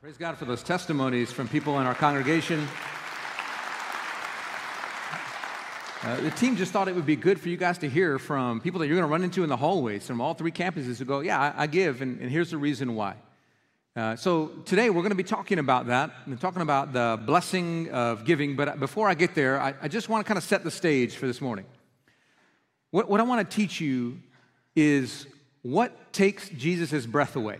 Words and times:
Praise 0.00 0.16
God 0.16 0.38
for 0.38 0.46
those 0.46 0.62
testimonies 0.62 1.30
from 1.30 1.46
people 1.46 1.78
in 1.78 1.86
our 1.86 1.94
congregation. 1.94 2.66
Uh, 6.02 6.18
the 6.22 6.30
team 6.30 6.56
just 6.56 6.72
thought 6.72 6.88
it 6.88 6.94
would 6.94 7.04
be 7.04 7.16
good 7.16 7.38
for 7.38 7.50
you 7.50 7.58
guys 7.58 7.76
to 7.76 7.86
hear 7.86 8.18
from 8.18 8.62
people 8.62 8.80
that 8.80 8.86
you're 8.86 8.96
going 8.96 9.06
to 9.06 9.12
run 9.12 9.22
into 9.22 9.42
in 9.42 9.50
the 9.50 9.58
hallways 9.58 10.06
from 10.06 10.22
all 10.22 10.32
three 10.32 10.52
campuses 10.52 10.96
who 10.96 11.04
go, 11.04 11.20
Yeah, 11.20 11.38
I, 11.38 11.64
I 11.64 11.66
give, 11.66 12.00
and, 12.00 12.18
and, 12.18 12.30
here's 12.30 12.50
the 12.50 12.56
reason 12.56 12.94
why. 12.94 13.14
Uh, 13.94 14.16
so 14.16 14.46
today 14.64 14.88
we're 14.88 15.02
going 15.02 15.10
to 15.10 15.16
be 15.16 15.22
talking 15.22 15.58
about 15.58 15.88
that 15.88 16.10
and 16.24 16.40
talking 16.40 16.62
about 16.62 16.94
the 16.94 17.20
blessing 17.26 17.90
of 17.90 18.24
giving. 18.24 18.56
But 18.56 18.80
before 18.80 19.06
I 19.06 19.12
get 19.12 19.34
there, 19.34 19.60
I, 19.60 19.74
I 19.82 19.88
just 19.88 20.08
want 20.08 20.24
to 20.24 20.26
kind 20.26 20.38
of 20.38 20.44
set 20.44 20.64
the 20.64 20.70
stage 20.70 21.16
for 21.16 21.26
this 21.26 21.42
morning. 21.42 21.66
What, 22.90 23.10
what 23.10 23.20
I 23.20 23.24
want 23.24 23.46
to 23.50 23.54
teach 23.54 23.82
you 23.82 24.18
is 24.74 25.26
what 25.60 26.14
takes 26.14 26.48
Jesus' 26.48 27.04
breath 27.04 27.36
away. 27.36 27.58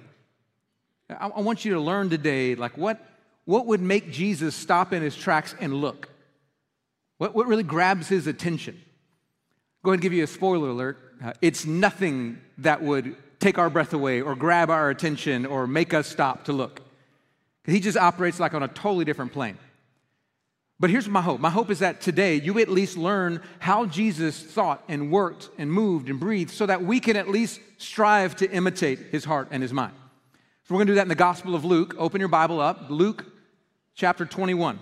I, 1.19 1.29
I 1.29 1.41
want 1.41 1.65
you 1.65 1.75
to 1.75 1.81
learn 1.81 2.11
today, 2.11 2.55
like 2.55 2.77
what, 2.77 3.05
what 3.45 3.67
would 3.67 3.81
make 3.81 4.11
Jesus 4.11 4.55
stop 4.55 4.93
in 4.93 5.03
his 5.03 5.17
tracks 5.17 5.55
and 5.61 5.75
look? 5.75 6.09
What, 7.19 7.35
what 7.35 7.47
really 7.47 7.63
grabs 7.63 8.09
his 8.09 8.27
attention? 8.27 8.81
Go 9.83 9.91
ahead 9.91 9.97
and 9.97 10.03
give 10.03 10.13
you 10.13 10.25
a 10.25 10.29
spoiler 10.29 10.69
alert. 10.69 10.99
Uh, 11.23 11.33
it's 11.41 11.67
nothing 11.67 12.39
that 12.59 12.83
would 12.83 13.17
take 13.41 13.59
our 13.59 13.71
breath 13.71 13.93
away 13.93 14.21
or 14.21 14.35
grab 14.35 14.71
our 14.71 14.91
attention 14.91 15.47
or 15.47 15.67
make 15.67 15.95
us 15.95 16.07
stop 16.07 16.45
to 16.45 16.53
look. 16.53 16.83
He 17.65 17.81
just 17.81 17.97
operates 17.97 18.41
like 18.41 18.55
on 18.55 18.63
a 18.63 18.69
totally 18.69 19.05
different 19.05 19.33
plane. 19.33 19.59
But 20.79 20.89
here's 20.89 21.09
my 21.09 21.21
hope. 21.21 21.41
My 21.41 21.51
hope 21.51 21.71
is 21.71 21.81
that 21.81 22.01
today 22.01 22.37
you 22.37 22.59
at 22.59 22.71
least 22.71 22.97
learn 22.97 23.43
how 23.59 23.85
Jesus 23.85 24.43
thought 24.43 24.83
and 24.89 25.13
worked 25.13 25.51
and 25.59 25.71
moved 25.71 26.09
and 26.09 26.19
breathed 26.19 26.51
so 26.51 26.65
that 26.65 26.83
we 26.83 27.01
can 27.01 27.17
at 27.17 27.29
least 27.29 27.61
strive 27.77 28.35
to 28.37 28.51
imitate 28.51 28.99
his 29.11 29.27
heart 29.27 29.49
and 29.51 29.63
his 29.63 29.75
mind. 29.75 29.93
So 30.71 30.75
we're 30.77 30.85
going 30.85 30.87
to 30.87 30.93
do 30.93 30.97
that 30.99 31.03
in 31.03 31.09
the 31.09 31.17
Gospel 31.17 31.57
of 31.57 31.65
Luke. 31.65 31.97
Open 31.99 32.21
your 32.21 32.29
Bible 32.29 32.61
up, 32.61 32.91
Luke 32.91 33.25
chapter 33.97 34.25
21. 34.25 34.79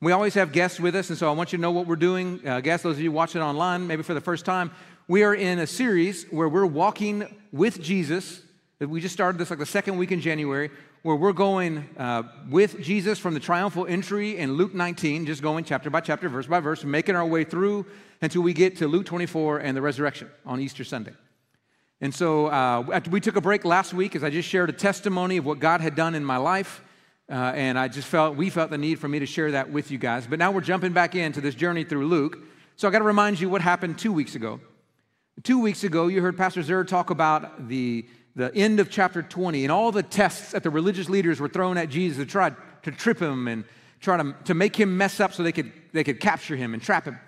We 0.00 0.10
always 0.10 0.34
have 0.34 0.50
guests 0.50 0.80
with 0.80 0.96
us, 0.96 1.10
and 1.10 1.16
so 1.16 1.28
I 1.28 1.32
want 1.32 1.52
you 1.52 1.58
to 1.58 1.62
know 1.62 1.70
what 1.70 1.86
we're 1.86 1.94
doing. 1.94 2.44
Uh, 2.44 2.58
guests, 2.58 2.82
those 2.82 2.96
of 2.96 3.02
you 3.02 3.12
watching 3.12 3.40
online, 3.40 3.86
maybe 3.86 4.02
for 4.02 4.14
the 4.14 4.20
first 4.20 4.44
time, 4.44 4.72
we 5.06 5.22
are 5.22 5.32
in 5.32 5.60
a 5.60 5.66
series 5.68 6.24
where 6.32 6.48
we're 6.48 6.66
walking 6.66 7.38
with 7.52 7.80
Jesus. 7.80 8.42
We 8.80 9.00
just 9.00 9.14
started 9.14 9.38
this 9.38 9.50
like 9.50 9.60
the 9.60 9.64
second 9.64 9.96
week 9.96 10.10
in 10.10 10.20
January, 10.20 10.70
where 11.02 11.14
we're 11.14 11.32
going 11.32 11.88
uh, 11.98 12.24
with 12.50 12.80
Jesus 12.82 13.20
from 13.20 13.34
the 13.34 13.38
triumphal 13.38 13.86
entry 13.86 14.38
in 14.38 14.54
Luke 14.54 14.74
19, 14.74 15.26
just 15.26 15.40
going 15.40 15.62
chapter 15.62 15.88
by 15.88 16.00
chapter, 16.00 16.28
verse 16.28 16.48
by 16.48 16.58
verse, 16.58 16.82
making 16.82 17.14
our 17.14 17.24
way 17.24 17.44
through 17.44 17.86
until 18.22 18.42
we 18.42 18.52
get 18.52 18.76
to 18.78 18.88
Luke 18.88 19.06
24 19.06 19.58
and 19.58 19.76
the 19.76 19.82
resurrection 19.82 20.28
on 20.44 20.58
Easter 20.58 20.82
Sunday. 20.82 21.12
And 22.02 22.12
so 22.12 22.46
uh, 22.48 23.00
we 23.08 23.20
took 23.20 23.36
a 23.36 23.40
break 23.40 23.64
last 23.64 23.94
week 23.94 24.16
as 24.16 24.24
I 24.24 24.30
just 24.30 24.48
shared 24.48 24.68
a 24.68 24.72
testimony 24.72 25.36
of 25.36 25.46
what 25.46 25.60
God 25.60 25.80
had 25.80 25.94
done 25.94 26.16
in 26.16 26.24
my 26.24 26.36
life. 26.36 26.82
Uh, 27.30 27.34
and 27.54 27.78
I 27.78 27.86
just 27.86 28.08
felt, 28.08 28.34
we 28.36 28.50
felt 28.50 28.70
the 28.70 28.76
need 28.76 28.98
for 28.98 29.06
me 29.06 29.20
to 29.20 29.26
share 29.26 29.52
that 29.52 29.70
with 29.70 29.92
you 29.92 29.98
guys. 29.98 30.26
But 30.26 30.40
now 30.40 30.50
we're 30.50 30.62
jumping 30.62 30.92
back 30.92 31.14
into 31.14 31.40
this 31.40 31.54
journey 31.54 31.84
through 31.84 32.08
Luke. 32.08 32.38
So 32.74 32.88
I 32.88 32.90
got 32.90 32.98
to 32.98 33.04
remind 33.04 33.38
you 33.38 33.48
what 33.48 33.62
happened 33.62 34.00
two 34.00 34.12
weeks 34.12 34.34
ago. 34.34 34.58
Two 35.44 35.60
weeks 35.60 35.84
ago, 35.84 36.08
you 36.08 36.20
heard 36.20 36.36
Pastor 36.36 36.64
Zer 36.64 36.82
talk 36.82 37.10
about 37.10 37.68
the, 37.68 38.04
the 38.34 38.52
end 38.52 38.80
of 38.80 38.90
chapter 38.90 39.22
20 39.22 39.64
and 39.64 39.70
all 39.70 39.92
the 39.92 40.02
tests 40.02 40.50
that 40.50 40.64
the 40.64 40.70
religious 40.70 41.08
leaders 41.08 41.38
were 41.38 41.48
throwing 41.48 41.78
at 41.78 41.88
Jesus 41.88 42.18
to 42.18 42.26
try 42.26 42.50
to 42.82 42.90
trip 42.90 43.20
him 43.20 43.46
and 43.46 43.62
try 44.00 44.16
to, 44.16 44.34
to 44.46 44.54
make 44.54 44.74
him 44.74 44.98
mess 44.98 45.20
up 45.20 45.32
so 45.32 45.44
they 45.44 45.52
could, 45.52 45.70
they 45.92 46.02
could 46.02 46.18
capture 46.18 46.56
him 46.56 46.74
and 46.74 46.82
trap 46.82 47.04
him. 47.04 47.20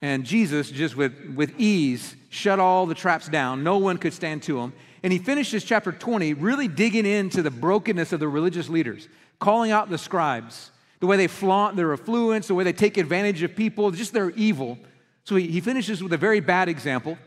And 0.00 0.24
Jesus, 0.24 0.70
just 0.70 0.96
with, 0.96 1.34
with 1.34 1.58
ease, 1.58 2.14
shut 2.28 2.60
all 2.60 2.86
the 2.86 2.94
traps 2.94 3.28
down. 3.28 3.64
No 3.64 3.78
one 3.78 3.98
could 3.98 4.12
stand 4.12 4.42
to 4.44 4.60
him. 4.60 4.72
And 5.02 5.12
he 5.12 5.18
finishes 5.18 5.64
chapter 5.64 5.92
20 5.92 6.34
really 6.34 6.68
digging 6.68 7.06
into 7.06 7.42
the 7.42 7.50
brokenness 7.50 8.12
of 8.12 8.20
the 8.20 8.28
religious 8.28 8.68
leaders, 8.68 9.08
calling 9.38 9.70
out 9.70 9.90
the 9.90 9.98
scribes, 9.98 10.70
the 11.00 11.06
way 11.06 11.16
they 11.16 11.26
flaunt 11.26 11.76
their 11.76 11.92
affluence, 11.92 12.48
the 12.48 12.54
way 12.54 12.64
they 12.64 12.72
take 12.72 12.96
advantage 12.96 13.42
of 13.42 13.54
people, 13.54 13.90
just 13.90 14.12
their 14.12 14.30
evil. 14.30 14.78
So 15.24 15.36
he, 15.36 15.46
he 15.48 15.60
finishes 15.60 16.02
with 16.02 16.12
a 16.12 16.16
very 16.16 16.40
bad 16.40 16.68
example. 16.68 17.18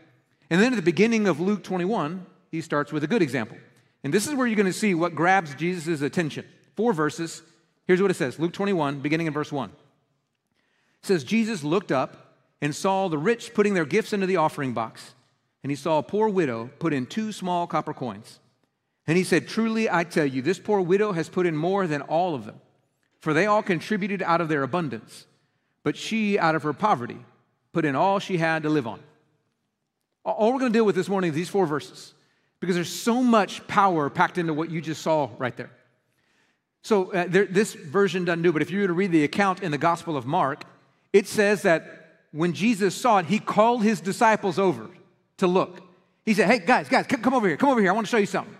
And 0.50 0.60
then 0.60 0.72
at 0.72 0.76
the 0.76 0.82
beginning 0.82 1.28
of 1.28 1.40
Luke 1.40 1.62
21, 1.62 2.26
he 2.50 2.60
starts 2.60 2.92
with 2.92 3.04
a 3.04 3.06
good 3.06 3.22
example. 3.22 3.56
And 4.04 4.12
this 4.12 4.26
is 4.26 4.34
where 4.34 4.46
you're 4.46 4.56
going 4.56 4.66
to 4.66 4.72
see 4.72 4.94
what 4.94 5.14
grabs 5.14 5.54
Jesus' 5.54 6.02
attention. 6.02 6.44
Four 6.76 6.92
verses. 6.92 7.42
Here's 7.86 8.00
what 8.00 8.10
it 8.10 8.14
says 8.14 8.38
Luke 8.38 8.52
21, 8.52 9.00
beginning 9.00 9.26
in 9.26 9.32
verse 9.32 9.52
1. 9.52 9.70
It 9.70 11.06
says, 11.06 11.24
Jesus 11.24 11.64
looked 11.64 11.90
up 11.92 12.31
and 12.62 12.74
saw 12.74 13.08
the 13.08 13.18
rich 13.18 13.52
putting 13.52 13.74
their 13.74 13.84
gifts 13.84 14.12
into 14.12 14.26
the 14.26 14.36
offering 14.36 14.72
box. 14.72 15.14
And 15.62 15.70
he 15.70 15.76
saw 15.76 15.98
a 15.98 16.02
poor 16.02 16.28
widow 16.28 16.70
put 16.78 16.92
in 16.92 17.06
two 17.06 17.32
small 17.32 17.66
copper 17.66 17.92
coins. 17.92 18.38
And 19.06 19.18
he 19.18 19.24
said, 19.24 19.48
Truly, 19.48 19.90
I 19.90 20.04
tell 20.04 20.24
you, 20.24 20.40
this 20.40 20.60
poor 20.60 20.80
widow 20.80 21.12
has 21.12 21.28
put 21.28 21.44
in 21.44 21.56
more 21.56 21.86
than 21.88 22.02
all 22.02 22.34
of 22.36 22.44
them, 22.46 22.60
for 23.20 23.34
they 23.34 23.46
all 23.46 23.62
contributed 23.62 24.22
out 24.22 24.40
of 24.40 24.48
their 24.48 24.62
abundance. 24.62 25.26
But 25.82 25.96
she, 25.96 26.38
out 26.38 26.54
of 26.54 26.62
her 26.62 26.72
poverty, 26.72 27.18
put 27.72 27.84
in 27.84 27.96
all 27.96 28.20
she 28.20 28.36
had 28.36 28.62
to 28.62 28.68
live 28.68 28.86
on. 28.86 29.00
All 30.24 30.52
we're 30.52 30.60
going 30.60 30.72
to 30.72 30.78
deal 30.78 30.86
with 30.86 30.94
this 30.94 31.08
morning 31.08 31.30
is 31.30 31.34
these 31.34 31.48
four 31.48 31.66
verses, 31.66 32.14
because 32.60 32.76
there's 32.76 32.88
so 32.88 33.24
much 33.24 33.66
power 33.66 34.08
packed 34.08 34.38
into 34.38 34.54
what 34.54 34.70
you 34.70 34.80
just 34.80 35.02
saw 35.02 35.30
right 35.36 35.56
there. 35.56 35.70
So, 36.82 37.12
uh, 37.12 37.26
there, 37.28 37.46
this 37.46 37.74
version 37.74 38.24
doesn't 38.24 38.42
do, 38.42 38.52
but 38.52 38.62
if 38.62 38.70
you 38.70 38.80
were 38.82 38.86
to 38.86 38.92
read 38.92 39.10
the 39.10 39.24
account 39.24 39.64
in 39.64 39.72
the 39.72 39.78
Gospel 39.78 40.16
of 40.16 40.26
Mark, 40.26 40.64
it 41.12 41.26
says 41.26 41.62
that 41.62 42.01
when 42.32 42.54
Jesus 42.54 42.94
saw 42.94 43.18
it, 43.18 43.26
he 43.26 43.38
called 43.38 43.82
his 43.82 44.00
disciples 44.00 44.58
over 44.58 44.88
to 45.38 45.46
look. 45.46 45.80
He 46.24 46.34
said, 46.34 46.48
Hey, 46.48 46.58
guys, 46.58 46.88
guys, 46.88 47.06
come 47.06 47.34
over 47.34 47.46
here. 47.46 47.56
Come 47.56 47.68
over 47.68 47.80
here. 47.80 47.90
I 47.90 47.94
want 47.94 48.06
to 48.06 48.10
show 48.10 48.18
you 48.18 48.26
something. 48.26 48.56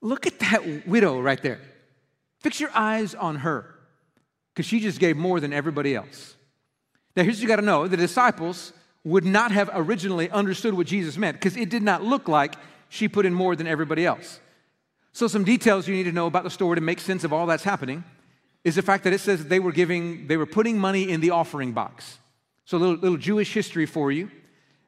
Look 0.00 0.26
at 0.26 0.38
that 0.40 0.86
widow 0.86 1.20
right 1.20 1.42
there. 1.42 1.60
Fix 2.40 2.60
your 2.60 2.70
eyes 2.74 3.14
on 3.14 3.36
her 3.36 3.74
because 4.54 4.66
she 4.66 4.80
just 4.80 4.98
gave 4.98 5.16
more 5.16 5.40
than 5.40 5.52
everybody 5.52 5.94
else. 5.94 6.36
Now, 7.16 7.22
here's 7.22 7.36
what 7.36 7.42
you 7.42 7.48
got 7.48 7.56
to 7.56 7.62
know 7.62 7.88
the 7.88 7.96
disciples 7.96 8.72
would 9.04 9.24
not 9.24 9.50
have 9.50 9.70
originally 9.72 10.30
understood 10.30 10.74
what 10.74 10.86
Jesus 10.86 11.16
meant 11.16 11.38
because 11.38 11.56
it 11.56 11.70
did 11.70 11.82
not 11.82 12.02
look 12.02 12.28
like 12.28 12.54
she 12.88 13.08
put 13.08 13.26
in 13.26 13.34
more 13.34 13.56
than 13.56 13.66
everybody 13.66 14.04
else. 14.04 14.40
So, 15.12 15.26
some 15.26 15.44
details 15.44 15.88
you 15.88 15.94
need 15.94 16.04
to 16.04 16.12
know 16.12 16.26
about 16.26 16.44
the 16.44 16.50
story 16.50 16.76
to 16.76 16.80
make 16.80 17.00
sense 17.00 17.24
of 17.24 17.32
all 17.32 17.46
that's 17.46 17.64
happening 17.64 18.04
is 18.62 18.74
the 18.74 18.82
fact 18.82 19.04
that 19.04 19.12
it 19.12 19.20
says 19.20 19.40
that 19.40 19.48
they 19.48 19.58
were 19.58 19.72
giving, 19.72 20.26
they 20.26 20.36
were 20.36 20.46
putting 20.46 20.78
money 20.78 21.08
in 21.08 21.20
the 21.20 21.30
offering 21.30 21.72
box. 21.72 22.19
So, 22.70 22.76
a 22.76 22.78
little, 22.78 22.94
little 22.98 23.18
Jewish 23.18 23.52
history 23.52 23.84
for 23.84 24.12
you. 24.12 24.30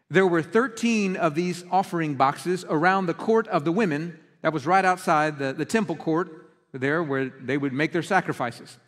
There 0.09 0.25
were 0.25 0.41
13 0.41 1.17
of 1.17 1.35
these 1.35 1.65
offering 1.69 2.15
boxes 2.15 2.65
around 2.69 3.07
the 3.07 3.15
court 3.15 3.49
of 3.49 3.65
the 3.65 3.73
women 3.73 4.21
that 4.43 4.53
was 4.53 4.67
right 4.67 4.85
outside 4.85 5.37
the, 5.41 5.53
the 5.53 5.65
temple 5.65 5.97
court 5.97 6.49
there 6.71 7.03
where 7.03 7.25
they 7.41 7.59
would 7.59 7.73
make 7.73 7.91
their 7.91 8.05
sacrifices. 8.05 8.79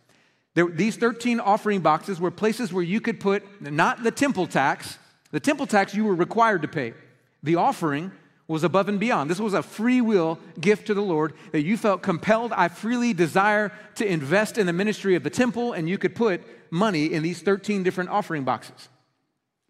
There, 0.54 0.68
these 0.68 0.94
13 0.94 1.40
offering 1.40 1.80
boxes 1.80 2.20
were 2.20 2.30
places 2.30 2.72
where 2.72 2.84
you 2.84 3.00
could 3.00 3.18
put 3.18 3.42
not 3.60 4.04
the 4.04 4.12
temple 4.12 4.46
tax, 4.46 4.96
the 5.32 5.40
temple 5.40 5.66
tax 5.66 5.92
you 5.96 6.04
were 6.04 6.14
required 6.14 6.62
to 6.62 6.68
pay. 6.68 6.94
The 7.42 7.56
offering 7.56 8.12
was 8.46 8.64
above 8.64 8.88
and 8.88 9.00
beyond. 9.00 9.30
This 9.30 9.40
was 9.40 9.54
a 9.54 9.62
free 9.62 10.00
will 10.00 10.38
gift 10.60 10.88
to 10.88 10.94
the 10.94 11.02
Lord 11.02 11.32
that 11.52 11.62
you 11.62 11.76
felt 11.76 12.02
compelled, 12.02 12.52
I 12.52 12.68
freely 12.68 13.14
desire 13.14 13.72
to 13.96 14.06
invest 14.06 14.58
in 14.58 14.66
the 14.66 14.72
ministry 14.72 15.14
of 15.14 15.22
the 15.22 15.30
temple, 15.30 15.72
and 15.72 15.88
you 15.88 15.96
could 15.96 16.14
put 16.14 16.42
money 16.70 17.12
in 17.12 17.22
these 17.22 17.40
13 17.40 17.82
different 17.82 18.10
offering 18.10 18.44
boxes. 18.44 18.88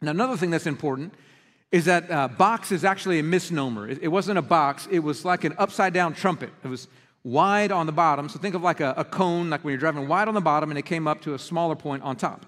Now, 0.01 0.11
another 0.11 0.37
thing 0.37 0.51
that's 0.51 0.67
important 0.67 1.15
is 1.71 1.85
that 1.87 2.11
uh, 2.11 2.29
box 2.29 2.73
is 2.73 2.85
actually 2.85 3.19
a 3.19 3.23
misnomer. 3.23 3.89
It, 3.89 3.99
it, 4.03 4.09
wasn't 4.09 4.39
a 4.39 4.43
box, 4.43 4.89
it 4.91 5.01
was 5.01 5.25
like 5.25 5.45
an 5.45 5.55
upside 5.59 5.93
down 5.93 6.15
trumpet. 6.15 6.51
It 6.63 6.69
was 6.69 6.89
wide 7.25 7.73
on 7.73 7.87
the 7.87 7.93
bottom. 7.93 8.29
So 8.29 8.39
think 8.39 8.55
of 8.55 8.63
like 8.63 8.81
a, 8.81 8.95
a 8.97 9.05
cone, 9.05 9.51
like 9.51 9.65
when 9.65 9.73
you're 9.73 9.81
driving 9.81 10.07
wide 10.07 10.29
on 10.29 10.35
the 10.35 10.41
bottom 10.41 10.71
and 10.71 10.79
it 10.79 10.85
came 10.85 11.09
up 11.09 11.23
to 11.23 11.35
a 11.35 11.39
smaller 11.39 11.75
point 11.75 12.03
on 12.03 12.17
top. 12.17 12.47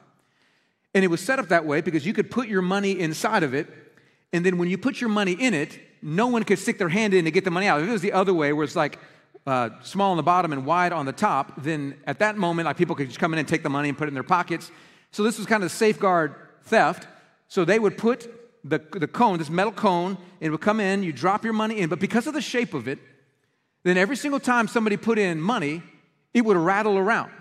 And 0.94 1.04
it 1.04 1.08
was 1.08 1.20
set 1.20 1.38
up 1.38 1.48
that 1.48 1.64
way 1.64 1.80
because 1.80 2.06
you 2.06 2.12
could 2.12 2.30
put 2.30 2.48
your 2.48 2.62
money 2.62 2.98
inside 2.98 3.42
of 3.42 3.54
it. 3.54 3.68
And 4.32 4.44
then 4.44 4.58
when 4.58 4.68
you 4.68 4.78
put 4.78 5.00
your 5.00 5.10
money 5.10 5.32
in 5.32 5.54
it, 5.54 5.78
no 6.06 6.28
one 6.28 6.44
could 6.44 6.60
stick 6.60 6.78
their 6.78 6.88
hand 6.88 7.14
in 7.14 7.24
to 7.24 7.32
get 7.32 7.44
the 7.44 7.50
money 7.50 7.66
out. 7.66 7.80
If 7.80 7.88
it 7.88 7.92
was 7.92 8.00
the 8.00 8.12
other 8.12 8.32
way, 8.32 8.52
where 8.52 8.62
it's 8.62 8.76
like 8.76 9.00
uh, 9.44 9.70
small 9.82 10.12
on 10.12 10.16
the 10.16 10.22
bottom 10.22 10.52
and 10.52 10.64
wide 10.64 10.92
on 10.92 11.04
the 11.04 11.12
top, 11.12 11.60
then 11.64 11.96
at 12.06 12.20
that 12.20 12.36
moment, 12.36 12.66
like 12.66 12.76
people 12.76 12.94
could 12.94 13.08
just 13.08 13.18
come 13.18 13.32
in 13.32 13.40
and 13.40 13.48
take 13.48 13.64
the 13.64 13.68
money 13.68 13.88
and 13.88 13.98
put 13.98 14.04
it 14.04 14.08
in 14.08 14.14
their 14.14 14.22
pockets. 14.22 14.70
So 15.10 15.24
this 15.24 15.36
was 15.36 15.48
kind 15.48 15.64
of 15.64 15.72
safeguard 15.72 16.36
theft. 16.62 17.08
So 17.48 17.64
they 17.64 17.80
would 17.80 17.98
put 17.98 18.32
the, 18.62 18.78
the 18.92 19.08
cone, 19.08 19.38
this 19.38 19.50
metal 19.50 19.72
cone, 19.72 20.10
and 20.10 20.46
it 20.46 20.50
would 20.50 20.60
come 20.60 20.78
in, 20.78 21.02
you 21.02 21.12
drop 21.12 21.42
your 21.42 21.52
money 21.52 21.80
in, 21.80 21.88
but 21.88 21.98
because 21.98 22.28
of 22.28 22.34
the 22.34 22.40
shape 22.40 22.72
of 22.72 22.86
it, 22.86 23.00
then 23.82 23.96
every 23.96 24.16
single 24.16 24.40
time 24.40 24.68
somebody 24.68 24.96
put 24.96 25.18
in 25.18 25.40
money, 25.40 25.82
it 26.32 26.44
would 26.44 26.56
rattle 26.56 26.98
around. 26.98 27.32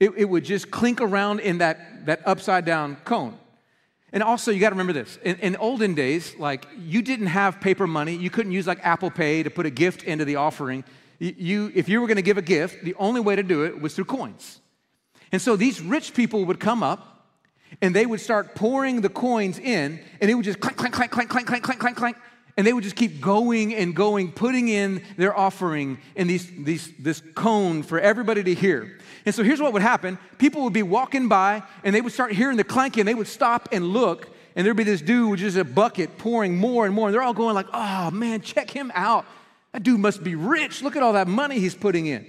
It, 0.00 0.12
it 0.18 0.24
would 0.26 0.44
just 0.44 0.70
clink 0.70 1.00
around 1.00 1.40
in 1.40 1.58
that, 1.58 2.04
that 2.06 2.20
upside 2.26 2.66
down 2.66 2.96
cone. 3.04 3.38
And 4.16 4.22
also, 4.22 4.50
you 4.50 4.60
got 4.60 4.70
to 4.70 4.76
remember 4.76 4.94
this. 4.94 5.18
In, 5.24 5.36
in, 5.40 5.56
olden 5.56 5.92
days, 5.92 6.34
like 6.38 6.66
you 6.78 7.02
didn't 7.02 7.26
have 7.26 7.60
paper 7.60 7.86
money. 7.86 8.16
You 8.16 8.30
couldn't 8.30 8.52
use 8.52 8.66
like 8.66 8.78
Apple 8.82 9.10
Pay 9.10 9.42
to 9.42 9.50
put 9.50 9.66
a 9.66 9.70
gift 9.70 10.04
into 10.04 10.24
the 10.24 10.36
offering. 10.36 10.84
You, 11.18 11.70
if 11.74 11.86
you 11.86 12.00
were 12.00 12.06
going 12.06 12.16
to 12.16 12.22
give 12.22 12.38
a 12.38 12.42
gift, 12.42 12.82
the 12.82 12.94
only 12.94 13.20
way 13.20 13.36
to 13.36 13.42
do 13.42 13.66
it 13.66 13.78
was 13.78 13.94
through 13.94 14.06
coins. 14.06 14.62
And 15.32 15.42
so 15.42 15.54
these 15.54 15.82
rich 15.82 16.14
people 16.14 16.46
would 16.46 16.58
come 16.58 16.82
up 16.82 17.26
and 17.82 17.94
they 17.94 18.06
would 18.06 18.20
start 18.20 18.54
pouring 18.54 19.02
the 19.02 19.10
coins 19.10 19.58
in, 19.58 20.00
and 20.22 20.30
it 20.30 20.34
would 20.34 20.46
just 20.46 20.60
clank, 20.60 20.78
clank, 20.78 20.94
clank, 20.94 21.12
clank, 21.12 21.28
clank, 21.28 21.46
clank, 21.46 21.62
clank, 21.62 21.80
clank, 21.80 21.96
clank. 21.98 22.16
And 22.56 22.66
they 22.66 22.72
would 22.72 22.84
just 22.84 22.96
keep 22.96 23.20
going 23.20 23.74
and 23.74 23.94
going, 23.94 24.32
putting 24.32 24.68
in 24.68 25.02
their 25.16 25.36
offering 25.36 25.98
in 26.14 26.26
these, 26.26 26.50
these, 26.64 26.90
this 26.98 27.22
cone 27.34 27.82
for 27.82 28.00
everybody 28.00 28.42
to 28.42 28.54
hear. 28.54 28.98
And 29.26 29.34
so 29.34 29.42
here's 29.42 29.60
what 29.60 29.72
would 29.72 29.82
happen 29.82 30.18
people 30.38 30.62
would 30.64 30.72
be 30.72 30.82
walking 30.82 31.28
by, 31.28 31.62
and 31.84 31.94
they 31.94 32.00
would 32.00 32.12
start 32.12 32.32
hearing 32.32 32.56
the 32.56 32.64
clanking, 32.64 33.02
and 33.02 33.08
they 33.08 33.14
would 33.14 33.26
stop 33.26 33.68
and 33.72 33.84
look, 33.88 34.28
and 34.54 34.64
there'd 34.64 34.76
be 34.76 34.84
this 34.84 35.02
dude 35.02 35.30
with 35.30 35.40
just 35.40 35.56
a 35.56 35.64
bucket 35.64 36.16
pouring 36.16 36.56
more 36.56 36.86
and 36.86 36.94
more, 36.94 37.08
and 37.08 37.14
they're 37.14 37.22
all 37.22 37.34
going 37.34 37.54
like, 37.54 37.66
oh 37.72 38.10
man, 38.10 38.40
check 38.40 38.70
him 38.70 38.90
out. 38.94 39.26
That 39.72 39.82
dude 39.82 40.00
must 40.00 40.24
be 40.24 40.34
rich. 40.34 40.82
Look 40.82 40.96
at 40.96 41.02
all 41.02 41.12
that 41.12 41.28
money 41.28 41.58
he's 41.58 41.74
putting 41.74 42.06
in. 42.06 42.26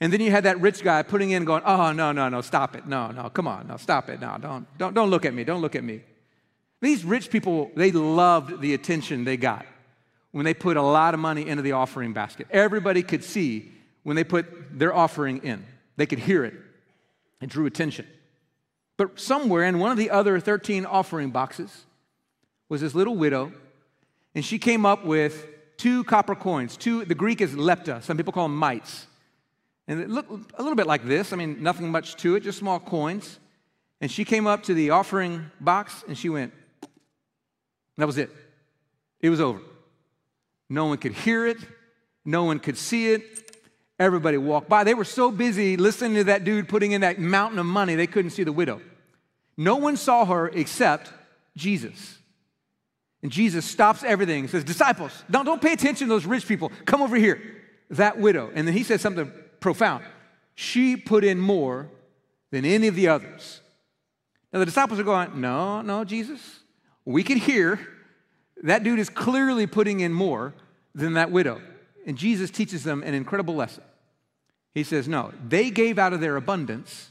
And 0.00 0.12
then 0.12 0.20
you 0.20 0.30
had 0.30 0.44
that 0.44 0.60
rich 0.60 0.82
guy 0.82 1.02
putting 1.02 1.30
in, 1.30 1.44
going, 1.44 1.62
oh, 1.64 1.92
no, 1.92 2.12
no, 2.12 2.28
no, 2.28 2.40
stop 2.40 2.74
it. 2.74 2.86
No, 2.86 3.10
no, 3.10 3.28
come 3.28 3.46
on, 3.46 3.68
no, 3.68 3.76
stop 3.76 4.08
it. 4.08 4.20
No, 4.20 4.36
don't, 4.40 4.66
don't, 4.78 4.94
don't 4.94 5.10
look 5.10 5.24
at 5.24 5.34
me. 5.34 5.44
Don't 5.44 5.60
look 5.60 5.76
at 5.76 5.84
me. 5.84 6.00
These 6.84 7.02
rich 7.02 7.30
people, 7.30 7.70
they 7.74 7.92
loved 7.92 8.60
the 8.60 8.74
attention 8.74 9.24
they 9.24 9.38
got 9.38 9.64
when 10.32 10.44
they 10.44 10.52
put 10.52 10.76
a 10.76 10.82
lot 10.82 11.14
of 11.14 11.20
money 11.20 11.48
into 11.48 11.62
the 11.62 11.72
offering 11.72 12.12
basket. 12.12 12.46
Everybody 12.50 13.02
could 13.02 13.24
see 13.24 13.72
when 14.02 14.16
they 14.16 14.24
put 14.24 14.78
their 14.78 14.94
offering 14.94 15.38
in, 15.38 15.64
they 15.96 16.04
could 16.04 16.18
hear 16.18 16.44
it. 16.44 16.52
It 17.40 17.48
drew 17.48 17.64
attention. 17.64 18.06
But 18.98 19.18
somewhere 19.18 19.64
in 19.64 19.78
one 19.78 19.92
of 19.92 19.96
the 19.96 20.10
other 20.10 20.38
13 20.38 20.84
offering 20.84 21.30
boxes 21.30 21.86
was 22.68 22.82
this 22.82 22.94
little 22.94 23.16
widow, 23.16 23.54
and 24.34 24.44
she 24.44 24.58
came 24.58 24.84
up 24.84 25.06
with 25.06 25.46
two 25.78 26.04
copper 26.04 26.34
coins. 26.34 26.76
Two, 26.76 27.06
the 27.06 27.14
Greek 27.14 27.40
is 27.40 27.54
lepta, 27.54 28.02
some 28.02 28.18
people 28.18 28.34
call 28.34 28.44
them 28.44 28.58
mites. 28.58 29.06
And 29.88 30.00
it 30.00 30.10
looked 30.10 30.30
a 30.30 30.62
little 30.62 30.76
bit 30.76 30.86
like 30.86 31.06
this. 31.06 31.32
I 31.32 31.36
mean, 31.36 31.62
nothing 31.62 31.90
much 31.90 32.16
to 32.16 32.34
it, 32.34 32.40
just 32.40 32.58
small 32.58 32.78
coins. 32.78 33.38
And 34.02 34.10
she 34.10 34.26
came 34.26 34.46
up 34.46 34.64
to 34.64 34.74
the 34.74 34.90
offering 34.90 35.46
box 35.62 36.04
and 36.06 36.18
she 36.18 36.28
went, 36.28 36.52
that 37.96 38.06
was 38.06 38.18
it. 38.18 38.30
It 39.20 39.30
was 39.30 39.40
over. 39.40 39.60
No 40.68 40.86
one 40.86 40.98
could 40.98 41.12
hear 41.12 41.46
it, 41.46 41.58
no 42.24 42.44
one 42.44 42.58
could 42.58 42.78
see 42.78 43.12
it. 43.12 43.22
Everybody 43.96 44.38
walked 44.38 44.68
by. 44.68 44.82
They 44.82 44.94
were 44.94 45.04
so 45.04 45.30
busy 45.30 45.76
listening 45.76 46.14
to 46.14 46.24
that 46.24 46.42
dude 46.42 46.68
putting 46.68 46.92
in 46.92 47.02
that 47.02 47.20
mountain 47.20 47.60
of 47.60 47.66
money, 47.66 47.94
they 47.94 48.08
couldn't 48.08 48.32
see 48.32 48.42
the 48.42 48.52
widow. 48.52 48.80
No 49.56 49.76
one 49.76 49.96
saw 49.96 50.24
her 50.24 50.48
except 50.48 51.12
Jesus. 51.56 52.18
And 53.22 53.30
Jesus 53.30 53.64
stops 53.64 54.02
everything 54.02 54.40
and 54.40 54.50
says, 54.50 54.64
Disciples, 54.64 55.12
don't, 55.30 55.44
don't 55.44 55.62
pay 55.62 55.72
attention 55.72 56.08
to 56.08 56.14
those 56.14 56.26
rich 56.26 56.48
people. 56.48 56.72
Come 56.86 57.02
over 57.02 57.14
here. 57.14 57.40
That 57.90 58.18
widow. 58.18 58.50
And 58.52 58.66
then 58.66 58.74
he 58.74 58.82
says 58.82 59.00
something 59.00 59.30
profound. 59.60 60.02
She 60.56 60.96
put 60.96 61.22
in 61.22 61.38
more 61.38 61.88
than 62.50 62.64
any 62.64 62.88
of 62.88 62.96
the 62.96 63.08
others. 63.08 63.60
Now 64.52 64.58
the 64.58 64.66
disciples 64.66 64.98
are 64.98 65.04
going, 65.04 65.40
No, 65.40 65.82
no, 65.82 66.04
Jesus 66.04 66.63
we 67.04 67.22
can 67.22 67.38
hear 67.38 67.80
that 68.62 68.82
dude 68.82 68.98
is 68.98 69.10
clearly 69.10 69.66
putting 69.66 70.00
in 70.00 70.12
more 70.12 70.54
than 70.94 71.14
that 71.14 71.30
widow. 71.30 71.60
And 72.06 72.16
Jesus 72.16 72.50
teaches 72.50 72.84
them 72.84 73.02
an 73.02 73.14
incredible 73.14 73.54
lesson. 73.54 73.84
He 74.74 74.84
says, 74.84 75.08
No, 75.08 75.32
they 75.46 75.70
gave 75.70 75.98
out 75.98 76.12
of 76.12 76.20
their 76.20 76.36
abundance, 76.36 77.10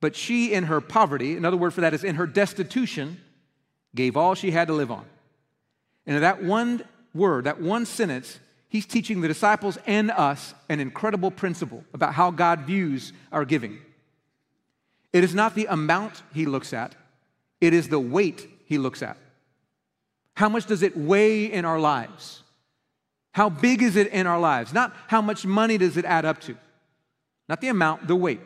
but 0.00 0.16
she, 0.16 0.52
in 0.52 0.64
her 0.64 0.80
poverty, 0.80 1.36
another 1.36 1.56
word 1.56 1.72
for 1.72 1.80
that 1.82 1.94
is 1.94 2.04
in 2.04 2.16
her 2.16 2.26
destitution, 2.26 3.20
gave 3.94 4.16
all 4.16 4.34
she 4.34 4.50
had 4.50 4.68
to 4.68 4.74
live 4.74 4.90
on. 4.90 5.04
And 6.06 6.16
in 6.16 6.22
that 6.22 6.42
one 6.42 6.82
word, 7.14 7.44
that 7.44 7.60
one 7.60 7.86
sentence, 7.86 8.40
he's 8.68 8.86
teaching 8.86 9.20
the 9.20 9.28
disciples 9.28 9.78
and 9.86 10.10
us 10.10 10.54
an 10.68 10.80
incredible 10.80 11.30
principle 11.30 11.84
about 11.94 12.14
how 12.14 12.30
God 12.30 12.60
views 12.60 13.12
our 13.30 13.44
giving. 13.44 13.78
It 15.12 15.22
is 15.22 15.34
not 15.34 15.54
the 15.54 15.66
amount 15.66 16.22
he 16.34 16.46
looks 16.46 16.72
at, 16.72 16.94
it 17.60 17.72
is 17.72 17.88
the 17.88 18.00
weight 18.00 18.51
he 18.72 18.78
looks 18.78 19.02
at. 19.02 19.16
How 20.34 20.48
much 20.48 20.66
does 20.66 20.82
it 20.82 20.96
weigh 20.96 21.44
in 21.44 21.64
our 21.64 21.78
lives? 21.78 22.42
How 23.32 23.48
big 23.48 23.82
is 23.82 23.96
it 23.96 24.08
in 24.08 24.26
our 24.26 24.40
lives? 24.40 24.72
Not 24.72 24.94
how 25.06 25.22
much 25.22 25.46
money 25.46 25.78
does 25.78 25.96
it 25.96 26.04
add 26.04 26.24
up 26.24 26.40
to. 26.42 26.56
Not 27.48 27.60
the 27.60 27.68
amount, 27.68 28.06
the 28.06 28.16
weight. 28.16 28.40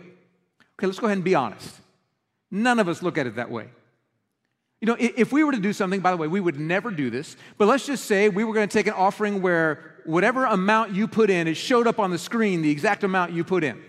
Okay, 0.78 0.86
let's 0.86 0.98
go 0.98 1.06
ahead 1.06 1.18
and 1.18 1.24
be 1.24 1.34
honest. 1.34 1.80
None 2.50 2.78
of 2.78 2.88
us 2.88 3.02
look 3.02 3.18
at 3.18 3.26
it 3.26 3.36
that 3.36 3.50
way. 3.50 3.68
You 4.80 4.86
know, 4.86 4.96
if 4.98 5.32
we 5.32 5.42
were 5.42 5.52
to 5.52 5.58
do 5.58 5.72
something, 5.72 6.00
by 6.00 6.10
the 6.10 6.16
way, 6.18 6.28
we 6.28 6.40
would 6.40 6.60
never 6.60 6.90
do 6.90 7.08
this, 7.08 7.36
but 7.56 7.66
let's 7.66 7.86
just 7.86 8.04
say 8.04 8.28
we 8.28 8.44
were 8.44 8.52
going 8.52 8.68
to 8.68 8.72
take 8.72 8.86
an 8.86 8.92
offering 8.92 9.40
where 9.40 9.94
whatever 10.04 10.44
amount 10.44 10.92
you 10.92 11.08
put 11.08 11.30
in, 11.30 11.48
it 11.48 11.56
showed 11.56 11.86
up 11.86 11.98
on 11.98 12.10
the 12.10 12.18
screen, 12.18 12.62
the 12.62 12.70
exact 12.70 13.02
amount 13.02 13.32
you 13.32 13.42
put 13.42 13.64
in. 13.64 13.82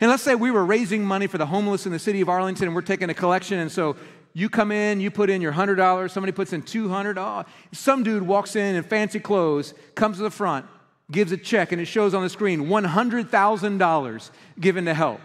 And 0.00 0.10
let's 0.10 0.24
say 0.24 0.34
we 0.34 0.50
were 0.50 0.64
raising 0.64 1.04
money 1.04 1.28
for 1.28 1.38
the 1.38 1.46
homeless 1.46 1.86
in 1.86 1.92
the 1.92 2.00
city 2.00 2.20
of 2.20 2.28
Arlington 2.28 2.66
and 2.66 2.74
we're 2.74 2.82
taking 2.82 3.10
a 3.10 3.14
collection, 3.14 3.60
and 3.60 3.70
so 3.70 3.96
you 4.34 4.48
come 4.48 4.72
in, 4.72 5.00
you 5.00 5.12
put 5.12 5.30
in 5.30 5.40
your 5.40 5.52
$100, 5.52 6.10
somebody 6.10 6.32
puts 6.32 6.52
in 6.52 6.62
200 6.62 7.16
oh, 7.18 7.44
Some 7.72 8.02
dude 8.02 8.24
walks 8.24 8.56
in 8.56 8.74
in 8.74 8.82
fancy 8.82 9.20
clothes, 9.20 9.74
comes 9.94 10.16
to 10.16 10.24
the 10.24 10.30
front, 10.30 10.66
gives 11.10 11.30
a 11.30 11.36
check, 11.36 11.70
and 11.70 11.80
it 11.80 11.84
shows 11.84 12.14
on 12.14 12.22
the 12.22 12.28
screen 12.28 12.66
$100,000 12.66 14.30
given 14.58 14.84
to 14.86 14.94
help. 14.94 15.20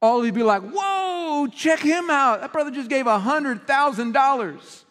All 0.00 0.20
of 0.20 0.26
you 0.26 0.32
be 0.32 0.44
like, 0.44 0.62
whoa, 0.62 1.48
check 1.48 1.80
him 1.80 2.08
out. 2.08 2.40
That 2.40 2.52
brother 2.52 2.70
just 2.70 2.88
gave 2.88 3.06
$100,000. 3.06 4.84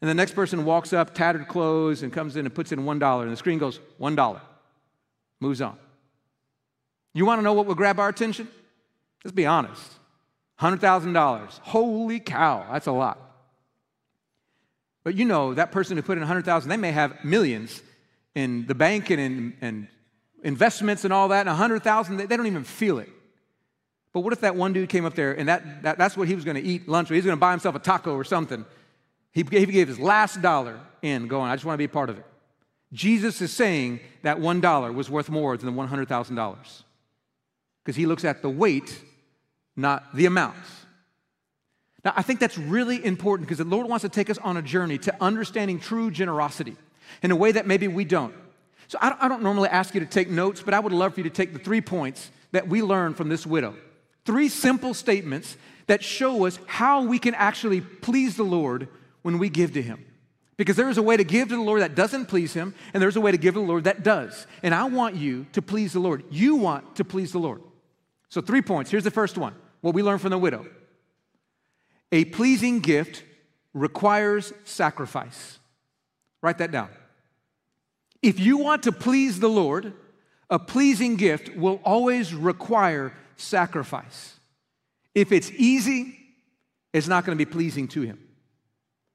And 0.00 0.08
the 0.08 0.14
next 0.14 0.32
person 0.32 0.64
walks 0.64 0.92
up, 0.92 1.14
tattered 1.14 1.48
clothes, 1.48 2.02
and 2.02 2.12
comes 2.12 2.36
in 2.36 2.46
and 2.46 2.54
puts 2.54 2.72
in 2.72 2.80
$1, 2.80 3.22
and 3.22 3.32
the 3.32 3.36
screen 3.36 3.58
goes, 3.58 3.80
$1. 4.00 4.40
Moves 5.40 5.60
on. 5.60 5.76
You 7.12 7.26
want 7.26 7.40
to 7.40 7.42
know 7.42 7.52
what 7.52 7.66
will 7.66 7.74
grab 7.74 7.98
our 7.98 8.08
attention? 8.08 8.48
Let's 9.22 9.34
be 9.34 9.44
honest. 9.44 9.97
$100,000. 10.60 11.58
Holy 11.60 12.20
cow, 12.20 12.66
that's 12.70 12.86
a 12.86 12.92
lot. 12.92 13.18
But 15.04 15.14
you 15.14 15.24
know, 15.24 15.54
that 15.54 15.72
person 15.72 15.96
who 15.96 16.02
put 16.02 16.18
in 16.18 16.22
100,000, 16.22 16.68
they 16.68 16.76
may 16.76 16.92
have 16.92 17.24
millions 17.24 17.82
in 18.34 18.66
the 18.66 18.74
bank 18.74 19.10
and 19.10 19.20
in 19.20 19.54
and 19.60 19.88
investments 20.42 21.04
and 21.04 21.12
all 21.12 21.28
that, 21.28 21.40
and 21.40 21.48
100,000, 21.48 22.16
they, 22.16 22.26
they 22.26 22.36
don't 22.36 22.46
even 22.46 22.64
feel 22.64 22.98
it. 22.98 23.08
But 24.12 24.20
what 24.20 24.32
if 24.32 24.40
that 24.40 24.56
one 24.56 24.72
dude 24.72 24.88
came 24.88 25.04
up 25.04 25.14
there 25.14 25.32
and 25.38 25.48
that, 25.48 25.82
that 25.82 25.98
that's 25.98 26.16
what 26.16 26.28
he 26.28 26.34
was 26.34 26.44
going 26.44 26.56
to 26.56 26.62
eat 26.62 26.88
lunch 26.88 27.10
with? 27.10 27.16
He 27.16 27.18
was 27.18 27.26
going 27.26 27.36
to 27.36 27.40
buy 27.40 27.50
himself 27.50 27.74
a 27.74 27.78
taco 27.78 28.14
or 28.14 28.24
something. 28.24 28.64
He 29.32 29.42
gave, 29.42 29.68
he 29.68 29.72
gave 29.72 29.88
his 29.88 30.00
last 30.00 30.40
dollar 30.40 30.80
in, 31.02 31.28
going, 31.28 31.50
I 31.50 31.54
just 31.54 31.64
want 31.64 31.74
to 31.74 31.78
be 31.78 31.84
a 31.84 31.88
part 31.88 32.10
of 32.10 32.18
it. 32.18 32.24
Jesus 32.92 33.42
is 33.42 33.52
saying 33.52 34.00
that 34.22 34.38
$1 34.38 34.94
was 34.94 35.10
worth 35.10 35.28
more 35.28 35.56
than 35.56 35.74
the 35.74 35.82
$100,000 35.82 36.82
because 37.84 37.96
he 37.96 38.06
looks 38.06 38.24
at 38.24 38.40
the 38.40 38.48
weight 38.48 39.02
not 39.78 40.14
the 40.14 40.26
amounts. 40.26 40.68
Now, 42.04 42.12
I 42.16 42.22
think 42.22 42.40
that's 42.40 42.58
really 42.58 43.04
important 43.04 43.48
because 43.48 43.58
the 43.58 43.64
Lord 43.64 43.88
wants 43.88 44.02
to 44.02 44.08
take 44.08 44.28
us 44.28 44.38
on 44.38 44.56
a 44.56 44.62
journey 44.62 44.98
to 44.98 45.14
understanding 45.20 45.80
true 45.80 46.10
generosity 46.10 46.76
in 47.22 47.30
a 47.30 47.36
way 47.36 47.52
that 47.52 47.66
maybe 47.66 47.88
we 47.88 48.04
don't. 48.04 48.34
So 48.88 48.98
I 49.00 49.28
don't, 49.28 49.42
normally 49.42 49.68
ask 49.68 49.94
you 49.94 50.00
to 50.00 50.06
take 50.06 50.30
notes, 50.30 50.62
but 50.62 50.72
I 50.72 50.80
would 50.80 50.92
love 50.92 51.14
for 51.14 51.20
you 51.20 51.24
to 51.24 51.30
take 51.30 51.52
the 51.52 51.58
three 51.58 51.80
points 51.80 52.30
that 52.52 52.68
we 52.68 52.82
learned 52.82 53.16
from 53.16 53.28
this 53.28 53.46
widow. 53.46 53.74
Three 54.24 54.48
simple 54.48 54.94
statements 54.94 55.56
that 55.86 56.02
show 56.02 56.46
us 56.46 56.58
how 56.66 57.02
we 57.02 57.18
can 57.18 57.34
actually 57.34 57.82
please 57.82 58.36
the 58.36 58.44
Lord 58.44 58.88
when 59.22 59.38
we 59.38 59.50
give 59.50 59.74
to 59.74 59.82
Him. 59.82 60.04
Because 60.56 60.76
there 60.76 60.88
is 60.88 60.98
a 60.98 61.02
way 61.02 61.16
to 61.16 61.24
give 61.24 61.48
to 61.50 61.56
the 61.56 61.62
Lord 61.62 61.82
that 61.82 61.94
doesn't 61.94 62.26
please 62.26 62.54
Him, 62.54 62.74
and 62.94 63.02
there's 63.02 63.16
a 63.16 63.20
way 63.20 63.30
to 63.30 63.38
give 63.38 63.54
to 63.54 63.60
the 63.60 63.66
Lord 63.66 63.84
that 63.84 64.02
does. 64.02 64.46
And 64.62 64.74
I 64.74 64.84
want 64.84 65.16
you 65.16 65.46
to 65.52 65.60
please 65.60 65.92
the 65.92 66.00
Lord. 66.00 66.24
You 66.30 66.56
want 66.56 66.96
to 66.96 67.04
please 67.04 67.32
the 67.32 67.38
Lord. 67.38 67.60
So, 68.30 68.40
three 68.40 68.62
points. 68.62 68.90
Here's 68.90 69.04
the 69.04 69.10
first 69.10 69.38
one 69.38 69.54
what 69.80 69.94
we 69.94 70.02
learn 70.02 70.18
from 70.18 70.30
the 70.30 70.38
widow. 70.38 70.66
A 72.12 72.24
pleasing 72.24 72.80
gift 72.80 73.22
requires 73.74 74.52
sacrifice. 74.64 75.58
Write 76.42 76.58
that 76.58 76.70
down. 76.70 76.88
If 78.22 78.40
you 78.40 78.58
want 78.58 78.84
to 78.84 78.92
please 78.92 79.38
the 79.38 79.48
Lord, 79.48 79.92
a 80.50 80.58
pleasing 80.58 81.16
gift 81.16 81.54
will 81.56 81.80
always 81.84 82.34
require 82.34 83.12
sacrifice. 83.36 84.38
If 85.14 85.32
it's 85.32 85.50
easy, 85.52 86.16
it's 86.92 87.06
not 87.06 87.24
going 87.24 87.36
to 87.36 87.44
be 87.44 87.50
pleasing 87.50 87.86
to 87.88 88.02
Him. 88.02 88.18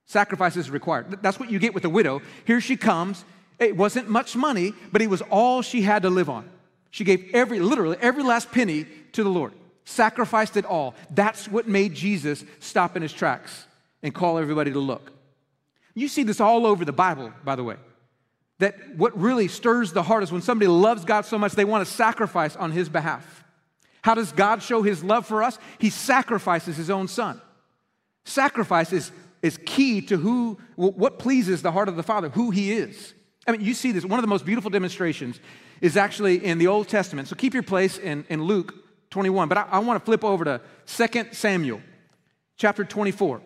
Sacrifice 0.05 0.55
is 0.55 0.70
required. 0.70 1.22
That's 1.22 1.39
what 1.39 1.50
you 1.50 1.60
get 1.60 1.74
with 1.74 1.84
the 1.84 1.89
widow. 1.89 2.22
Here 2.46 2.62
she 2.62 2.77
comes. 2.77 3.25
It 3.60 3.75
wasn't 3.75 4.10
much 4.10 4.36
money, 4.36 4.74
but 4.91 5.01
it 5.01 5.10
was 5.10 5.22
all 5.24 5.62
she 5.62 5.82
had 5.82 6.03
to 6.03 6.10
live 6.10 6.29
on. 6.29 6.50
She 6.91 7.03
gave 7.03 7.32
every, 7.34 7.60
literally, 7.60 7.98
every 8.00 8.24
last 8.24 8.51
penny 8.51 8.86
to 9.13 9.24
the 9.24 9.29
Lord 9.29 9.53
sacrificed 9.85 10.57
it 10.57 10.65
all. 10.65 10.95
That's 11.09 11.47
what 11.47 11.67
made 11.67 11.93
Jesus 11.93 12.43
stop 12.59 12.95
in 12.95 13.01
his 13.01 13.13
tracks 13.13 13.65
and 14.01 14.13
call 14.13 14.37
everybody 14.37 14.71
to 14.71 14.79
look. 14.79 15.11
You 15.93 16.07
see 16.07 16.23
this 16.23 16.39
all 16.41 16.65
over 16.65 16.85
the 16.85 16.93
Bible, 16.93 17.31
by 17.43 17.55
the 17.55 17.63
way. 17.63 17.75
That 18.59 18.95
what 18.95 19.19
really 19.19 19.47
stirs 19.47 19.93
the 19.93 20.03
heart 20.03 20.23
is 20.23 20.31
when 20.31 20.41
somebody 20.41 20.67
loves 20.67 21.05
God 21.05 21.25
so 21.25 21.37
much 21.37 21.53
they 21.53 21.65
want 21.65 21.85
to 21.85 21.91
sacrifice 21.91 22.55
on 22.55 22.71
his 22.71 22.89
behalf. 22.89 23.43
How 24.01 24.13
does 24.15 24.31
God 24.31 24.61
show 24.61 24.81
his 24.81 25.03
love 25.03 25.25
for 25.25 25.43
us? 25.43 25.57
He 25.79 25.89
sacrifices 25.89 26.77
his 26.77 26.89
own 26.89 27.07
son. 27.07 27.41
Sacrifice 28.25 28.91
is, 28.93 29.11
is 29.41 29.57
key 29.65 30.01
to 30.01 30.17
who, 30.17 30.57
what 30.75 31.19
pleases 31.19 31.61
the 31.61 31.71
heart 31.71 31.89
of 31.89 31.95
the 31.95 32.03
Father, 32.03 32.29
who 32.29 32.51
he 32.51 32.73
is. 32.73 33.13
I 33.47 33.51
mean, 33.51 33.61
you 33.61 33.73
see 33.73 33.91
this. 33.91 34.05
One 34.05 34.19
of 34.19 34.23
the 34.23 34.27
most 34.27 34.45
beautiful 34.45 34.69
demonstrations 34.69 35.39
is 35.81 35.97
actually 35.97 36.43
in 36.43 36.57
the 36.57 36.67
Old 36.67 36.87
Testament. 36.87 37.27
So 37.27 37.35
keep 37.35 37.53
your 37.53 37.63
place 37.63 37.97
in, 37.97 38.25
in 38.29 38.43
Luke 38.43 38.82
21. 39.13 39.48
But 39.48 39.60
I, 39.60 39.67
I 39.74 39.79
want 39.79 40.00
to 40.00 40.03
flip 40.03 40.24
over 40.24 40.43
to 40.43 40.62
2 40.88 41.27
Samuel 41.32 41.82
chapter 42.58 42.84
24. 42.84 43.41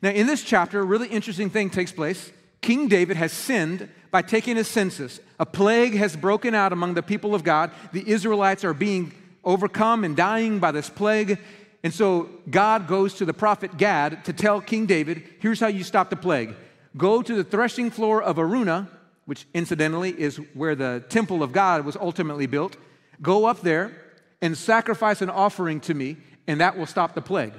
Now, 0.00 0.08
in 0.10 0.26
this 0.26 0.42
chapter, 0.42 0.80
a 0.80 0.84
really 0.84 1.08
interesting 1.08 1.50
thing 1.50 1.68
takes 1.68 1.92
place. 1.92 2.32
King 2.62 2.88
David 2.88 3.18
has 3.18 3.30
sinned 3.30 3.90
by 4.10 4.22
taking 4.22 4.56
a 4.56 4.64
census. 4.64 5.20
A 5.38 5.44
plague 5.44 5.94
has 5.94 6.16
broken 6.16 6.54
out 6.54 6.72
among 6.72 6.94
the 6.94 7.02
people 7.02 7.34
of 7.34 7.44
God. 7.44 7.70
The 7.92 8.08
Israelites 8.08 8.64
are 8.64 8.72
being 8.72 9.12
overcome 9.44 10.02
and 10.02 10.16
dying 10.16 10.60
by 10.60 10.72
this 10.72 10.88
plague. 10.88 11.38
And 11.84 11.92
so 11.92 12.30
God 12.48 12.88
goes 12.88 13.14
to 13.14 13.26
the 13.26 13.34
prophet 13.34 13.76
Gad 13.76 14.24
to 14.24 14.32
tell 14.32 14.62
King 14.62 14.86
David, 14.86 15.24
here's 15.40 15.60
how 15.60 15.68
you 15.68 15.84
stop 15.84 16.08
the 16.08 16.16
plague. 16.16 16.54
Go 16.96 17.20
to 17.20 17.34
the 17.34 17.44
threshing 17.44 17.90
floor 17.90 18.22
of 18.22 18.38
Araunah, 18.38 18.88
which 19.26 19.46
incidentally 19.52 20.18
is 20.18 20.38
where 20.54 20.74
the 20.74 21.04
temple 21.10 21.42
of 21.42 21.52
God 21.52 21.84
was 21.84 21.96
ultimately 21.96 22.46
built. 22.46 22.78
Go 23.20 23.44
up 23.44 23.60
there 23.60 23.92
and 24.40 24.56
sacrifice 24.56 25.22
an 25.22 25.30
offering 25.30 25.80
to 25.80 25.94
me, 25.94 26.16
and 26.46 26.60
that 26.60 26.76
will 26.76 26.86
stop 26.86 27.14
the 27.14 27.22
plague. 27.22 27.54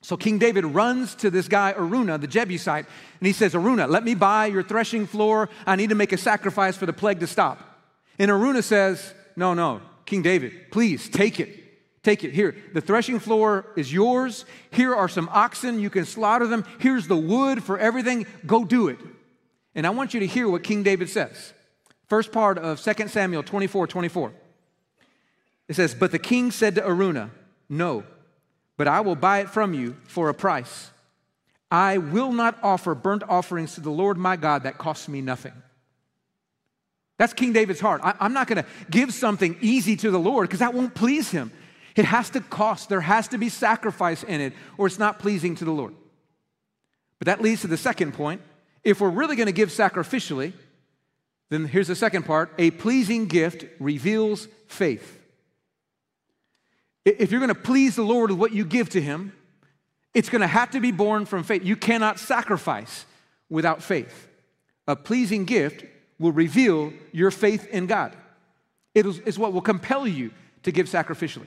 So 0.00 0.16
King 0.16 0.38
David 0.38 0.64
runs 0.64 1.14
to 1.16 1.30
this 1.30 1.48
guy, 1.48 1.72
Araunah, 1.72 2.20
the 2.20 2.28
Jebusite, 2.28 2.86
and 3.20 3.26
he 3.26 3.32
says, 3.32 3.54
Araunah, 3.54 3.88
let 3.88 4.04
me 4.04 4.14
buy 4.14 4.46
your 4.46 4.62
threshing 4.62 5.06
floor. 5.06 5.48
I 5.66 5.76
need 5.76 5.88
to 5.88 5.96
make 5.96 6.12
a 6.12 6.16
sacrifice 6.16 6.76
for 6.76 6.86
the 6.86 6.92
plague 6.92 7.20
to 7.20 7.26
stop. 7.26 7.60
And 8.18 8.30
Araunah 8.30 8.62
says, 8.62 9.12
No, 9.36 9.54
no, 9.54 9.80
King 10.06 10.22
David, 10.22 10.70
please 10.70 11.08
take 11.08 11.40
it. 11.40 11.64
Take 12.04 12.22
it. 12.22 12.32
Here, 12.32 12.54
the 12.72 12.80
threshing 12.80 13.18
floor 13.18 13.66
is 13.76 13.92
yours. 13.92 14.44
Here 14.70 14.94
are 14.94 15.08
some 15.08 15.28
oxen. 15.32 15.80
You 15.80 15.90
can 15.90 16.04
slaughter 16.04 16.46
them. 16.46 16.64
Here's 16.78 17.08
the 17.08 17.16
wood 17.16 17.62
for 17.62 17.76
everything. 17.76 18.24
Go 18.46 18.64
do 18.64 18.88
it. 18.88 18.98
And 19.74 19.86
I 19.86 19.90
want 19.90 20.14
you 20.14 20.20
to 20.20 20.26
hear 20.26 20.48
what 20.48 20.62
King 20.62 20.84
David 20.84 21.10
says. 21.10 21.52
First 22.06 22.32
part 22.32 22.56
of 22.56 22.80
2 22.80 23.08
Samuel 23.08 23.42
24 23.42 23.88
24. 23.88 24.32
It 25.68 25.76
says, 25.76 25.94
But 25.94 26.10
the 26.10 26.18
king 26.18 26.50
said 26.50 26.74
to 26.76 26.82
Araunah, 26.82 27.30
No 27.68 28.04
but 28.78 28.88
I 28.88 29.00
will 29.00 29.16
buy 29.16 29.40
it 29.40 29.50
from 29.50 29.74
you 29.74 29.96
for 30.04 30.30
a 30.30 30.34
price. 30.34 30.90
I 31.70 31.98
will 31.98 32.32
not 32.32 32.56
offer 32.62 32.94
burnt 32.94 33.24
offerings 33.28 33.74
to 33.74 33.82
the 33.82 33.90
Lord 33.90 34.16
my 34.16 34.36
God 34.36 34.62
that 34.62 34.78
costs 34.78 35.08
me 35.08 35.20
nothing. 35.20 35.52
That's 37.18 37.34
King 37.34 37.52
David's 37.52 37.80
heart. 37.80 38.00
I, 38.04 38.14
am 38.24 38.32
not 38.32 38.46
going 38.46 38.62
to 38.62 38.68
give 38.88 39.12
something 39.12 39.58
easy 39.60 39.96
to 39.96 40.10
the 40.10 40.20
Lord 40.20 40.48
because 40.48 40.60
that 40.60 40.72
won't 40.72 40.94
please 40.94 41.30
him. 41.30 41.50
It 41.96 42.04
has 42.04 42.30
to 42.30 42.40
cost, 42.40 42.88
there 42.88 43.00
has 43.00 43.26
to 43.28 43.38
be 43.38 43.48
sacrifice 43.48 44.22
in 44.22 44.40
it, 44.40 44.52
or 44.78 44.86
it's 44.86 45.00
not 45.00 45.18
pleasing 45.18 45.56
to 45.56 45.64
the 45.64 45.72
Lord. 45.72 45.94
But 47.18 47.26
that 47.26 47.42
leads 47.42 47.62
to 47.62 47.66
the 47.66 47.76
second 47.76 48.14
point. 48.14 48.40
If 48.84 49.00
we're 49.00 49.10
really 49.10 49.34
going 49.34 49.46
to 49.46 49.52
give 49.52 49.70
sacrificially, 49.70 50.52
then 51.50 51.66
here's 51.66 51.88
the 51.88 51.96
second 51.96 52.22
part 52.22 52.52
a 52.56 52.70
pleasing 52.70 53.26
gift 53.26 53.64
reveals 53.80 54.46
faith. 54.68 55.17
If 57.08 57.30
you're 57.30 57.40
going 57.40 57.54
to 57.54 57.60
please 57.60 57.96
the 57.96 58.02
Lord 58.02 58.30
with 58.30 58.38
what 58.38 58.52
you 58.52 58.64
give 58.64 58.90
to 58.90 59.00
Him, 59.00 59.32
it's 60.14 60.28
going 60.28 60.40
to 60.40 60.46
have 60.46 60.70
to 60.72 60.80
be 60.80 60.92
born 60.92 61.26
from 61.26 61.42
faith. 61.42 61.64
You 61.64 61.76
cannot 61.76 62.18
sacrifice 62.18 63.06
without 63.48 63.82
faith. 63.82 64.28
A 64.86 64.96
pleasing 64.96 65.44
gift 65.44 65.84
will 66.18 66.32
reveal 66.32 66.92
your 67.12 67.30
faith 67.30 67.66
in 67.68 67.86
God. 67.86 68.16
It 68.94 69.06
is 69.06 69.38
what 69.38 69.52
will 69.52 69.60
compel 69.60 70.06
you 70.06 70.32
to 70.64 70.72
give 70.72 70.86
sacrificially. 70.86 71.46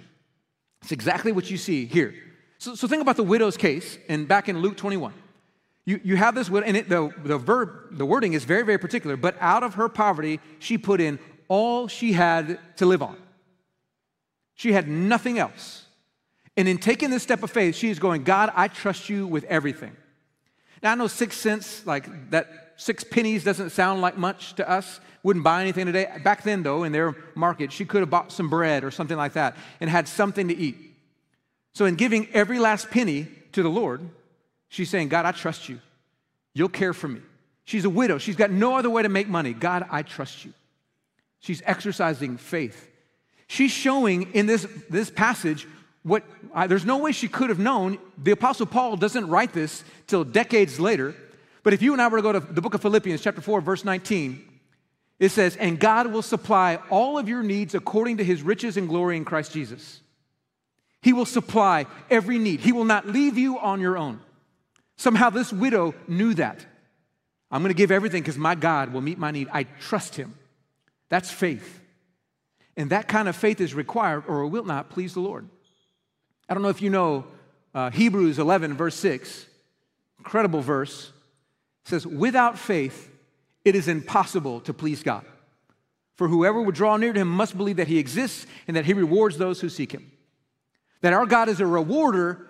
It's 0.82 0.91
exactly 0.91 1.32
what 1.32 1.51
you 1.51 1.58
see 1.58 1.86
here. 1.86 2.13
So, 2.58 2.75
so 2.75 2.88
think 2.88 3.01
about 3.01 3.18
the 3.18 3.24
widow's 3.24 3.58
case, 3.58 3.98
and 4.08 4.27
back 4.27 4.48
in 4.48 4.60
Luke 4.60 4.77
21. 4.77 5.13
You, 5.86 6.00
you 6.03 6.15
have 6.15 6.36
this 6.36 6.50
widow, 6.50 6.65
and 6.65 6.77
it, 6.77 6.89
the, 6.89 7.12
the 7.24 7.38
verb, 7.38 7.98
the 7.98 8.06
wording 8.06 8.34
is 8.34 8.46
very, 8.46 8.63
very 8.63 8.77
particular, 8.77 9.18
but 9.18 9.36
out 9.39 9.63
of 9.63 9.75
her 9.75 9.89
poverty, 9.89 10.39
she 10.60 10.77
put 10.77 11.01
in 11.01 11.20
all 11.48 11.88
she 11.88 12.13
had 12.13 12.60
to 12.77 12.86
live 12.86 13.01
on. 13.01 13.18
She 14.62 14.74
had 14.74 14.88
nothing 14.88 15.39
else. 15.39 15.86
And 16.56 16.68
in 16.68 16.77
taking 16.77 17.10
this 17.10 17.24
step 17.24 17.41
of 17.41 17.50
faith, 17.50 17.75
she 17.75 17.89
is 17.89 17.98
going, 17.98 18.24
God, 18.24 18.51
I 18.56 18.68
trust 18.68 19.10
you 19.10 19.25
with 19.25 19.44
everything. 19.46 19.98
Now, 20.84 20.91
I 20.91 20.96
know 20.96 21.08
six 21.08 21.36
cents, 21.36 21.84
like 21.88 22.30
that 22.30 22.75
six 22.77 23.03
pennies 23.03 23.44
doesn't 23.44 23.72
sound 23.72 24.01
like 24.01 24.20
much 24.20 24.53
to 24.58 24.70
us. 24.70 25.00
Wouldn't 25.24 25.44
buy 25.44 25.62
anything 25.63 25.88
today. 25.88 26.15
Back 26.24 26.44
then, 26.44 26.62
though, 26.62 26.84
in 26.84 26.91
their 26.91 27.15
market, 27.34 27.72
she 27.72 27.86
could 27.86 28.01
have 28.01 28.12
bought 28.12 28.32
some 28.32 28.51
bread 28.51 28.84
or 28.84 28.91
something 28.91 29.18
like 29.18 29.34
that 29.34 29.58
and 29.80 29.89
had 29.89 30.08
something 30.08 30.50
to 30.50 30.56
eat. 30.56 30.77
So, 31.74 31.86
in 31.86 31.96
giving 31.96 32.27
every 32.32 32.60
last 32.60 32.91
penny 32.91 33.30
to 33.53 33.63
the 33.63 33.70
Lord, 33.70 34.08
she's 34.70 34.91
saying, 34.91 35.10
God, 35.10 35.25
I 35.25 35.32
trust 35.32 35.70
you. 35.70 35.80
You'll 36.53 36.70
care 36.70 36.94
for 36.94 37.08
me. 37.08 37.22
She's 37.65 37.86
a 37.86 37.89
widow. 37.89 38.20
She's 38.20 38.36
got 38.36 38.51
no 38.51 38.75
other 38.75 38.91
way 38.91 39.01
to 39.01 39.10
make 39.10 39.27
money. 39.27 39.53
God, 39.53 39.88
I 39.89 40.03
trust 40.03 40.46
you. 40.46 40.53
She's 41.39 41.63
exercising 41.65 42.38
faith. 42.38 42.89
She's 43.51 43.72
showing 43.72 44.31
in 44.31 44.46
this, 44.46 44.65
this 44.89 45.10
passage 45.10 45.67
what 46.03 46.24
uh, 46.53 46.67
there's 46.67 46.86
no 46.86 47.00
way 47.00 47.12
she 47.12 47.27
could 47.27 47.50
have 47.50 47.60
known. 47.60 47.98
The 48.17 48.31
Apostle 48.31 48.65
Paul 48.65 48.96
doesn't 48.96 49.27
write 49.27 49.51
this 49.51 49.84
till 50.08 50.24
decades 50.24 50.79
later. 50.79 51.13
But 51.62 51.74
if 51.74 51.81
you 51.81 51.91
and 51.91 52.01
I 52.01 52.08
were 52.08 52.20
to 52.20 52.24
go 52.24 52.31
to 52.31 52.39
the 52.39 52.62
book 52.62 52.75
of 52.75 52.81
Philippians, 52.81 53.22
chapter 53.22 53.41
4, 53.41 53.60
verse 53.60 53.84
19, 53.84 54.41
it 55.20 55.29
says, 55.31 55.58
And 55.58 55.77
God 55.77 56.13
will 56.13 56.22
supply 56.22 56.79
all 56.89 57.17
of 57.17 57.27
your 57.27 57.43
needs 57.43 57.75
according 57.75 58.17
to 58.17 58.24
his 58.24 58.41
riches 58.41 58.77
and 58.77 58.88
glory 58.88 59.17
in 59.17 59.25
Christ 59.25 59.51
Jesus. 59.51 60.00
He 61.01 61.12
will 61.12 61.25
supply 61.25 61.88
every 62.10 62.39
need, 62.39 62.62
he 62.62 62.72
will 62.72 62.86
not 62.86 63.05
leave 63.05 63.38
you 63.38 63.60
on 63.60 63.81
your 63.81 63.98
own. 63.98 64.22
Somehow 64.96 65.29
this 65.29 65.51
widow 65.51 65.93
knew 66.08 66.34
that. 66.36 66.65
I'm 67.51 67.62
going 67.62 67.74
to 67.74 67.77
give 67.77 67.91
everything 67.91 68.22
because 68.22 68.38
my 68.38 68.55
God 68.55 68.93
will 68.93 69.01
meet 69.01 69.17
my 69.17 69.31
need. 69.31 69.50
I 69.51 69.63
trust 69.63 70.15
him. 70.15 70.36
That's 71.10 71.29
faith. 71.29 71.80
And 72.77 72.89
that 72.89 73.07
kind 73.07 73.27
of 73.27 73.35
faith 73.35 73.59
is 73.59 73.73
required 73.73 74.23
or 74.27 74.41
it 74.41 74.47
will 74.47 74.63
not 74.63 74.89
please 74.89 75.13
the 75.13 75.19
Lord. 75.19 75.47
I 76.47 76.53
don't 76.53 76.63
know 76.63 76.69
if 76.69 76.81
you 76.81 76.89
know 76.89 77.25
uh, 77.73 77.89
Hebrews 77.91 78.39
11, 78.39 78.75
verse 78.75 78.95
6, 78.95 79.45
incredible 80.17 80.61
verse. 80.61 81.11
Says, 81.85 82.05
Without 82.05 82.59
faith, 82.59 83.09
it 83.65 83.75
is 83.75 83.87
impossible 83.87 84.59
to 84.61 84.73
please 84.73 85.03
God. 85.03 85.25
For 86.15 86.27
whoever 86.27 86.61
would 86.61 86.75
draw 86.75 86.97
near 86.97 87.13
to 87.13 87.19
him 87.19 87.27
must 87.27 87.57
believe 87.57 87.77
that 87.77 87.87
he 87.87 87.97
exists 87.97 88.45
and 88.67 88.77
that 88.77 88.85
he 88.85 88.93
rewards 88.93 89.37
those 89.37 89.61
who 89.61 89.69
seek 89.69 89.91
him. 89.91 90.11
That 91.01 91.13
our 91.13 91.25
God 91.25 91.49
is 91.49 91.59
a 91.59 91.65
rewarder, 91.65 92.47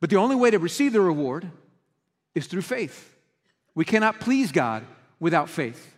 but 0.00 0.10
the 0.10 0.16
only 0.16 0.36
way 0.36 0.50
to 0.50 0.58
receive 0.58 0.92
the 0.92 1.00
reward 1.00 1.50
is 2.34 2.46
through 2.46 2.62
faith. 2.62 3.14
We 3.74 3.84
cannot 3.84 4.20
please 4.20 4.52
God 4.52 4.86
without 5.18 5.48
faith. 5.48 5.94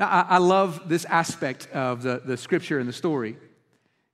Now, 0.00 0.08
I, 0.08 0.20
I 0.22 0.38
love 0.38 0.88
this 0.88 1.04
aspect 1.04 1.68
of 1.72 2.02
the, 2.02 2.22
the 2.24 2.38
scripture 2.38 2.78
and 2.78 2.88
the 2.88 2.92
story. 2.92 3.36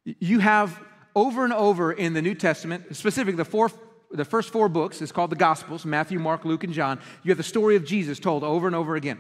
You 0.05 0.41
have 0.41 0.83
over 1.15 1.45
and 1.45 1.53
over 1.53 1.93
in 1.93 2.13
the 2.13 2.21
New 2.21 2.35
Testament, 2.35 2.95
specifically 2.97 3.37
the, 3.37 3.45
four, 3.45 3.71
the 4.11 4.25
first 4.25 4.51
four 4.51 4.69
books, 4.69 5.01
is 5.01 5.13
called 5.13 5.31
the 5.31 5.37
Gospels 5.37 5.87
Matthew, 5.87 6.19
Mark, 6.19 6.45
Luke, 6.45 6.65
and 6.65 6.73
John. 6.73 6.99
You 7.23 7.31
have 7.31 7.39
the 7.39 7.45
story 7.45 7.77
of 7.77 7.85
Jesus 7.85 8.19
told 8.19 8.43
over 8.43 8.67
and 8.67 8.75
over 8.75 8.97
again. 8.97 9.19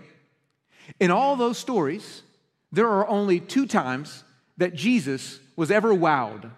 In 0.99 1.13
all 1.13 1.37
those 1.37 1.57
stories, 1.57 2.23
there 2.73 2.89
are 2.89 3.09
only 3.09 3.39
two 3.39 3.67
times 3.67 4.25
that 4.57 4.75
Jesus 4.75 5.39
was 5.55 5.71
ever 5.71 5.95
wowed. 5.95 6.51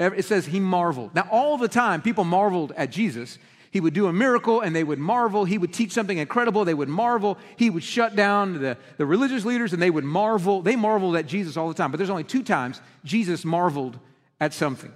It 0.00 0.24
says 0.24 0.46
he 0.46 0.60
marveled. 0.60 1.14
Now, 1.14 1.28
all 1.30 1.58
the 1.58 1.68
time, 1.68 2.00
people 2.00 2.24
marveled 2.24 2.72
at 2.76 2.90
Jesus. 2.90 3.38
He 3.70 3.80
would 3.80 3.94
do 3.94 4.06
a 4.06 4.12
miracle 4.12 4.60
and 4.60 4.74
they 4.74 4.84
would 4.84 4.98
marvel. 4.98 5.44
He 5.44 5.58
would 5.58 5.72
teach 5.72 5.92
something 5.92 6.18
incredible, 6.18 6.64
they 6.64 6.74
would 6.74 6.88
marvel. 6.88 7.38
He 7.56 7.70
would 7.70 7.82
shut 7.84 8.16
down 8.16 8.60
the, 8.60 8.78
the 8.96 9.06
religious 9.06 9.44
leaders 9.44 9.72
and 9.72 9.82
they 9.82 9.90
would 9.90 10.04
marvel. 10.04 10.62
They 10.62 10.76
marveled 10.76 11.16
at 11.16 11.26
Jesus 11.26 11.56
all 11.56 11.68
the 11.68 11.74
time, 11.74 11.90
but 11.90 11.98
there's 11.98 12.10
only 12.10 12.24
two 12.24 12.42
times 12.42 12.80
Jesus 13.04 13.44
marveled 13.44 13.98
at 14.40 14.54
something. 14.54 14.92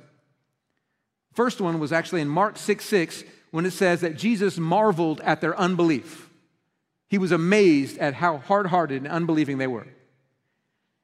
First 1.35 1.61
one 1.61 1.79
was 1.79 1.93
actually 1.93 2.21
in 2.21 2.29
Mark 2.29 2.57
6 2.57 2.85
6 2.85 3.25
when 3.51 3.67
it 3.67 3.73
says 3.73 4.01
that 4.01 4.17
Jesus 4.17 4.59
marveled 4.59 5.21
at 5.21 5.41
their 5.41 5.59
unbelief. 5.59 6.29
He 7.09 7.19
was 7.19 7.33
amazed 7.33 7.99
at 7.99 8.15
how 8.15 8.39
hard 8.39 8.69
hearted 8.69 9.03
and 9.03 9.13
unbelieving 9.13 9.59
they 9.59 9.67
were. 9.67 9.87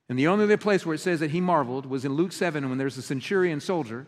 And 0.08 0.18
the 0.18 0.28
only 0.28 0.44
other 0.44 0.56
place 0.56 0.86
where 0.86 0.94
it 0.94 1.00
says 1.00 1.20
that 1.20 1.32
he 1.32 1.40
marveled 1.40 1.84
was 1.84 2.06
in 2.06 2.14
Luke 2.14 2.32
7 2.32 2.66
when 2.68 2.78
there's 2.78 2.96
a 2.96 3.02
centurion 3.02 3.60
soldier, 3.60 4.06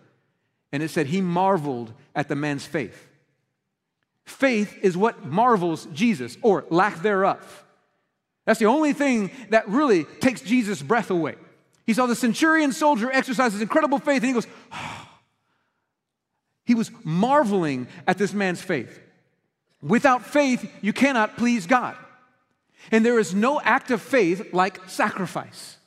and 0.73 0.83
it 0.83 0.89
said 0.89 1.09
he 1.09 1.21
marveled 1.21 1.93
at 2.15 2.29
the 2.29 2.37
man's 2.37 2.65
faith. 2.65 3.10
Faith 4.31 4.79
is 4.83 4.97
what 4.97 5.27
marvels 5.27 5.87
Jesus, 5.93 6.39
or 6.41 6.65
lack 6.71 7.03
thereof. 7.03 7.65
That's 8.47 8.61
the 8.61 8.67
only 8.67 8.93
thing 8.93 9.31
that 9.51 9.69
really 9.69 10.05
takes 10.05 10.41
Jesus' 10.41 10.81
breath 10.81 11.11
away. 11.11 11.35
He 11.85 11.93
saw 11.93 12.07
the 12.07 12.15
centurion 12.15 12.73
soldier 12.73 13.11
exercise 13.11 13.53
his 13.53 13.61
incredible 13.61 13.99
faith, 13.99 14.23
and 14.23 14.27
he 14.27 14.33
goes, 14.33 14.47
oh. 14.73 15.07
He 16.65 16.77
was 16.77 16.93
marveling 17.03 17.89
at 18.07 18.17
this 18.17 18.33
man's 18.33 18.63
faith. 18.63 19.01
Without 19.83 20.25
faith, 20.25 20.71
you 20.81 20.93
cannot 20.93 21.37
please 21.37 21.67
God. 21.67 21.97
And 22.93 23.05
there 23.05 23.19
is 23.19 23.35
no 23.35 23.61
act 23.61 23.91
of 23.91 24.01
faith 24.01 24.55
like 24.55 24.89
sacrifice. 24.89 25.79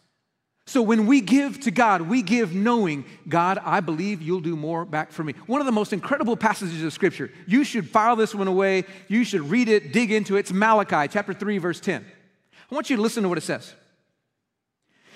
So 0.66 0.82
when 0.82 1.08
we 1.08 1.20
give 1.20 1.60
to 1.62 1.72
God, 1.72 2.04
we 2.04 2.22
give 2.22 2.56
knowing, 2.56 3.04
God, 3.28 3.60
I 3.64 3.82
believe 3.82 4.22
you'll 4.22 4.40
do 4.40 4.56
more 4.56 4.86
back 4.86 5.12
for 5.12 5.24
me. 5.24 5.34
One 5.46 5.60
of 5.60 5.66
the 5.66 5.74
most 5.74 5.92
incredible 5.92 6.38
passages 6.38 6.84
of 6.84 6.94
Scripture. 6.94 7.30
You 7.46 7.64
should 7.64 7.90
file 7.90 8.16
this 8.16 8.34
one 8.34 8.48
away. 8.48 8.86
You 9.10 9.26
should 9.26 9.42
read 9.42 9.68
it, 9.68 9.92
dig 9.92 10.12
into 10.12 10.38
it. 10.38 10.42
It's 10.42 10.54
Malachi 10.54 11.12
chapter 11.12 11.34
3, 11.34 11.58
verse 11.58 11.82
10. 11.82 12.06
I 12.72 12.76
want 12.76 12.90
you 12.90 12.96
to 12.96 13.02
listen 13.02 13.24
to 13.24 13.30
what 13.30 13.38
it 13.38 13.42
says. 13.42 13.74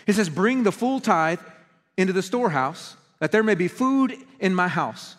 It 0.05 0.13
says, 0.13 0.29
Bring 0.29 0.63
the 0.63 0.71
full 0.71 0.99
tithe 0.99 1.39
into 1.95 2.13
the 2.13 2.21
storehouse, 2.21 2.95
that 3.19 3.31
there 3.31 3.43
may 3.43 3.55
be 3.55 3.67
food 3.67 4.15
in 4.39 4.53
my 4.53 4.67
house. 4.67 5.15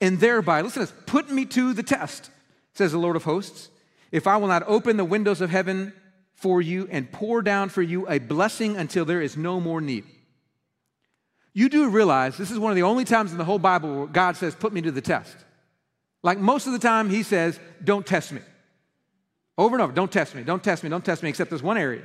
And 0.00 0.18
thereby, 0.18 0.62
listen 0.62 0.86
to 0.86 0.92
this, 0.92 1.02
put 1.06 1.30
me 1.30 1.44
to 1.46 1.74
the 1.74 1.82
test, 1.82 2.30
says 2.74 2.92
the 2.92 2.98
Lord 2.98 3.16
of 3.16 3.24
hosts, 3.24 3.68
if 4.12 4.26
I 4.26 4.38
will 4.38 4.48
not 4.48 4.62
open 4.66 4.96
the 4.96 5.04
windows 5.04 5.40
of 5.40 5.50
heaven 5.50 5.92
for 6.38 6.62
you 6.62 6.86
and 6.90 7.10
pour 7.10 7.42
down 7.42 7.68
for 7.68 7.82
you 7.82 8.08
a 8.08 8.20
blessing 8.20 8.76
until 8.76 9.04
there 9.04 9.20
is 9.20 9.36
no 9.36 9.60
more 9.60 9.80
need. 9.80 10.04
You 11.52 11.68
do 11.68 11.90
realize 11.90 12.36
this 12.36 12.52
is 12.52 12.58
one 12.60 12.70
of 12.70 12.76
the 12.76 12.84
only 12.84 13.04
times 13.04 13.32
in 13.32 13.38
the 13.38 13.44
whole 13.44 13.58
Bible 13.58 13.92
where 13.92 14.06
God 14.06 14.36
says, 14.36 14.54
Put 14.54 14.72
me 14.72 14.80
to 14.82 14.92
the 14.92 15.00
test. 15.00 15.36
Like 16.22 16.38
most 16.38 16.68
of 16.68 16.72
the 16.72 16.78
time, 16.78 17.10
He 17.10 17.24
says, 17.24 17.58
Don't 17.82 18.06
test 18.06 18.30
me. 18.30 18.40
Over 19.56 19.74
and 19.74 19.82
over, 19.82 19.92
don't 19.92 20.12
test 20.12 20.36
me, 20.36 20.44
don't 20.44 20.62
test 20.62 20.84
me, 20.84 20.88
don't 20.88 21.04
test 21.04 21.24
me, 21.24 21.28
except 21.28 21.50
this 21.50 21.62
one 21.62 21.76
area. 21.76 22.04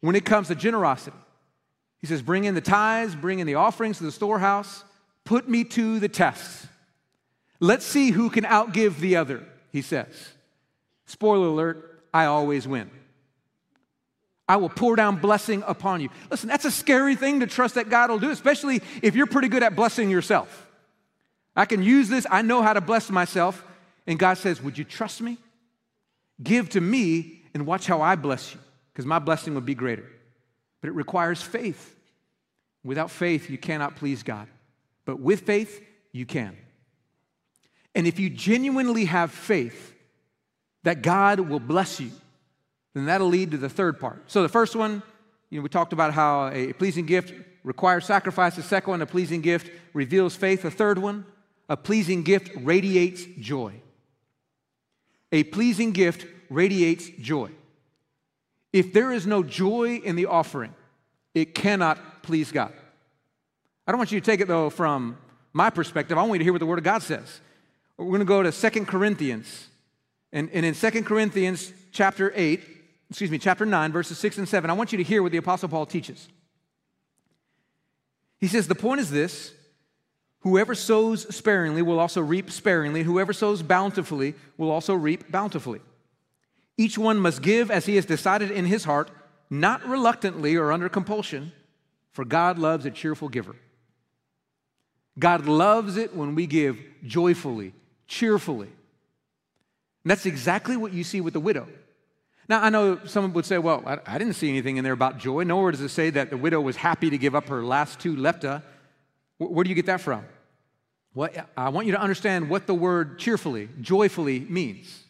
When 0.00 0.16
it 0.16 0.24
comes 0.24 0.48
to 0.48 0.56
generosity, 0.56 1.16
He 2.00 2.08
says, 2.08 2.22
Bring 2.22 2.42
in 2.42 2.56
the 2.56 2.60
tithes, 2.60 3.14
bring 3.14 3.38
in 3.38 3.46
the 3.46 3.54
offerings 3.54 3.98
to 3.98 4.04
the 4.04 4.10
storehouse, 4.10 4.82
put 5.22 5.48
me 5.48 5.62
to 5.62 6.00
the 6.00 6.08
test. 6.08 6.66
Let's 7.60 7.86
see 7.86 8.10
who 8.10 8.30
can 8.30 8.42
outgive 8.42 8.98
the 8.98 9.14
other, 9.14 9.44
He 9.70 9.82
says. 9.82 10.32
Spoiler 11.06 11.46
alert, 11.46 12.02
I 12.12 12.24
always 12.24 12.66
win. 12.66 12.90
I 14.52 14.56
will 14.56 14.68
pour 14.68 14.96
down 14.96 15.16
blessing 15.16 15.64
upon 15.66 16.02
you. 16.02 16.10
Listen, 16.30 16.46
that's 16.46 16.66
a 16.66 16.70
scary 16.70 17.16
thing 17.16 17.40
to 17.40 17.46
trust 17.46 17.76
that 17.76 17.88
God 17.88 18.10
will 18.10 18.18
do, 18.18 18.28
especially 18.28 18.82
if 19.00 19.16
you're 19.16 19.26
pretty 19.26 19.48
good 19.48 19.62
at 19.62 19.74
blessing 19.74 20.10
yourself. 20.10 20.68
I 21.56 21.64
can 21.64 21.82
use 21.82 22.10
this, 22.10 22.26
I 22.30 22.42
know 22.42 22.60
how 22.60 22.74
to 22.74 22.82
bless 22.82 23.08
myself. 23.08 23.64
And 24.06 24.18
God 24.18 24.36
says, 24.36 24.60
Would 24.60 24.76
you 24.76 24.84
trust 24.84 25.22
me? 25.22 25.38
Give 26.42 26.68
to 26.68 26.82
me 26.82 27.40
and 27.54 27.64
watch 27.64 27.86
how 27.86 28.02
I 28.02 28.14
bless 28.14 28.52
you, 28.52 28.60
because 28.92 29.06
my 29.06 29.18
blessing 29.18 29.54
would 29.54 29.64
be 29.64 29.74
greater. 29.74 30.06
But 30.82 30.88
it 30.88 30.94
requires 30.96 31.40
faith. 31.40 31.96
Without 32.84 33.10
faith, 33.10 33.48
you 33.48 33.56
cannot 33.56 33.96
please 33.96 34.22
God. 34.22 34.48
But 35.06 35.18
with 35.18 35.46
faith, 35.46 35.82
you 36.12 36.26
can. 36.26 36.58
And 37.94 38.06
if 38.06 38.20
you 38.20 38.28
genuinely 38.28 39.06
have 39.06 39.32
faith 39.32 39.94
that 40.82 41.00
God 41.00 41.40
will 41.40 41.58
bless 41.58 42.00
you, 42.00 42.10
then 42.94 43.06
that'll 43.06 43.28
lead 43.28 43.50
to 43.52 43.56
the 43.56 43.68
third 43.68 43.98
part. 43.98 44.30
So 44.30 44.42
the 44.42 44.48
first 44.48 44.76
one, 44.76 45.02
you 45.50 45.58
know, 45.58 45.62
we 45.62 45.68
talked 45.68 45.92
about 45.92 46.12
how 46.12 46.48
a 46.48 46.72
pleasing 46.72 47.06
gift 47.06 47.32
requires 47.64 48.04
sacrifice. 48.04 48.56
The 48.56 48.62
second 48.62 48.90
one, 48.90 49.02
a 49.02 49.06
pleasing 49.06 49.40
gift 49.40 49.70
reveals 49.92 50.36
faith. 50.36 50.62
The 50.62 50.70
third 50.70 50.98
one, 50.98 51.24
a 51.68 51.76
pleasing 51.76 52.22
gift 52.22 52.50
radiates 52.56 53.24
joy. 53.38 53.74
A 55.30 55.44
pleasing 55.44 55.92
gift 55.92 56.26
radiates 56.50 57.08
joy. 57.20 57.50
If 58.72 58.92
there 58.92 59.12
is 59.12 59.26
no 59.26 59.42
joy 59.42 60.00
in 60.04 60.16
the 60.16 60.26
offering, 60.26 60.74
it 61.34 61.54
cannot 61.54 62.22
please 62.22 62.52
God. 62.52 62.72
I 63.86 63.92
don't 63.92 63.98
want 63.98 64.12
you 64.12 64.20
to 64.20 64.24
take 64.24 64.40
it 64.40 64.48
though 64.48 64.70
from 64.70 65.16
my 65.52 65.70
perspective. 65.70 66.16
I 66.16 66.22
want 66.22 66.32
you 66.34 66.38
to 66.38 66.44
hear 66.44 66.52
what 66.52 66.60
the 66.60 66.66
Word 66.66 66.78
of 66.78 66.84
God 66.84 67.02
says. 67.02 67.40
We're 67.96 68.06
going 68.06 68.20
to 68.20 68.24
go 68.24 68.42
to 68.42 68.52
Second 68.52 68.86
Corinthians. 68.86 69.68
And, 70.32 70.50
and 70.52 70.64
in 70.64 70.74
Second 70.74 71.04
Corinthians 71.04 71.72
chapter 71.92 72.32
8, 72.34 72.60
excuse 73.12 73.30
me, 73.30 73.38
chapter 73.38 73.66
9, 73.66 73.92
verses 73.92 74.18
6 74.18 74.38
and 74.38 74.48
7, 74.48 74.70
I 74.70 74.72
want 74.72 74.90
you 74.90 74.96
to 74.98 75.04
hear 75.04 75.22
what 75.22 75.32
the 75.32 75.38
Apostle 75.38 75.68
Paul 75.68 75.84
teaches. 75.84 76.28
He 78.38 78.48
says, 78.48 78.66
The 78.66 78.74
point 78.74 79.00
is 79.00 79.10
this 79.10 79.52
whoever 80.40 80.74
sows 80.74 81.32
sparingly 81.34 81.82
will 81.82 82.00
also 82.00 82.22
reap 82.22 82.50
sparingly, 82.50 83.02
whoever 83.02 83.34
sows 83.34 83.62
bountifully 83.62 84.34
will 84.56 84.70
also 84.70 84.94
reap 84.94 85.30
bountifully. 85.30 85.80
Each 86.78 86.96
one 86.96 87.18
must 87.18 87.42
give 87.42 87.70
as 87.70 87.84
he 87.84 87.96
has 87.96 88.06
decided 88.06 88.50
in 88.50 88.64
his 88.64 88.84
heart, 88.84 89.10
not 89.50 89.86
reluctantly 89.86 90.56
or 90.56 90.72
under 90.72 90.88
compulsion, 90.88 91.52
for 92.12 92.24
God 92.24 92.58
loves 92.58 92.86
a 92.86 92.90
cheerful 92.90 93.28
giver. 93.28 93.56
God 95.18 95.44
loves 95.44 95.98
it 95.98 96.16
when 96.16 96.34
we 96.34 96.46
give 96.46 96.78
joyfully, 97.04 97.74
cheerfully. 98.06 98.68
And 98.68 100.10
that's 100.10 100.24
exactly 100.24 100.78
what 100.78 100.94
you 100.94 101.04
see 101.04 101.20
with 101.20 101.34
the 101.34 101.40
widow. 101.40 101.68
Now, 102.48 102.62
I 102.62 102.70
know 102.70 102.98
someone 103.04 103.32
would 103.34 103.46
say, 103.46 103.58
well, 103.58 103.82
I, 103.86 103.98
I, 104.06 104.18
didn't 104.18 104.34
see 104.34 104.48
anything 104.48 104.76
in 104.76 104.84
there 104.84 104.92
about 104.92 105.18
joy. 105.18 105.44
Nowhere 105.44 105.70
does 105.70 105.80
it 105.80 105.90
say 105.90 106.10
that 106.10 106.30
the 106.30 106.36
widow 106.36 106.60
was 106.60 106.76
happy 106.76 107.08
to 107.10 107.18
give 107.18 107.34
up 107.34 107.48
her 107.48 107.64
last 107.64 108.00
two 108.00 108.16
lepta. 108.16 108.62
Where, 109.38 109.50
where 109.50 109.64
do 109.64 109.70
you 109.70 109.76
get 109.76 109.86
that 109.86 110.00
from? 110.00 110.24
What, 111.14 111.48
I 111.56 111.68
want 111.68 111.86
you 111.86 111.92
to 111.92 112.00
understand 112.00 112.48
what 112.48 112.66
the 112.66 112.74
word 112.74 113.18
cheerfully, 113.18 113.68
joyfully 113.80 114.40
means. 114.40 115.04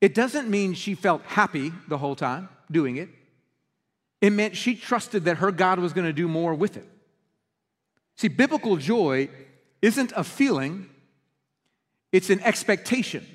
It 0.00 0.14
doesn't 0.14 0.48
mean 0.48 0.74
she 0.74 0.94
felt 0.94 1.22
happy 1.22 1.72
the 1.88 1.98
whole 1.98 2.14
time 2.14 2.48
doing 2.70 2.96
it. 2.96 3.08
It 4.20 4.30
meant 4.30 4.56
she 4.56 4.74
trusted 4.74 5.24
that 5.24 5.38
her 5.38 5.50
God 5.52 5.78
was 5.78 5.92
going 5.92 6.06
to 6.06 6.12
do 6.12 6.28
more 6.28 6.54
with 6.54 6.76
it. 6.76 6.88
See, 8.16 8.28
biblical 8.28 8.76
joy 8.76 9.28
isn't 9.80 10.12
a 10.16 10.24
feeling, 10.24 10.88
it's 12.10 12.30
an 12.30 12.40
expectation. 12.40 13.26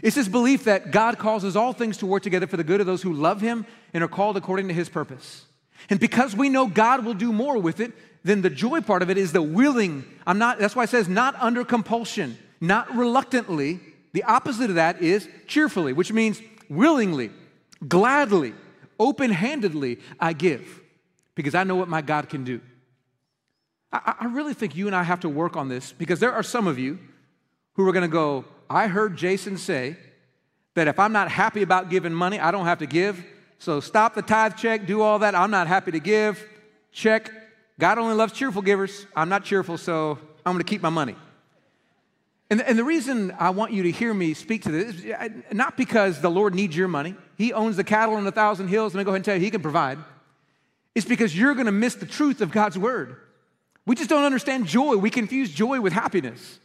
It's 0.00 0.16
this 0.16 0.28
belief 0.28 0.64
that 0.64 0.90
God 0.90 1.18
causes 1.18 1.56
all 1.56 1.72
things 1.72 1.98
to 1.98 2.06
work 2.06 2.22
together 2.22 2.46
for 2.46 2.56
the 2.56 2.64
good 2.64 2.80
of 2.80 2.86
those 2.86 3.02
who 3.02 3.12
love 3.12 3.40
Him 3.40 3.66
and 3.92 4.02
are 4.02 4.08
called 4.08 4.36
according 4.36 4.68
to 4.68 4.74
His 4.74 4.88
purpose. 4.88 5.44
And 5.90 6.00
because 6.00 6.34
we 6.34 6.48
know 6.48 6.66
God 6.66 7.04
will 7.04 7.14
do 7.14 7.32
more 7.32 7.58
with 7.58 7.80
it, 7.80 7.92
then 8.24 8.42
the 8.42 8.50
joy 8.50 8.80
part 8.80 9.02
of 9.02 9.10
it 9.10 9.18
is 9.18 9.32
the 9.32 9.42
willing. 9.42 10.04
I'm 10.26 10.38
not, 10.38 10.58
that's 10.58 10.76
why 10.76 10.84
it 10.84 10.90
says 10.90 11.08
not 11.08 11.34
under 11.40 11.64
compulsion, 11.64 12.38
not 12.60 12.94
reluctantly. 12.94 13.80
The 14.12 14.22
opposite 14.24 14.70
of 14.70 14.76
that 14.76 15.02
is 15.02 15.28
cheerfully, 15.46 15.92
which 15.92 16.12
means 16.12 16.40
willingly, 16.68 17.30
gladly, 17.86 18.54
open 18.98 19.30
handedly, 19.30 19.98
I 20.20 20.32
give 20.32 20.80
because 21.34 21.54
I 21.54 21.64
know 21.64 21.76
what 21.76 21.88
my 21.88 22.02
God 22.02 22.28
can 22.28 22.44
do. 22.44 22.60
I, 23.92 24.14
I 24.20 24.24
really 24.26 24.54
think 24.54 24.76
you 24.76 24.86
and 24.86 24.96
I 24.96 25.02
have 25.02 25.20
to 25.20 25.28
work 25.28 25.56
on 25.56 25.68
this 25.68 25.92
because 25.92 26.20
there 26.20 26.32
are 26.32 26.42
some 26.42 26.66
of 26.66 26.78
you 26.78 26.98
who 27.74 27.88
are 27.88 27.92
going 27.92 28.02
to 28.02 28.08
go, 28.08 28.44
I 28.72 28.88
heard 28.88 29.16
Jason 29.16 29.56
say 29.58 29.96
that 30.74 30.88
if 30.88 30.98
I'm 30.98 31.12
not 31.12 31.30
happy 31.30 31.62
about 31.62 31.90
giving 31.90 32.14
money, 32.14 32.40
I 32.40 32.50
don't 32.50 32.64
have 32.64 32.78
to 32.78 32.86
give. 32.86 33.22
So 33.58 33.80
stop 33.80 34.14
the 34.14 34.22
tithe 34.22 34.56
check, 34.56 34.86
do 34.86 35.02
all 35.02 35.20
that. 35.20 35.34
I'm 35.34 35.50
not 35.50 35.66
happy 35.66 35.92
to 35.92 36.00
give. 36.00 36.44
Check. 36.90 37.30
God 37.78 37.98
only 37.98 38.14
loves 38.14 38.32
cheerful 38.32 38.62
givers. 38.62 39.06
I'm 39.14 39.28
not 39.28 39.44
cheerful, 39.44 39.78
so 39.78 40.18
I'm 40.44 40.54
going 40.54 40.64
to 40.64 40.68
keep 40.68 40.82
my 40.82 40.90
money. 40.90 41.16
And, 42.50 42.60
and 42.60 42.78
the 42.78 42.84
reason 42.84 43.34
I 43.38 43.50
want 43.50 43.72
you 43.72 43.84
to 43.84 43.90
hear 43.90 44.12
me 44.12 44.34
speak 44.34 44.64
to 44.64 44.70
this 44.70 45.04
is 45.04 45.32
not 45.52 45.76
because 45.76 46.20
the 46.20 46.30
Lord 46.30 46.54
needs 46.54 46.76
your 46.76 46.88
money. 46.88 47.14
He 47.38 47.52
owns 47.52 47.76
the 47.76 47.84
cattle 47.84 48.16
on 48.16 48.26
a 48.26 48.32
thousand 48.32 48.68
hills. 48.68 48.94
Let 48.94 49.00
me 49.00 49.04
go 49.04 49.10
ahead 49.10 49.16
and 49.16 49.24
tell 49.24 49.36
you, 49.36 49.40
He 49.40 49.50
can 49.50 49.62
provide. 49.62 49.98
It's 50.94 51.06
because 51.06 51.36
you're 51.36 51.54
going 51.54 51.66
to 51.66 51.72
miss 51.72 51.94
the 51.94 52.04
truth 52.04 52.40
of 52.40 52.50
God's 52.50 52.76
word. 52.76 53.16
We 53.86 53.96
just 53.96 54.10
don't 54.10 54.24
understand 54.24 54.66
joy. 54.66 54.96
We 54.96 55.08
confuse 55.08 55.50
joy 55.50 55.80
with 55.80 55.92
happiness. 55.92 56.60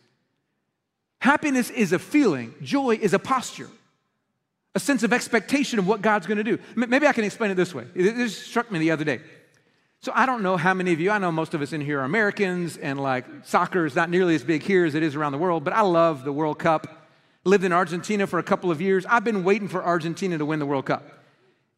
Happiness 1.20 1.70
is 1.70 1.94
a 1.94 2.00
feeling, 2.00 2.54
joy 2.62 2.96
is 3.02 3.14
a 3.14 3.20
posture, 3.20 3.70
a 4.76 4.80
sense 4.80 5.04
of 5.04 5.12
expectation 5.12 5.80
of 5.80 5.88
what 5.88 6.02
God's 6.02 6.28
going 6.28 6.38
to 6.38 6.44
do. 6.44 6.60
Maybe 6.76 7.08
I 7.08 7.14
can 7.14 7.24
explain 7.24 7.52
it 7.52 7.56
this 7.56 7.74
way. 7.74 7.86
This 7.96 8.38
struck 8.38 8.72
me 8.72 8.80
the 8.80 8.92
other 8.92 9.04
day. 9.04 9.22
So 10.02 10.12
I 10.14 10.28
don't 10.28 10.44
know 10.44 10.58
how 10.58 10.76
many 10.76 10.94
of 10.94 11.00
you, 11.00 11.10
I 11.10 11.18
know 11.18 11.32
most 11.32 11.56
of 11.56 11.62
us 11.62 11.74
in 11.74 11.82
here 11.82 12.02
are 12.02 12.04
Americans, 12.04 12.78
and 12.78 13.00
like 13.02 13.26
soccer 13.44 13.86
is 13.86 13.96
not 13.96 14.12
nearly 14.12 14.36
as 14.36 14.44
big 14.44 14.62
here 14.62 14.86
as 14.86 14.94
it 14.94 15.02
is 15.02 15.16
around 15.16 15.32
the 15.32 15.40
world, 15.40 15.64
but 15.64 15.74
I 15.74 15.82
love 15.82 16.24
the 16.24 16.32
World 16.32 16.60
Cup. 16.60 17.10
Lived 17.44 17.64
in 17.64 17.72
Argentina 17.72 18.28
for 18.28 18.38
a 18.40 18.44
couple 18.44 18.70
of 18.70 18.80
years. 18.80 19.06
I've 19.08 19.24
been 19.24 19.44
waiting 19.44 19.68
for 19.68 19.84
Argentina 19.84 20.38
to 20.38 20.46
win 20.46 20.60
the 20.60 20.66
World 20.66 20.86
Cup. 20.86 21.04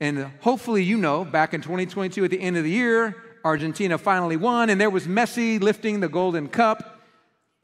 And 0.02 0.32
hopefully, 0.41 0.84
you 0.84 0.97
know, 0.97 1.23
back 1.23 1.54
in 1.54 1.62
2022 1.62 2.25
at 2.25 2.32
the 2.32 2.41
end 2.41 2.58
of 2.58 2.63
the 2.63 2.69
year, 2.69 3.15
Argentina 3.45 3.97
finally 3.97 4.36
won, 4.36 4.69
and 4.69 4.82
there 4.82 4.89
was 4.89 5.08
Messi 5.08 5.62
lifting 5.62 6.02
the 6.02 6.10
Golden 6.10 6.49
Cup. 6.49 6.98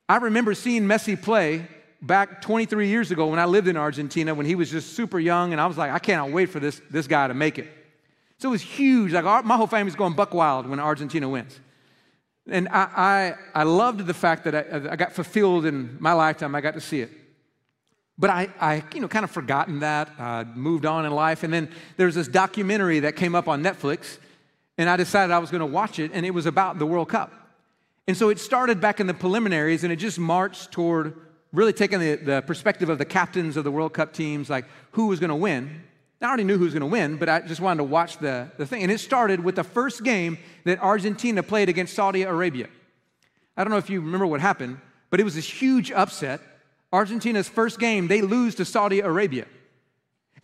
I 0.07 0.17
remember 0.17 0.53
seeing 0.53 0.83
Messi 0.83 1.19
play 1.19 1.67
back 2.01 2.41
23 2.41 2.87
years 2.87 3.11
ago 3.11 3.27
when 3.27 3.39
I 3.39 3.45
lived 3.45 3.67
in 3.67 3.77
Argentina 3.77 4.35
when 4.35 4.45
he 4.45 4.55
was 4.55 4.69
just 4.69 4.93
super 4.93 5.19
young, 5.19 5.51
and 5.51 5.59
I 5.59 5.65
was 5.65 5.77
like, 5.77 5.91
I 5.91 5.99
cannot 5.99 6.31
wait 6.31 6.49
for 6.49 6.59
this, 6.59 6.81
this 6.91 7.07
guy 7.07 7.27
to 7.27 7.33
make 7.33 7.57
it. 7.57 7.67
So 8.37 8.49
it 8.49 8.51
was 8.51 8.61
huge. 8.61 9.13
Like 9.13 9.25
our, 9.25 9.41
my 9.43 9.55
whole 9.55 9.67
family's 9.67 9.95
going 9.95 10.13
buck 10.13 10.33
wild 10.33 10.67
when 10.67 10.79
Argentina 10.79 11.27
wins. 11.27 11.59
And 12.47 12.67
I, 12.69 13.35
I, 13.53 13.61
I 13.61 13.63
loved 13.63 14.05
the 14.05 14.13
fact 14.13 14.43
that 14.43 14.55
I, 14.55 14.91
I 14.91 14.95
got 14.95 15.13
fulfilled 15.13 15.65
in 15.65 15.97
my 15.99 16.13
lifetime. 16.13 16.53
I 16.53 16.61
got 16.61 16.75
to 16.75 16.81
see 16.81 17.01
it. 17.01 17.09
But 18.17 18.29
I, 18.29 18.49
I 18.59 18.83
you 18.93 19.01
know, 19.01 19.07
kind 19.07 19.23
of 19.23 19.31
forgotten 19.31 19.79
that, 19.79 20.09
uh, 20.19 20.43
moved 20.53 20.85
on 20.85 21.05
in 21.05 21.11
life. 21.11 21.43
And 21.43 21.51
then 21.51 21.69
there 21.97 22.05
was 22.05 22.15
this 22.15 22.27
documentary 22.27 22.99
that 22.99 23.15
came 23.15 23.33
up 23.33 23.47
on 23.47 23.63
Netflix 23.63 24.19
and 24.77 24.89
I 24.89 24.97
decided 24.97 25.33
I 25.33 25.39
was 25.39 25.51
going 25.51 25.61
to 25.61 25.65
watch 25.65 25.99
it, 25.99 26.11
and 26.13 26.25
it 26.25 26.31
was 26.31 26.45
about 26.45 26.79
the 26.79 26.85
World 26.85 27.09
Cup. 27.09 27.31
And 28.07 28.15
so 28.15 28.29
it 28.29 28.39
started 28.39 28.79
back 28.79 28.99
in 28.99 29.07
the 29.07 29.13
preliminaries, 29.13 29.83
and 29.83 29.91
it 29.91 29.95
just 29.95 30.19
marched 30.19 30.71
toward 30.71 31.15
really 31.51 31.73
taking 31.73 31.99
the, 31.99 32.15
the 32.15 32.41
perspective 32.41 32.89
of 32.89 32.97
the 32.97 33.05
captains 33.05 33.57
of 33.57 33.63
the 33.63 33.71
World 33.71 33.93
Cup 33.93 34.13
teams, 34.13 34.49
like 34.49 34.65
who 34.91 35.07
was 35.07 35.19
going 35.19 35.29
to 35.29 35.35
win. 35.35 35.83
I 36.21 36.27
already 36.27 36.43
knew 36.43 36.57
who 36.57 36.65
was 36.65 36.73
going 36.73 36.81
to 36.81 36.87
win, 36.87 37.17
but 37.17 37.29
I 37.29 37.41
just 37.41 37.61
wanted 37.61 37.77
to 37.77 37.83
watch 37.83 38.17
the, 38.17 38.49
the 38.57 38.65
thing. 38.65 38.83
And 38.83 38.91
it 38.91 38.99
started 38.99 39.43
with 39.43 39.55
the 39.55 39.63
first 39.63 40.03
game 40.03 40.37
that 40.63 40.81
Argentina 40.81 41.43
played 41.43 41.69
against 41.69 41.93
Saudi 41.93 42.23
Arabia. 42.23 42.67
I 43.57 43.63
don't 43.63 43.71
know 43.71 43.77
if 43.77 43.89
you 43.89 44.01
remember 44.01 44.27
what 44.27 44.41
happened, 44.41 44.79
but 45.09 45.19
it 45.19 45.23
was 45.23 45.35
this 45.35 45.47
huge 45.47 45.91
upset. 45.91 46.41
Argentina's 46.91 47.47
first 47.47 47.79
game, 47.79 48.07
they 48.07 48.21
lose 48.21 48.55
to 48.55 48.65
Saudi 48.65 49.01
Arabia. 49.01 49.45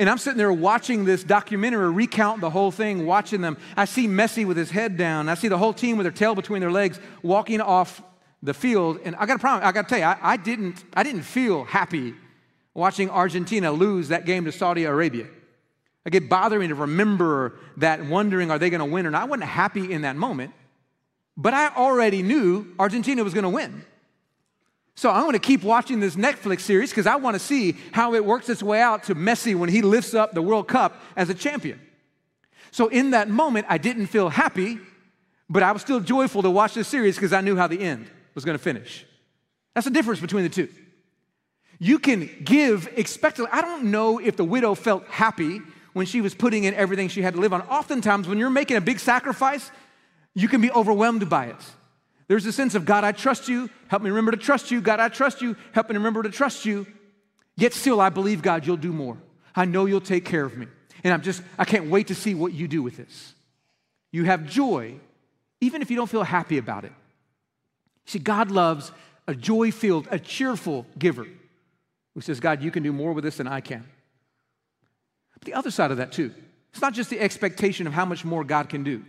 And 0.01 0.09
I'm 0.09 0.17
sitting 0.17 0.39
there 0.39 0.51
watching 0.51 1.05
this 1.05 1.23
documentary 1.23 1.91
recount 1.91 2.41
the 2.41 2.49
whole 2.49 2.71
thing, 2.71 3.05
watching 3.05 3.41
them. 3.41 3.55
I 3.77 3.85
see 3.85 4.07
Messi 4.07 4.47
with 4.47 4.57
his 4.57 4.71
head 4.71 4.97
down. 4.97 5.29
I 5.29 5.35
see 5.35 5.47
the 5.47 5.59
whole 5.59 5.73
team 5.75 5.95
with 5.95 6.05
their 6.05 6.11
tail 6.11 6.33
between 6.33 6.59
their 6.59 6.71
legs 6.71 6.99
walking 7.21 7.61
off 7.61 8.01
the 8.41 8.55
field. 8.55 8.99
And 9.05 9.15
I 9.17 9.27
got 9.27 9.35
a 9.35 9.39
problem. 9.39 9.63
I 9.63 9.71
got 9.71 9.83
to 9.83 9.89
tell 9.89 9.99
you, 9.99 10.05
I, 10.05 10.17
I, 10.19 10.37
didn't, 10.37 10.83
I 10.95 11.03
didn't 11.03 11.21
feel 11.21 11.65
happy 11.65 12.15
watching 12.73 13.11
Argentina 13.11 13.71
lose 13.71 14.07
that 14.07 14.25
game 14.25 14.45
to 14.45 14.51
Saudi 14.51 14.85
Arabia. 14.85 15.27
Like 16.03 16.15
it 16.15 16.27
bothered 16.27 16.59
me 16.59 16.69
to 16.69 16.73
remember 16.73 17.59
that, 17.77 18.03
wondering, 18.03 18.49
are 18.49 18.57
they 18.57 18.71
going 18.71 18.79
to 18.79 18.91
win 18.91 19.05
or 19.05 19.11
not? 19.11 19.21
I 19.21 19.25
wasn't 19.25 19.49
happy 19.49 19.91
in 19.91 20.01
that 20.01 20.15
moment, 20.15 20.51
but 21.37 21.53
I 21.53 21.67
already 21.75 22.23
knew 22.23 22.73
Argentina 22.79 23.23
was 23.23 23.35
going 23.35 23.43
to 23.43 23.49
win. 23.49 23.85
So 25.01 25.09
I'm 25.09 25.23
going 25.23 25.33
to 25.33 25.39
keep 25.39 25.63
watching 25.63 25.99
this 25.99 26.15
Netflix 26.15 26.59
series 26.59 26.91
because 26.91 27.07
I 27.07 27.15
want 27.15 27.33
to 27.33 27.39
see 27.39 27.75
how 27.91 28.13
it 28.13 28.23
works 28.23 28.49
its 28.49 28.61
way 28.61 28.79
out 28.79 29.05
to 29.05 29.15
Messi 29.15 29.55
when 29.55 29.67
he 29.67 29.81
lifts 29.81 30.13
up 30.13 30.33
the 30.33 30.43
World 30.43 30.67
Cup 30.67 31.01
as 31.15 31.27
a 31.31 31.33
champion. 31.33 31.81
So 32.69 32.87
in 32.87 33.09
that 33.09 33.27
moment, 33.27 33.65
I 33.67 33.79
didn't 33.79 34.05
feel 34.05 34.29
happy, 34.29 34.77
but 35.49 35.63
I 35.63 35.71
was 35.71 35.81
still 35.81 36.01
joyful 36.01 36.43
to 36.43 36.51
watch 36.51 36.75
this 36.75 36.87
series 36.87 37.15
because 37.15 37.33
I 37.33 37.41
knew 37.41 37.55
how 37.55 37.65
the 37.65 37.79
end 37.79 38.11
was 38.35 38.45
going 38.45 38.55
to 38.55 38.63
finish. 38.63 39.03
That's 39.73 39.85
the 39.85 39.91
difference 39.91 40.19
between 40.19 40.43
the 40.43 40.49
two. 40.49 40.69
You 41.79 41.97
can 41.97 42.29
give 42.43 42.87
expectantly. 42.95 43.51
I 43.51 43.61
don't 43.61 43.85
know 43.85 44.19
if 44.19 44.37
the 44.37 44.45
widow 44.45 44.75
felt 44.75 45.07
happy 45.07 45.61
when 45.93 46.05
she 46.05 46.21
was 46.21 46.35
putting 46.35 46.65
in 46.65 46.75
everything 46.75 47.07
she 47.07 47.23
had 47.23 47.33
to 47.33 47.39
live 47.39 47.53
on. 47.53 47.63
Oftentimes, 47.63 48.27
when 48.27 48.37
you're 48.37 48.51
making 48.51 48.77
a 48.77 48.81
big 48.81 48.99
sacrifice, 48.99 49.71
you 50.35 50.47
can 50.47 50.61
be 50.61 50.69
overwhelmed 50.69 51.27
by 51.27 51.47
it. 51.47 51.65
There's 52.31 52.45
a 52.45 52.53
sense 52.53 52.75
of, 52.75 52.85
God, 52.85 53.03
I 53.03 53.11
trust 53.11 53.49
you. 53.49 53.69
Help 53.89 54.03
me 54.03 54.09
remember 54.09 54.31
to 54.31 54.37
trust 54.37 54.71
you. 54.71 54.79
God, 54.79 55.01
I 55.01 55.09
trust 55.09 55.41
you. 55.41 55.57
Help 55.73 55.89
me 55.89 55.97
remember 55.97 56.23
to 56.23 56.29
trust 56.29 56.63
you. 56.63 56.87
Yet 57.57 57.73
still, 57.73 57.99
I 57.99 58.07
believe, 58.07 58.41
God, 58.41 58.65
you'll 58.65 58.77
do 58.77 58.93
more. 58.93 59.17
I 59.53 59.65
know 59.65 59.85
you'll 59.85 59.99
take 59.99 60.23
care 60.23 60.45
of 60.45 60.55
me. 60.55 60.67
And 61.03 61.13
I'm 61.13 61.23
just, 61.23 61.43
I 61.59 61.65
can't 61.65 61.89
wait 61.89 62.07
to 62.07 62.15
see 62.15 62.33
what 62.33 62.53
you 62.53 62.69
do 62.69 62.81
with 62.81 62.95
this. 62.95 63.33
You 64.13 64.23
have 64.23 64.49
joy, 64.49 64.95
even 65.59 65.81
if 65.81 65.91
you 65.91 65.97
don't 65.97 66.09
feel 66.09 66.23
happy 66.23 66.57
about 66.57 66.85
it. 66.85 66.93
See, 68.05 68.19
God 68.19 68.49
loves 68.49 68.93
a 69.27 69.35
joy 69.35 69.69
filled, 69.69 70.07
a 70.09 70.17
cheerful 70.17 70.85
giver 70.97 71.27
who 72.13 72.21
says, 72.21 72.39
God, 72.39 72.63
you 72.63 72.71
can 72.71 72.81
do 72.81 72.93
more 72.93 73.11
with 73.11 73.25
this 73.25 73.35
than 73.35 73.47
I 73.49 73.59
can. 73.59 73.83
But 75.33 75.43
the 75.43 75.55
other 75.55 75.69
side 75.69 75.91
of 75.91 75.97
that, 75.97 76.13
too, 76.13 76.33
it's 76.71 76.81
not 76.81 76.93
just 76.93 77.09
the 77.09 77.19
expectation 77.19 77.87
of 77.87 77.91
how 77.91 78.05
much 78.05 78.23
more 78.23 78.45
God 78.45 78.69
can 78.69 78.85
do, 78.85 79.03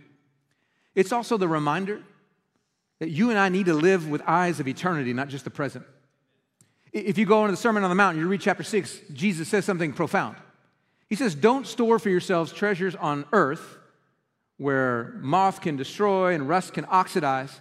it's 0.93 1.13
also 1.13 1.37
the 1.37 1.47
reminder 1.47 2.01
that 2.99 3.09
you 3.09 3.29
and 3.29 3.39
I 3.39 3.49
need 3.49 3.65
to 3.65 3.73
live 3.73 4.09
with 4.09 4.21
eyes 4.25 4.59
of 4.59 4.67
eternity, 4.67 5.13
not 5.13 5.29
just 5.29 5.43
the 5.43 5.49
present. 5.49 5.85
If 6.91 7.17
you 7.17 7.25
go 7.25 7.41
into 7.43 7.51
the 7.51 7.57
Sermon 7.57 7.83
on 7.83 7.89
the 7.89 7.95
Mount, 7.95 8.17
you 8.17 8.27
read 8.27 8.41
chapter 8.41 8.63
six, 8.63 8.99
Jesus 9.11 9.47
says 9.47 9.65
something 9.65 9.93
profound. 9.93 10.37
He 11.09 11.15
says, 11.15 11.35
Don't 11.35 11.65
store 11.67 11.99
for 11.99 12.09
yourselves 12.09 12.53
treasures 12.53 12.95
on 12.95 13.25
earth 13.33 13.77
where 14.57 15.15
moth 15.17 15.61
can 15.61 15.75
destroy 15.75 16.33
and 16.33 16.47
rust 16.47 16.73
can 16.73 16.85
oxidize. 16.85 17.59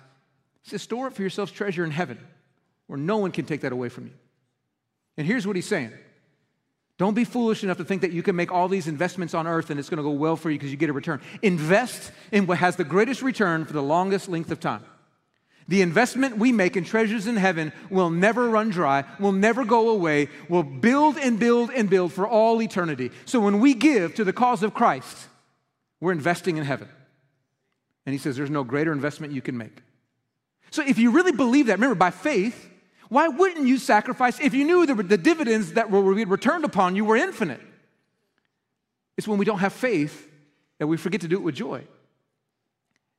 He 0.63 0.71
says, 0.71 0.83
Store 0.83 1.09
it 1.09 1.15
for 1.15 1.23
yourselves 1.23 1.51
treasure 1.51 1.85
in 1.85 1.91
heaven 1.91 2.19
where 2.87 2.99
no 2.99 3.17
one 3.17 3.33
can 3.33 3.47
take 3.47 3.63
that 3.63 3.73
away 3.73 3.89
from 3.89 4.07
you. 4.07 4.13
And 5.17 5.27
here's 5.27 5.47
what 5.47 5.57
he's 5.57 5.67
saying 5.67 5.93
don't 6.99 7.15
be 7.15 7.25
foolish 7.25 7.65
enough 7.65 7.79
to 7.79 7.85
think 7.85 8.03
that 8.03 8.13
you 8.13 8.23
can 8.23 8.37
make 8.37 8.53
all 8.53 8.69
these 8.69 8.87
investments 8.87 9.35
on 9.35 9.47
earth 9.47 9.71
and 9.71 9.81
it's 9.81 9.89
going 9.89 9.97
to 9.97 10.05
go 10.05 10.11
well 10.11 10.37
for 10.37 10.51
you 10.51 10.59
because 10.59 10.71
you 10.71 10.77
get 10.77 10.91
a 10.91 10.93
return. 10.93 11.21
Invest 11.41 12.13
in 12.31 12.47
what 12.47 12.59
has 12.59 12.77
the 12.77 12.85
greatest 12.85 13.23
return 13.23 13.65
for 13.65 13.73
the 13.73 13.83
longest 13.83 14.29
length 14.29 14.51
of 14.51 14.61
time. 14.61 14.85
The 15.69 15.83
investment 15.83 16.39
we 16.39 16.53
make 16.53 16.77
in 16.77 16.85
treasures 16.85 17.27
in 17.27 17.37
heaven 17.37 17.73
will 17.89 18.11
never 18.11 18.49
run 18.49 18.71
dry, 18.71 19.05
will 19.21 19.33
never 19.33 19.65
go 19.65 19.91
away, 19.91 20.29
will 20.49 20.63
build 20.63 21.17
and 21.17 21.39
build 21.39 21.71
and 21.71 21.89
build 21.89 22.13
for 22.13 22.27
all 22.27 22.61
eternity. 22.61 23.11
So 23.25 23.41
when 23.41 23.61
we 23.61 23.75
give 23.75 24.15
to 24.17 24.25
the 24.25 24.33
cause 24.33 24.63
of 24.63 24.75
Christ, 24.75 25.29
we're 26.01 26.13
investing 26.13 26.57
in 26.57 26.65
heaven. 26.65 26.89
And 28.05 28.13
he 28.13 28.19
says 28.19 28.37
there's 28.37 28.51
no 28.51 28.65
greater 28.65 28.93
investment 28.93 29.33
you 29.33 29.43
can 29.43 29.57
make. 29.57 29.83
So 30.71 30.83
if 30.83 30.99
you 30.99 31.11
really 31.11 31.33
believe 31.33 31.67
that, 31.67 31.75
remember, 31.75 31.95
by 31.95 32.11
faith, 32.11 32.71
why 33.09 33.29
wouldn't 33.29 33.67
you 33.67 33.79
sacrifice 33.79 34.41
if 34.41 34.55
you 34.55 34.65
knew 34.65 34.87
the, 34.87 34.95
the 34.95 35.19
dividends 35.19 35.75
that 35.75 35.91
were 35.91 36.03
returned 36.03 36.65
upon 36.65 36.97
you 36.97 37.05
were 37.05 37.17
infinite? 37.17 37.61
It's 39.17 39.29
when 39.29 39.39
we 39.39 39.45
don't 39.45 39.59
have 39.59 39.73
faith 39.73 40.29
that 40.79 40.87
we 40.87 40.97
forget 40.97 41.21
to 41.21 41.29
do 41.29 41.37
it 41.37 41.43
with 41.43 41.55
joy. 41.55 41.85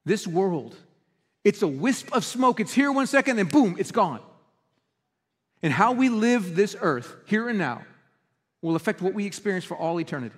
This 0.04 0.28
world, 0.28 0.76
it's 1.44 1.62
a 1.62 1.68
wisp 1.68 2.14
of 2.14 2.24
smoke. 2.24 2.60
It's 2.60 2.74
here 2.74 2.92
one 2.92 3.08
second, 3.08 3.40
and 3.40 3.50
boom, 3.50 3.76
it's 3.78 3.92
gone. 3.92 4.22
And 5.62 5.72
how 5.72 5.94
we 5.94 6.10
live 6.10 6.56
this 6.56 6.76
earth, 6.80 7.16
here 7.26 7.50
and 7.50 7.58
now, 7.58 7.84
will 8.62 8.76
affect 8.76 9.02
what 9.02 9.14
we 9.14 9.26
experience 9.26 9.66
for 9.66 9.76
all 9.78 10.00
eternity. 10.00 10.36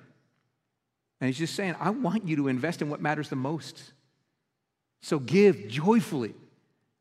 And 1.22 1.28
he's 1.28 1.38
just 1.38 1.56
saying, 1.56 1.76
I 1.80 1.92
want 1.92 2.28
you 2.28 2.36
to 2.38 2.48
invest 2.48 2.82
in 2.82 2.90
what 2.90 3.02
matters 3.02 3.30
the 3.30 3.36
most. 3.36 3.92
So 5.02 5.20
give 5.20 5.68
joyfully 5.68 6.34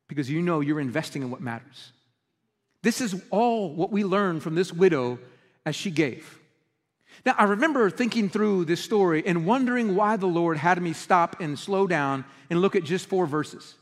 because 0.08 0.30
you 0.30 0.42
know 0.42 0.60
you're 0.60 0.80
investing 0.80 1.22
in 1.22 1.30
what 1.30 1.40
matters. 1.40 1.92
This 2.82 3.00
is 3.00 3.20
all 3.30 3.70
what 3.70 3.90
we 3.90 4.04
learn 4.04 4.40
from 4.40 4.54
this 4.54 4.72
widow 4.72 5.18
as 5.64 5.74
she 5.74 5.90
gave. 5.90 6.38
Now, 7.24 7.34
I 7.38 7.44
remember 7.44 7.88
thinking 7.90 8.28
through 8.28 8.66
this 8.66 8.82
story 8.82 9.22
and 9.26 9.46
wondering 9.46 9.96
why 9.96 10.16
the 10.16 10.26
Lord 10.26 10.58
had 10.58 10.80
me 10.82 10.92
stop 10.92 11.40
and 11.40 11.58
slow 11.58 11.86
down 11.86 12.24
and 12.50 12.60
look 12.60 12.76
at 12.76 12.84
just 12.84 13.06
four 13.06 13.26
verses. 13.26 13.74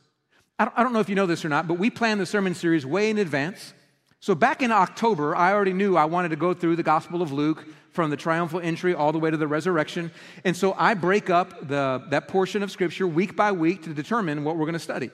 I 0.58 0.82
don't, 0.82 0.92
know 0.92 1.00
if 1.00 1.08
you 1.08 1.14
know 1.14 1.26
this 1.26 1.44
or 1.44 1.48
not, 1.48 1.66
but 1.66 1.78
we 1.78 1.90
planned 1.90 2.20
the 2.20 2.26
sermon 2.26 2.54
series 2.54 2.86
way 2.86 3.10
in 3.10 3.18
advance. 3.18 3.74
So 4.20 4.34
back 4.34 4.62
in 4.62 4.70
October, 4.70 5.34
I 5.34 5.52
already 5.52 5.72
knew 5.72 5.96
I 5.96 6.04
wanted 6.04 6.28
to 6.28 6.36
go 6.36 6.54
through 6.54 6.76
the 6.76 6.84
Gospel 6.84 7.22
of 7.22 7.32
Luke 7.32 7.66
from 7.90 8.10
the 8.10 8.16
triumphal 8.16 8.60
entry 8.60 8.94
all 8.94 9.10
the 9.10 9.18
way 9.18 9.30
to 9.30 9.36
the 9.36 9.48
resurrection. 9.48 10.12
And 10.44 10.56
so 10.56 10.74
I 10.78 10.94
break 10.94 11.30
up 11.30 11.66
the, 11.66 12.04
that 12.10 12.28
portion 12.28 12.62
of 12.62 12.70
Scripture 12.70 13.06
week 13.06 13.34
by 13.34 13.50
week 13.52 13.82
to 13.82 13.92
determine 13.92 14.44
what 14.44 14.56
we're 14.56 14.66
going 14.66 14.74
to 14.74 14.78
study. 14.78 15.10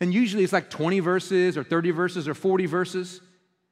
And 0.00 0.12
usually 0.12 0.44
it's 0.44 0.52
like 0.52 0.70
20 0.70 1.00
verses 1.00 1.56
or 1.56 1.64
30 1.64 1.90
verses 1.90 2.28
or 2.28 2.34
40 2.34 2.66
verses. 2.66 3.20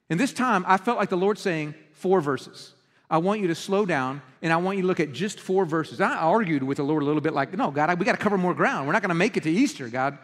And 0.09 0.19
this 0.19 0.33
time 0.33 0.65
I 0.67 0.77
felt 0.77 0.99
like 0.99 1.11
the 1.11 1.17
Lord 1.17 1.39
saying, 1.39 1.75
four 1.93 2.21
verses. 2.21 2.73
I 3.09 3.19
want 3.19 3.41
you 3.41 3.49
to 3.49 3.55
slow 3.55 3.87
down 3.87 4.21
and 4.43 4.53
I 4.53 4.57
want 4.57 4.79
you 4.79 4.83
to 4.83 4.89
look 4.89 5.01
at 5.01 5.13
just 5.13 5.39
four 5.39 5.65
verses. 5.65 6.01
I 6.01 6.15
argued 6.15 6.63
with 6.63 6.79
the 6.79 6.83
Lord 6.83 7.03
a 7.03 7.07
little 7.07 7.21
bit 7.21 7.33
like, 7.33 7.57
no, 7.57 7.71
God, 7.71 7.99
we 7.99 8.05
got 8.05 8.13
to 8.13 8.19
cover 8.19 8.37
more 8.37 8.55
ground. 8.55 8.87
We're 8.87 8.93
not 8.93 9.03
going 9.03 9.11
to 9.11 9.15
make 9.15 9.37
it 9.37 9.45
to 9.45 9.51
Easter, 9.51 9.89
God. 9.89 10.19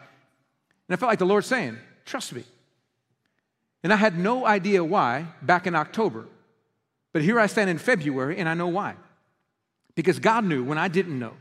And 0.87 0.95
I 0.95 0.97
felt 0.97 1.09
like 1.09 1.19
the 1.19 1.25
Lord 1.25 1.45
saying, 1.45 1.77
trust 2.05 2.33
me. 2.33 2.43
And 3.83 3.91
I 3.91 3.97
had 3.97 4.17
no 4.17 4.45
idea 4.45 4.83
why 4.83 5.27
back 5.41 5.67
in 5.67 5.75
October. 5.75 6.25
But 7.11 7.21
here 7.21 7.39
I 7.39 7.47
stand 7.47 7.69
in 7.69 7.77
February 7.77 8.37
and 8.37 8.49
I 8.49 8.53
know 8.53 8.67
why. 8.67 8.95
Because 9.95 10.19
God 10.19 10.45
knew 10.45 10.63
when 10.63 10.77
I 10.77 10.87
didn't 10.87 11.19
know 11.19 11.33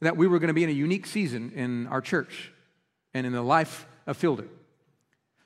that 0.00 0.16
we 0.16 0.26
were 0.26 0.38
going 0.38 0.48
to 0.48 0.54
be 0.54 0.64
in 0.64 0.70
a 0.70 0.74
unique 0.74 1.06
season 1.06 1.52
in 1.54 1.86
our 1.86 2.00
church 2.00 2.52
and 3.14 3.26
in 3.26 3.32
the 3.32 3.42
life 3.42 3.86
of 4.06 4.16
Fielder. 4.16 4.46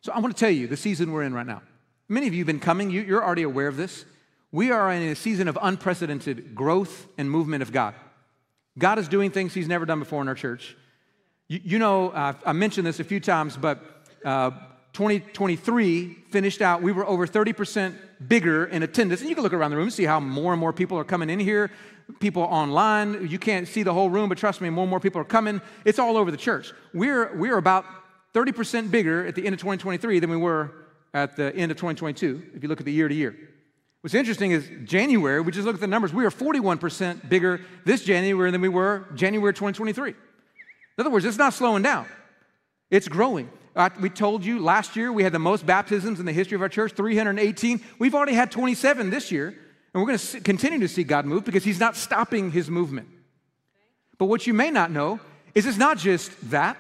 So 0.01 0.13
I 0.13 0.19
want 0.19 0.35
to 0.35 0.41
tell 0.41 0.51
you 0.51 0.67
the 0.67 0.77
season 0.77 1.13
we're 1.13 1.23
in 1.23 1.35
right 1.35 1.47
now. 1.47 1.63
Many 2.09 2.27
of 2.27 2.35
you 2.35 2.41
have 2.41 2.47
been 2.47 2.59
coming, 2.59 2.91
you, 2.91 3.17
are 3.17 3.25
already 3.25 3.45
aware 3.45 3.69
of 3.69 3.77
this. 3.77 4.05
We 4.51 4.73
are 4.73 4.91
in 4.91 5.03
a 5.03 5.15
season 5.15 5.47
of 5.47 5.57
unprecedented 5.63 6.55
growth 6.55 7.07
and 7.17 7.31
movement 7.31 7.63
of 7.63 7.71
God. 7.71 7.95
God 8.77 8.99
is 8.99 9.07
doing 9.07 9.31
things 9.31 9.55
He's 9.55 9.69
never 9.69 9.87
done 9.87 10.01
before 10.01 10.21
in 10.21 10.27
our 10.27 10.35
church. 10.35 10.77
You, 11.51 11.61
you 11.65 11.79
know, 11.81 12.13
I 12.15 12.53
mentioned 12.53 12.87
this 12.87 13.01
a 13.01 13.05
few 13.05 13.19
times, 13.19 13.57
but 13.57 13.85
uh, 14.25 14.51
2023 14.93 16.15
finished 16.31 16.63
out, 16.63 16.81
we 16.81 16.93
were 16.93 17.05
over 17.05 17.27
30% 17.27 17.97
bigger 18.29 18.67
in 18.67 18.85
attendance. 18.85 19.21
And 19.21 19.29
you 19.29 19.35
can 19.35 19.43
look 19.43 19.53
around 19.53 19.73
the 19.73 19.77
room 19.77 19.87
and 19.87 19.93
see 19.93 20.05
how 20.05 20.21
more 20.21 20.53
and 20.53 20.61
more 20.61 20.73
people 20.73 20.97
are 20.97 21.05
coming 21.05 21.29
in 21.29 21.41
here. 21.41 21.73
People 22.21 22.45
online, 22.45 23.27
you 23.27 23.41
can't 23.41 23.67
see 23.67 23.83
the 23.83 23.93
whole 23.93 24.11
room, 24.11 24.29
but 24.29 24.39
trust 24.39 24.61
me, 24.61 24.71
more 24.71 24.85
and 24.85 24.91
more 24.91 25.01
people 25.01 25.21
are 25.21 25.25
coming. 25.25 25.61
It's 25.85 25.99
all 25.99 26.17
over 26.17 26.31
the 26.31 26.37
church. 26.37 26.73
We're, 26.95 27.37
we're 27.37 27.59
about 27.59 27.85
30% 28.33 28.93
bigger 28.93 29.27
at 29.27 29.35
the 29.35 29.45
end 29.45 29.53
of 29.53 29.59
2023 29.59 30.21
than 30.21 30.31
we 30.31 30.37
were 30.37 30.71
at 31.15 31.35
the 31.35 31.53
end 31.57 31.73
of 31.73 31.79
2022, 31.79 32.51
if 32.55 32.63
you 32.63 32.69
look 32.69 32.79
at 32.79 32.87
the 32.87 32.93
year 32.93 33.09
to 33.09 33.15
year. 33.15 33.35
What's 34.03 34.15
interesting 34.15 34.53
is 34.53 34.71
January, 34.85 35.41
we 35.41 35.51
just 35.51 35.67
look 35.67 35.75
at 35.75 35.81
the 35.81 35.89
numbers, 35.89 36.15
we 36.15 36.25
are 36.25 36.31
41% 36.31 37.29
bigger 37.29 37.61
this 37.85 38.05
January 38.05 38.53
than 38.53 38.61
we 38.61 38.69
were 38.69 39.09
January 39.17 39.53
2023. 39.53 40.15
In 41.01 41.07
other 41.07 41.15
words, 41.15 41.25
it's 41.25 41.39
not 41.39 41.55
slowing 41.55 41.83
down, 41.83 42.05
it's 42.91 43.09
growing. 43.09 43.49
We 44.03 44.11
told 44.11 44.45
you 44.45 44.59
last 44.59 44.97
year 44.97 45.11
we 45.11 45.23
had 45.23 45.33
the 45.33 45.39
most 45.39 45.65
baptisms 45.65 46.21
in 46.21 46.27
the 46.27 46.33
history 46.33 46.57
of 46.57 46.61
our 46.61 46.69
church 46.69 46.93
318. 46.93 47.81
We've 47.99 48.15
already 48.15 48.35
had 48.35 48.51
27 48.51 49.09
this 49.09 49.33
year, 49.33 49.49
and 49.49 49.59
we're 49.95 50.09
going 50.09 50.19
to 50.19 50.41
continue 50.43 50.79
to 50.81 50.89
see 50.89 51.03
God 51.03 51.25
move 51.25 51.47
because 51.47 51.65
He's 51.65 51.81
not 51.81 51.97
stopping 51.97 52.51
His 52.51 52.69
movement. 52.69 53.09
But 54.19 54.27
what 54.27 54.47
you 54.47 54.53
may 54.53 54.71
not 54.71 54.91
know 54.91 55.21
is 55.55 55.65
it's 55.65 55.79
not 55.79 55.97
just 55.97 56.51
that. 56.51 56.77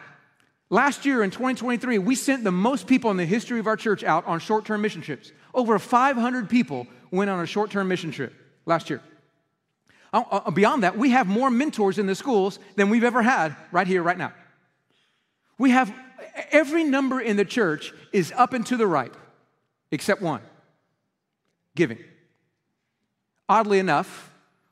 Last 0.68 1.06
year 1.06 1.22
in 1.22 1.30
2023, 1.30 1.96
we 1.96 2.14
sent 2.14 2.44
the 2.44 2.52
most 2.52 2.86
people 2.86 3.10
in 3.10 3.16
the 3.16 3.24
history 3.24 3.58
of 3.58 3.66
our 3.66 3.76
church 3.76 4.04
out 4.04 4.26
on 4.26 4.38
short 4.38 4.66
term 4.66 4.82
mission 4.82 5.00
trips. 5.00 5.32
Over 5.54 5.78
500 5.78 6.50
people 6.50 6.86
went 7.10 7.30
on 7.30 7.40
a 7.40 7.46
short 7.46 7.70
term 7.70 7.88
mission 7.88 8.10
trip 8.10 8.34
last 8.66 8.90
year. 8.90 9.00
Uh, 10.12 10.22
uh, 10.30 10.50
beyond 10.50 10.82
that, 10.82 10.98
we 10.98 11.10
have 11.10 11.26
more 11.26 11.50
mentors 11.50 11.98
in 11.98 12.06
the 12.06 12.14
schools 12.14 12.58
than 12.76 12.90
we've 12.90 13.04
ever 13.04 13.22
had 13.22 13.54
right 13.70 13.86
here, 13.86 14.02
right 14.02 14.18
now. 14.18 14.32
We 15.58 15.70
have 15.70 15.94
every 16.50 16.84
number 16.84 17.20
in 17.20 17.36
the 17.36 17.44
church 17.44 17.92
is 18.12 18.32
up 18.36 18.52
and 18.52 18.66
to 18.66 18.76
the 18.76 18.86
right, 18.86 19.12
except 19.90 20.20
one 20.22 20.40
giving. 21.76 21.98
Oddly 23.48 23.78
enough, 23.78 24.30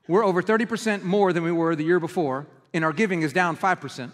we're 0.08 0.24
over 0.24 0.42
30% 0.42 1.02
more 1.02 1.32
than 1.32 1.44
we 1.44 1.52
were 1.52 1.76
the 1.76 1.84
year 1.84 2.00
before, 2.00 2.46
and 2.74 2.84
our 2.84 2.92
giving 2.92 3.22
is 3.22 3.32
down 3.32 3.56
5%. 3.56 4.10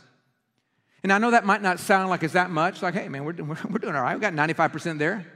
And 1.03 1.13
I 1.13 1.19
know 1.19 1.31
that 1.33 1.45
might 1.45 1.63
not 1.63 1.81
sound 1.81 2.09
like 2.09 2.23
it's 2.23 2.33
that 2.33 2.51
much. 2.51 2.83
Like, 2.83 2.95
hey, 2.95 3.09
man, 3.09 3.25
we're, 3.25 3.35
we're, 3.35 3.59
we're 3.71 3.79
doing 3.79 3.95
all 3.95 4.03
right. 4.03 4.15
We 4.15 4.21
got 4.21 4.33
95% 4.33 4.99
there. 4.99 5.27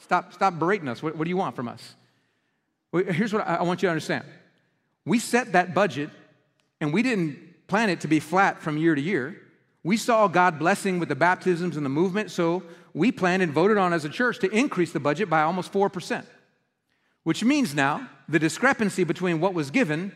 Stop, 0.00 0.32
stop 0.32 0.58
berating 0.58 0.88
us. 0.88 1.02
What, 1.02 1.16
what 1.16 1.24
do 1.24 1.30
you 1.30 1.36
want 1.36 1.54
from 1.54 1.68
us? 1.68 1.94
Well, 2.90 3.04
here's 3.04 3.32
what 3.32 3.46
I 3.46 3.62
want 3.62 3.82
you 3.82 3.86
to 3.86 3.90
understand 3.90 4.24
we 5.04 5.18
set 5.18 5.52
that 5.52 5.74
budget 5.74 6.10
and 6.80 6.92
we 6.92 7.02
didn't 7.02 7.66
plan 7.66 7.90
it 7.90 8.00
to 8.00 8.08
be 8.08 8.20
flat 8.20 8.60
from 8.60 8.76
year 8.76 8.94
to 8.94 9.00
year. 9.00 9.40
We 9.84 9.96
saw 9.96 10.28
God 10.28 10.58
blessing 10.58 10.98
with 10.98 11.08
the 11.08 11.16
baptisms 11.16 11.76
and 11.76 11.84
the 11.84 11.90
movement, 11.90 12.30
so 12.30 12.62
we 12.94 13.10
planned 13.10 13.42
and 13.42 13.52
voted 13.52 13.78
on 13.78 13.92
as 13.92 14.04
a 14.04 14.08
church 14.08 14.38
to 14.40 14.50
increase 14.50 14.92
the 14.92 15.00
budget 15.00 15.28
by 15.28 15.42
almost 15.42 15.72
4%, 15.72 16.24
which 17.24 17.42
means 17.42 17.74
now 17.74 18.08
the 18.28 18.38
discrepancy 18.38 19.04
between 19.04 19.40
what 19.40 19.54
was 19.54 19.70
given 19.70 20.14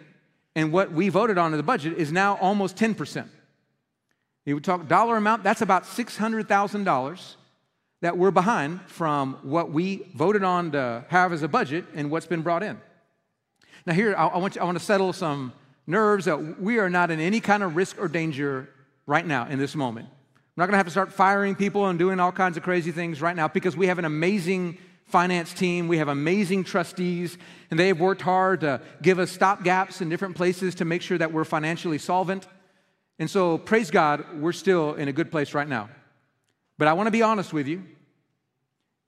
and 0.54 0.72
what 0.72 0.92
we 0.92 1.08
voted 1.08 1.38
on 1.38 1.52
in 1.52 1.56
the 1.56 1.62
budget 1.62 1.94
is 1.98 2.12
now 2.12 2.36
almost 2.36 2.76
10%. 2.76 3.28
You 4.44 4.54
would 4.54 4.64
talk 4.64 4.86
dollar 4.86 5.16
amount, 5.16 5.42
that's 5.42 5.60
about 5.60 5.84
$600,000 5.84 7.34
that 8.02 8.16
we're 8.16 8.30
behind 8.30 8.80
from 8.82 9.38
what 9.42 9.70
we 9.70 10.06
voted 10.14 10.44
on 10.44 10.72
to 10.72 11.04
have 11.08 11.32
as 11.32 11.42
a 11.42 11.48
budget 11.48 11.84
and 11.94 12.10
what's 12.10 12.26
been 12.26 12.42
brought 12.42 12.62
in. 12.62 12.80
Now, 13.86 13.94
here, 13.94 14.14
I, 14.16 14.26
I 14.26 14.38
want, 14.38 14.56
you, 14.56 14.60
I 14.60 14.64
want 14.64 14.78
to 14.78 14.84
settle 14.84 15.12
some 15.12 15.52
nerves 15.86 16.24
that 16.24 16.60
we 16.60 16.78
are 16.78 16.90
not 16.90 17.10
in 17.12 17.20
any 17.20 17.40
kind 17.40 17.62
of 17.62 17.76
risk 17.76 17.96
or 18.00 18.08
danger 18.08 18.68
right 19.06 19.24
now 19.24 19.46
in 19.46 19.58
this 19.60 19.76
moment. 19.76 20.08
We're 20.56 20.62
not 20.62 20.66
going 20.66 20.72
to 20.72 20.78
have 20.78 20.86
to 20.86 20.90
start 20.90 21.12
firing 21.12 21.54
people 21.54 21.86
and 21.86 21.98
doing 21.98 22.18
all 22.18 22.32
kinds 22.32 22.56
of 22.56 22.64
crazy 22.64 22.90
things 22.90 23.22
right 23.22 23.36
now 23.36 23.46
because 23.46 23.76
we 23.76 23.86
have 23.86 23.98
an 23.98 24.04
amazing 24.04 24.78
finance 25.06 25.54
team. 25.54 25.86
We 25.86 25.98
have 25.98 26.08
amazing 26.08 26.64
trustees, 26.64 27.38
and 27.70 27.78
they 27.78 27.88
have 27.88 28.00
worked 28.00 28.22
hard 28.22 28.60
to 28.62 28.80
give 29.02 29.20
us 29.20 29.30
stop 29.30 29.62
gaps 29.62 30.00
in 30.00 30.08
different 30.08 30.34
places 30.34 30.74
to 30.76 30.84
make 30.84 31.02
sure 31.02 31.18
that 31.18 31.32
we're 31.32 31.44
financially 31.44 31.98
solvent. 31.98 32.48
And 33.18 33.30
so, 33.30 33.56
praise 33.56 33.90
God, 33.90 34.24
we're 34.40 34.52
still 34.52 34.94
in 34.94 35.06
a 35.06 35.12
good 35.12 35.30
place 35.30 35.54
right 35.54 35.68
now. 35.68 35.88
But 36.76 36.88
I 36.88 36.94
want 36.94 37.06
to 37.06 37.12
be 37.12 37.22
honest 37.22 37.52
with 37.52 37.68
you. 37.68 37.84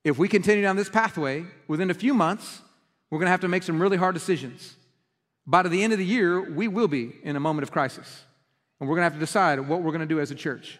If 0.04 0.18
we 0.18 0.28
continue 0.28 0.62
down 0.62 0.76
this 0.76 0.88
pathway, 0.88 1.44
within 1.66 1.90
a 1.90 1.94
few 1.94 2.14
months, 2.14 2.62
we're 3.10 3.18
going 3.18 3.26
to 3.26 3.30
have 3.30 3.40
to 3.40 3.48
make 3.48 3.62
some 3.62 3.80
really 3.80 3.96
hard 3.96 4.14
decisions. 4.14 4.74
By 5.46 5.62
the 5.62 5.82
end 5.82 5.92
of 5.92 5.98
the 5.98 6.04
year, 6.04 6.40
we 6.40 6.68
will 6.68 6.88
be 6.88 7.16
in 7.22 7.36
a 7.36 7.40
moment 7.40 7.62
of 7.62 7.70
crisis. 7.70 8.22
And 8.80 8.88
we're 8.88 8.96
going 8.96 9.02
to 9.02 9.10
have 9.10 9.14
to 9.14 9.18
decide 9.18 9.60
what 9.60 9.82
we're 9.82 9.92
going 9.92 10.00
to 10.00 10.06
do 10.06 10.20
as 10.20 10.30
a 10.30 10.34
church. 10.34 10.78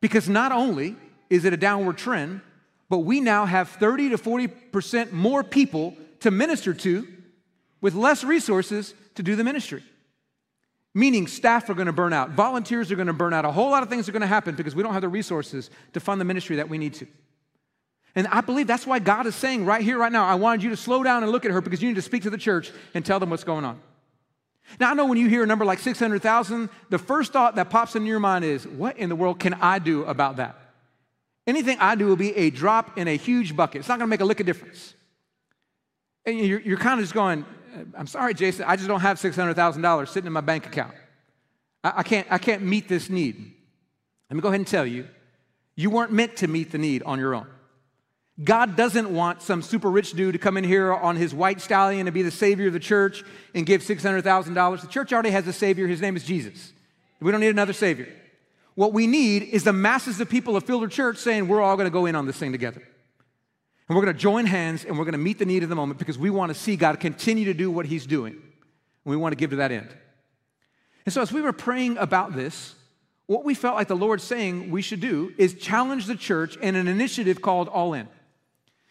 Because 0.00 0.28
not 0.28 0.52
only 0.52 0.96
is 1.30 1.44
it 1.44 1.52
a 1.52 1.56
downward 1.56 1.98
trend, 1.98 2.40
but 2.88 2.98
we 2.98 3.20
now 3.20 3.46
have 3.46 3.68
30 3.68 4.10
to 4.10 4.18
40% 4.18 5.12
more 5.12 5.42
people 5.42 5.96
to 6.20 6.30
minister 6.30 6.74
to 6.74 7.06
with 7.80 7.94
less 7.94 8.24
resources 8.24 8.94
to 9.14 9.22
do 9.22 9.36
the 9.36 9.44
ministry. 9.44 9.82
Meaning, 10.94 11.26
staff 11.26 11.68
are 11.68 11.74
going 11.74 11.86
to 11.86 11.92
burn 11.92 12.12
out, 12.12 12.30
volunteers 12.30 12.92
are 12.92 12.96
going 12.96 13.08
to 13.08 13.12
burn 13.12 13.34
out, 13.34 13.44
a 13.44 13.50
whole 13.50 13.70
lot 13.70 13.82
of 13.82 13.88
things 13.88 14.08
are 14.08 14.12
going 14.12 14.22
to 14.22 14.28
happen 14.28 14.54
because 14.54 14.74
we 14.74 14.82
don't 14.82 14.92
have 14.92 15.02
the 15.02 15.08
resources 15.08 15.70
to 15.92 16.00
fund 16.00 16.20
the 16.20 16.24
ministry 16.24 16.56
that 16.56 16.68
we 16.68 16.78
need 16.78 16.94
to. 16.94 17.06
And 18.16 18.26
I 18.28 18.40
believe 18.40 18.66
that's 18.66 18.86
why 18.86 19.00
God 19.00 19.26
is 19.26 19.34
saying 19.34 19.64
right 19.64 19.82
here, 19.82 19.98
right 19.98 20.12
now, 20.12 20.24
I 20.24 20.36
wanted 20.36 20.62
you 20.62 20.70
to 20.70 20.76
slow 20.76 21.02
down 21.02 21.22
and 21.22 21.32
look 21.32 21.44
at 21.44 21.50
her 21.50 21.60
because 21.60 21.82
you 21.82 21.88
need 21.88 21.96
to 21.96 22.02
speak 22.02 22.22
to 22.22 22.30
the 22.30 22.38
church 22.38 22.70
and 22.94 23.04
tell 23.04 23.18
them 23.18 23.30
what's 23.30 23.44
going 23.44 23.64
on. 23.64 23.80
Now, 24.80 24.90
I 24.90 24.94
know 24.94 25.06
when 25.06 25.18
you 25.18 25.28
hear 25.28 25.42
a 25.42 25.46
number 25.46 25.64
like 25.64 25.78
600,000, 25.78 26.68
the 26.90 26.98
first 26.98 27.32
thought 27.32 27.56
that 27.56 27.70
pops 27.70 27.96
into 27.96 28.08
your 28.08 28.20
mind 28.20 28.44
is, 28.44 28.66
what 28.66 28.96
in 28.96 29.08
the 29.08 29.16
world 29.16 29.38
can 29.38 29.54
I 29.54 29.78
do 29.78 30.04
about 30.04 30.36
that? 30.36 30.56
Anything 31.46 31.76
I 31.80 31.94
do 31.94 32.06
will 32.06 32.16
be 32.16 32.34
a 32.36 32.50
drop 32.50 32.96
in 32.96 33.06
a 33.08 33.16
huge 33.16 33.54
bucket. 33.54 33.80
It's 33.80 33.88
not 33.88 33.98
going 33.98 34.08
to 34.08 34.10
make 34.10 34.20
a 34.20 34.24
lick 34.24 34.40
of 34.40 34.46
difference. 34.46 34.94
And 36.24 36.38
you're, 36.38 36.60
you're 36.60 36.78
kind 36.78 36.98
of 36.98 37.04
just 37.04 37.14
going, 37.14 37.44
uh, 37.74 37.84
I'm 37.98 38.06
sorry, 38.06 38.32
Jason, 38.32 38.64
I 38.66 38.76
just 38.76 38.88
don't 38.88 39.00
have 39.00 39.18
$600,000 39.18 40.08
sitting 40.08 40.26
in 40.26 40.32
my 40.32 40.40
bank 40.40 40.66
account. 40.66 40.94
I, 41.82 41.92
I, 41.96 42.02
can't, 42.02 42.26
I 42.30 42.38
can't 42.38 42.62
meet 42.62 42.88
this 42.88 43.10
need. 43.10 43.52
Let 44.30 44.36
me 44.36 44.40
go 44.40 44.48
ahead 44.48 44.60
and 44.60 44.66
tell 44.66 44.86
you, 44.86 45.06
you 45.76 45.90
weren't 45.90 46.12
meant 46.12 46.36
to 46.36 46.48
meet 46.48 46.72
the 46.72 46.78
need 46.78 47.02
on 47.02 47.18
your 47.18 47.34
own. 47.34 47.46
God 48.42 48.74
doesn't 48.74 49.10
want 49.10 49.42
some 49.42 49.62
super 49.62 49.88
rich 49.88 50.12
dude 50.12 50.32
to 50.32 50.38
come 50.38 50.56
in 50.56 50.64
here 50.64 50.92
on 50.92 51.14
his 51.14 51.32
white 51.32 51.60
stallion 51.60 52.08
and 52.08 52.14
be 52.14 52.22
the 52.22 52.32
savior 52.32 52.66
of 52.66 52.72
the 52.72 52.80
church 52.80 53.22
and 53.54 53.64
give 53.64 53.80
$600,000. 53.82 54.80
The 54.80 54.86
church 54.88 55.12
already 55.12 55.30
has 55.30 55.46
a 55.46 55.52
savior. 55.52 55.86
His 55.86 56.00
name 56.00 56.16
is 56.16 56.24
Jesus. 56.24 56.72
We 57.20 57.30
don't 57.30 57.40
need 57.40 57.48
another 57.48 57.72
savior. 57.72 58.08
What 58.74 58.92
we 58.92 59.06
need 59.06 59.44
is 59.44 59.62
the 59.62 59.72
masses 59.72 60.20
of 60.20 60.28
people 60.28 60.56
of 60.56 60.64
Fielder 60.64 60.88
Church 60.88 61.18
saying, 61.18 61.46
we're 61.46 61.62
all 61.62 61.76
going 61.76 61.86
to 61.86 61.92
go 61.92 62.06
in 62.06 62.16
on 62.16 62.26
this 62.26 62.36
thing 62.36 62.50
together. 62.50 62.82
And 63.88 63.96
we're 63.96 64.02
going 64.02 64.14
to 64.14 64.20
join 64.20 64.46
hands 64.46 64.84
and 64.84 64.98
we're 64.98 65.04
going 65.04 65.12
to 65.12 65.18
meet 65.18 65.38
the 65.38 65.46
need 65.46 65.62
of 65.62 65.68
the 65.68 65.76
moment 65.76 65.98
because 65.98 66.18
we 66.18 66.28
want 66.28 66.52
to 66.52 66.58
see 66.58 66.74
God 66.74 66.98
continue 66.98 67.44
to 67.44 67.54
do 67.54 67.70
what 67.70 67.86
he's 67.86 68.04
doing. 68.04 68.32
And 68.32 68.42
we 69.04 69.16
want 69.16 69.32
to 69.32 69.36
give 69.36 69.50
to 69.50 69.56
that 69.56 69.70
end. 69.70 69.88
And 71.06 71.12
so 71.12 71.22
as 71.22 71.30
we 71.30 71.40
were 71.40 71.52
praying 71.52 71.98
about 71.98 72.34
this, 72.34 72.74
what 73.26 73.44
we 73.44 73.54
felt 73.54 73.76
like 73.76 73.88
the 73.88 73.96
Lord 73.96 74.20
saying 74.20 74.70
we 74.70 74.82
should 74.82 75.00
do 75.00 75.32
is 75.38 75.54
challenge 75.54 76.06
the 76.06 76.16
church 76.16 76.56
in 76.56 76.74
an 76.74 76.88
initiative 76.88 77.40
called 77.40 77.68
All 77.68 77.94
In. 77.94 78.08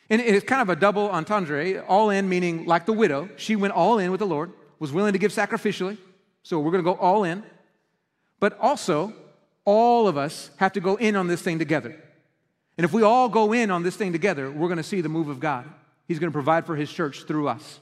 And 0.09 0.21
it's 0.21 0.45
kind 0.45 0.61
of 0.61 0.69
a 0.69 0.75
double 0.75 1.09
entendre. 1.09 1.83
All 1.87 2.09
in 2.09 2.29
meaning 2.29 2.65
like 2.65 2.85
the 2.85 2.93
widow, 2.93 3.29
she 3.37 3.55
went 3.55 3.73
all 3.73 3.99
in 3.99 4.11
with 4.11 4.19
the 4.19 4.27
Lord, 4.27 4.51
was 4.79 4.91
willing 4.91 5.13
to 5.13 5.19
give 5.19 5.31
sacrificially. 5.31 5.97
So 6.43 6.59
we're 6.59 6.71
going 6.71 6.83
to 6.83 6.89
go 6.91 6.97
all 6.97 7.23
in. 7.23 7.43
But 8.39 8.57
also, 8.59 9.13
all 9.65 10.07
of 10.07 10.17
us 10.17 10.51
have 10.57 10.73
to 10.73 10.81
go 10.81 10.95
in 10.95 11.15
on 11.15 11.27
this 11.27 11.41
thing 11.41 11.57
together. 11.57 11.95
And 12.77 12.85
if 12.85 12.91
we 12.91 13.03
all 13.03 13.29
go 13.29 13.53
in 13.53 13.71
on 13.71 13.83
this 13.83 13.95
thing 13.95 14.11
together, 14.11 14.51
we're 14.51 14.67
going 14.67 14.77
to 14.77 14.83
see 14.83 15.01
the 15.01 15.09
move 15.09 15.29
of 15.29 15.39
God. 15.39 15.65
He's 16.07 16.19
going 16.19 16.31
to 16.31 16.33
provide 16.33 16.65
for 16.65 16.75
his 16.75 16.91
church 16.91 17.23
through 17.23 17.47
us. 17.47 17.79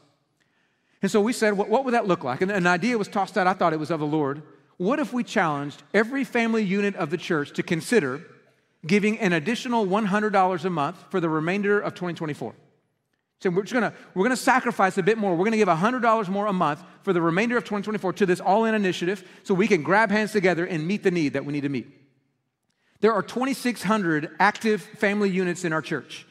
And 1.02 1.10
so 1.10 1.20
we 1.20 1.34
said, 1.34 1.54
what, 1.54 1.70
what 1.70 1.86
would 1.86 1.96
that 1.96 2.08
look 2.08 2.24
like? 2.24 2.42
And 2.42 2.52
an 2.52 2.68
idea 2.68 2.98
was 2.98 3.08
tossed 3.08 3.38
out. 3.38 3.48
I 3.48 3.54
thought 3.54 3.74
it 3.74 3.80
was 3.80 3.90
of 3.90 4.00
the 4.00 4.06
Lord. 4.06 4.44
What 4.78 5.00
if 5.00 5.14
we 5.14 5.24
challenged 5.24 5.82
every 5.94 6.24
family 6.24 6.64
unit 6.64 6.96
of 6.96 7.10
the 7.10 7.18
church 7.18 7.54
to 7.54 7.64
consider 7.64 8.22
giving 8.86 9.20
an 9.20 9.34
additional 9.34 9.86
$100 9.86 10.66
a 10.66 10.70
month 10.70 11.04
for 11.10 11.20
the 11.20 11.30
remainder 11.30 11.80
of 11.80 11.94
2024. 11.94 12.54
So 13.42 13.50
we're 13.50 13.64
gonna 13.64 13.94
we're 14.14 14.24
gonna 14.24 14.36
sacrifice 14.36 15.00
a 15.00 15.04
bit 15.04 15.18
more. 15.18 15.36
We're 15.36 15.46
gonna 15.46 15.58
give 15.58 15.68
$100 15.68 16.30
more 16.30 16.46
a 16.46 16.54
month 16.54 16.84
for 17.02 17.12
the 17.12 17.22
remainder 17.22 17.58
of 17.58 17.64
2024 17.64 18.14
to 18.14 18.26
this 18.28 18.40
all-in 18.40 18.76
initiative, 18.76 19.28
so 19.44 19.56
we 19.56 19.68
can 19.68 19.82
grab 19.82 20.12
hands 20.12 20.32
together 20.32 20.66
and 20.66 20.86
meet 20.86 21.02
the 21.02 21.10
need 21.10 21.34
that 21.34 21.44
we 21.44 21.52
need 21.52 21.62
to 21.62 21.70
meet. 21.70 21.88
There 23.00 23.14
are 23.14 23.24
2,600 23.24 24.30
active 24.40 24.84
family 24.84 25.32
units 25.32 25.66
in 25.66 25.74
our 25.74 25.82
church, 25.82 26.28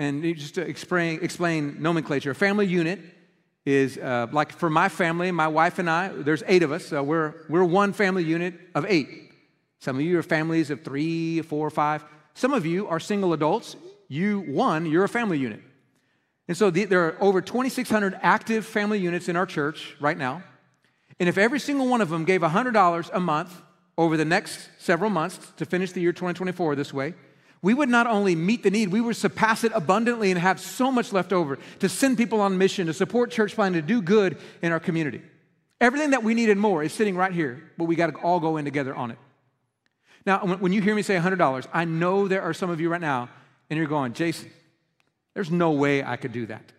and 0.00 0.24
just 0.36 0.56
to 0.56 0.62
explain, 0.62 1.20
explain 1.22 1.80
nomenclature, 1.80 2.32
a 2.32 2.34
family 2.34 2.66
unit 2.66 2.98
is 3.64 3.96
uh, 3.98 4.26
like 4.32 4.52
for 4.52 4.68
my 4.68 4.88
family, 4.88 5.30
my 5.30 5.46
wife 5.46 5.78
and 5.78 5.88
I. 5.88 6.08
There's 6.08 6.42
eight 6.48 6.64
of 6.64 6.72
us, 6.72 6.86
so 6.86 7.04
we're 7.04 7.34
we're 7.48 7.62
one 7.62 7.92
family 7.92 8.24
unit 8.24 8.54
of 8.74 8.84
eight. 8.88 9.21
Some 9.82 9.96
of 9.96 10.02
you 10.02 10.16
are 10.16 10.22
families 10.22 10.70
of 10.70 10.82
three, 10.82 11.42
four, 11.42 11.68
five. 11.68 12.04
Some 12.34 12.52
of 12.52 12.64
you 12.64 12.86
are 12.86 13.00
single 13.00 13.32
adults. 13.32 13.74
You, 14.06 14.38
one, 14.38 14.86
you're 14.86 15.02
a 15.02 15.08
family 15.08 15.40
unit. 15.40 15.60
And 16.46 16.56
so 16.56 16.70
the, 16.70 16.84
there 16.84 17.04
are 17.08 17.16
over 17.20 17.40
2,600 17.40 18.16
active 18.22 18.64
family 18.64 19.00
units 19.00 19.28
in 19.28 19.34
our 19.34 19.44
church 19.44 19.96
right 19.98 20.16
now. 20.16 20.44
And 21.18 21.28
if 21.28 21.36
every 21.36 21.58
single 21.58 21.88
one 21.88 22.00
of 22.00 22.10
them 22.10 22.24
gave 22.24 22.42
$100 22.42 23.10
a 23.12 23.18
month 23.18 23.60
over 23.98 24.16
the 24.16 24.24
next 24.24 24.68
several 24.78 25.10
months 25.10 25.50
to 25.56 25.66
finish 25.66 25.90
the 25.90 26.00
year 26.00 26.12
2024 26.12 26.76
this 26.76 26.94
way, 26.94 27.14
we 27.60 27.74
would 27.74 27.88
not 27.88 28.06
only 28.06 28.36
meet 28.36 28.62
the 28.62 28.70
need, 28.70 28.90
we 28.90 29.00
would 29.00 29.16
surpass 29.16 29.64
it 29.64 29.72
abundantly 29.74 30.30
and 30.30 30.38
have 30.38 30.60
so 30.60 30.92
much 30.92 31.12
left 31.12 31.32
over 31.32 31.58
to 31.80 31.88
send 31.88 32.18
people 32.18 32.40
on 32.40 32.56
mission, 32.56 32.86
to 32.86 32.94
support 32.94 33.32
church 33.32 33.56
planting, 33.56 33.82
to 33.82 33.88
do 33.88 34.00
good 34.00 34.38
in 34.62 34.70
our 34.70 34.78
community. 34.78 35.22
Everything 35.80 36.10
that 36.10 36.22
we 36.22 36.34
needed 36.34 36.56
more 36.56 36.84
is 36.84 36.92
sitting 36.92 37.16
right 37.16 37.32
here, 37.32 37.64
but 37.76 37.86
we 37.86 37.96
got 37.96 38.14
to 38.14 38.16
all 38.20 38.38
go 38.38 38.58
in 38.58 38.64
together 38.64 38.94
on 38.94 39.10
it. 39.10 39.18
Now, 40.24 40.46
when 40.46 40.72
you 40.72 40.80
hear 40.80 40.94
me 40.94 41.02
say 41.02 41.16
$100, 41.16 41.66
I 41.72 41.84
know 41.84 42.28
there 42.28 42.42
are 42.42 42.54
some 42.54 42.70
of 42.70 42.80
you 42.80 42.88
right 42.88 43.00
now, 43.00 43.28
and 43.68 43.76
you're 43.76 43.88
going, 43.88 44.12
Jason, 44.12 44.50
there's 45.34 45.50
no 45.50 45.72
way 45.72 46.04
I 46.04 46.16
could 46.16 46.32
do 46.32 46.46
that. 46.46 46.72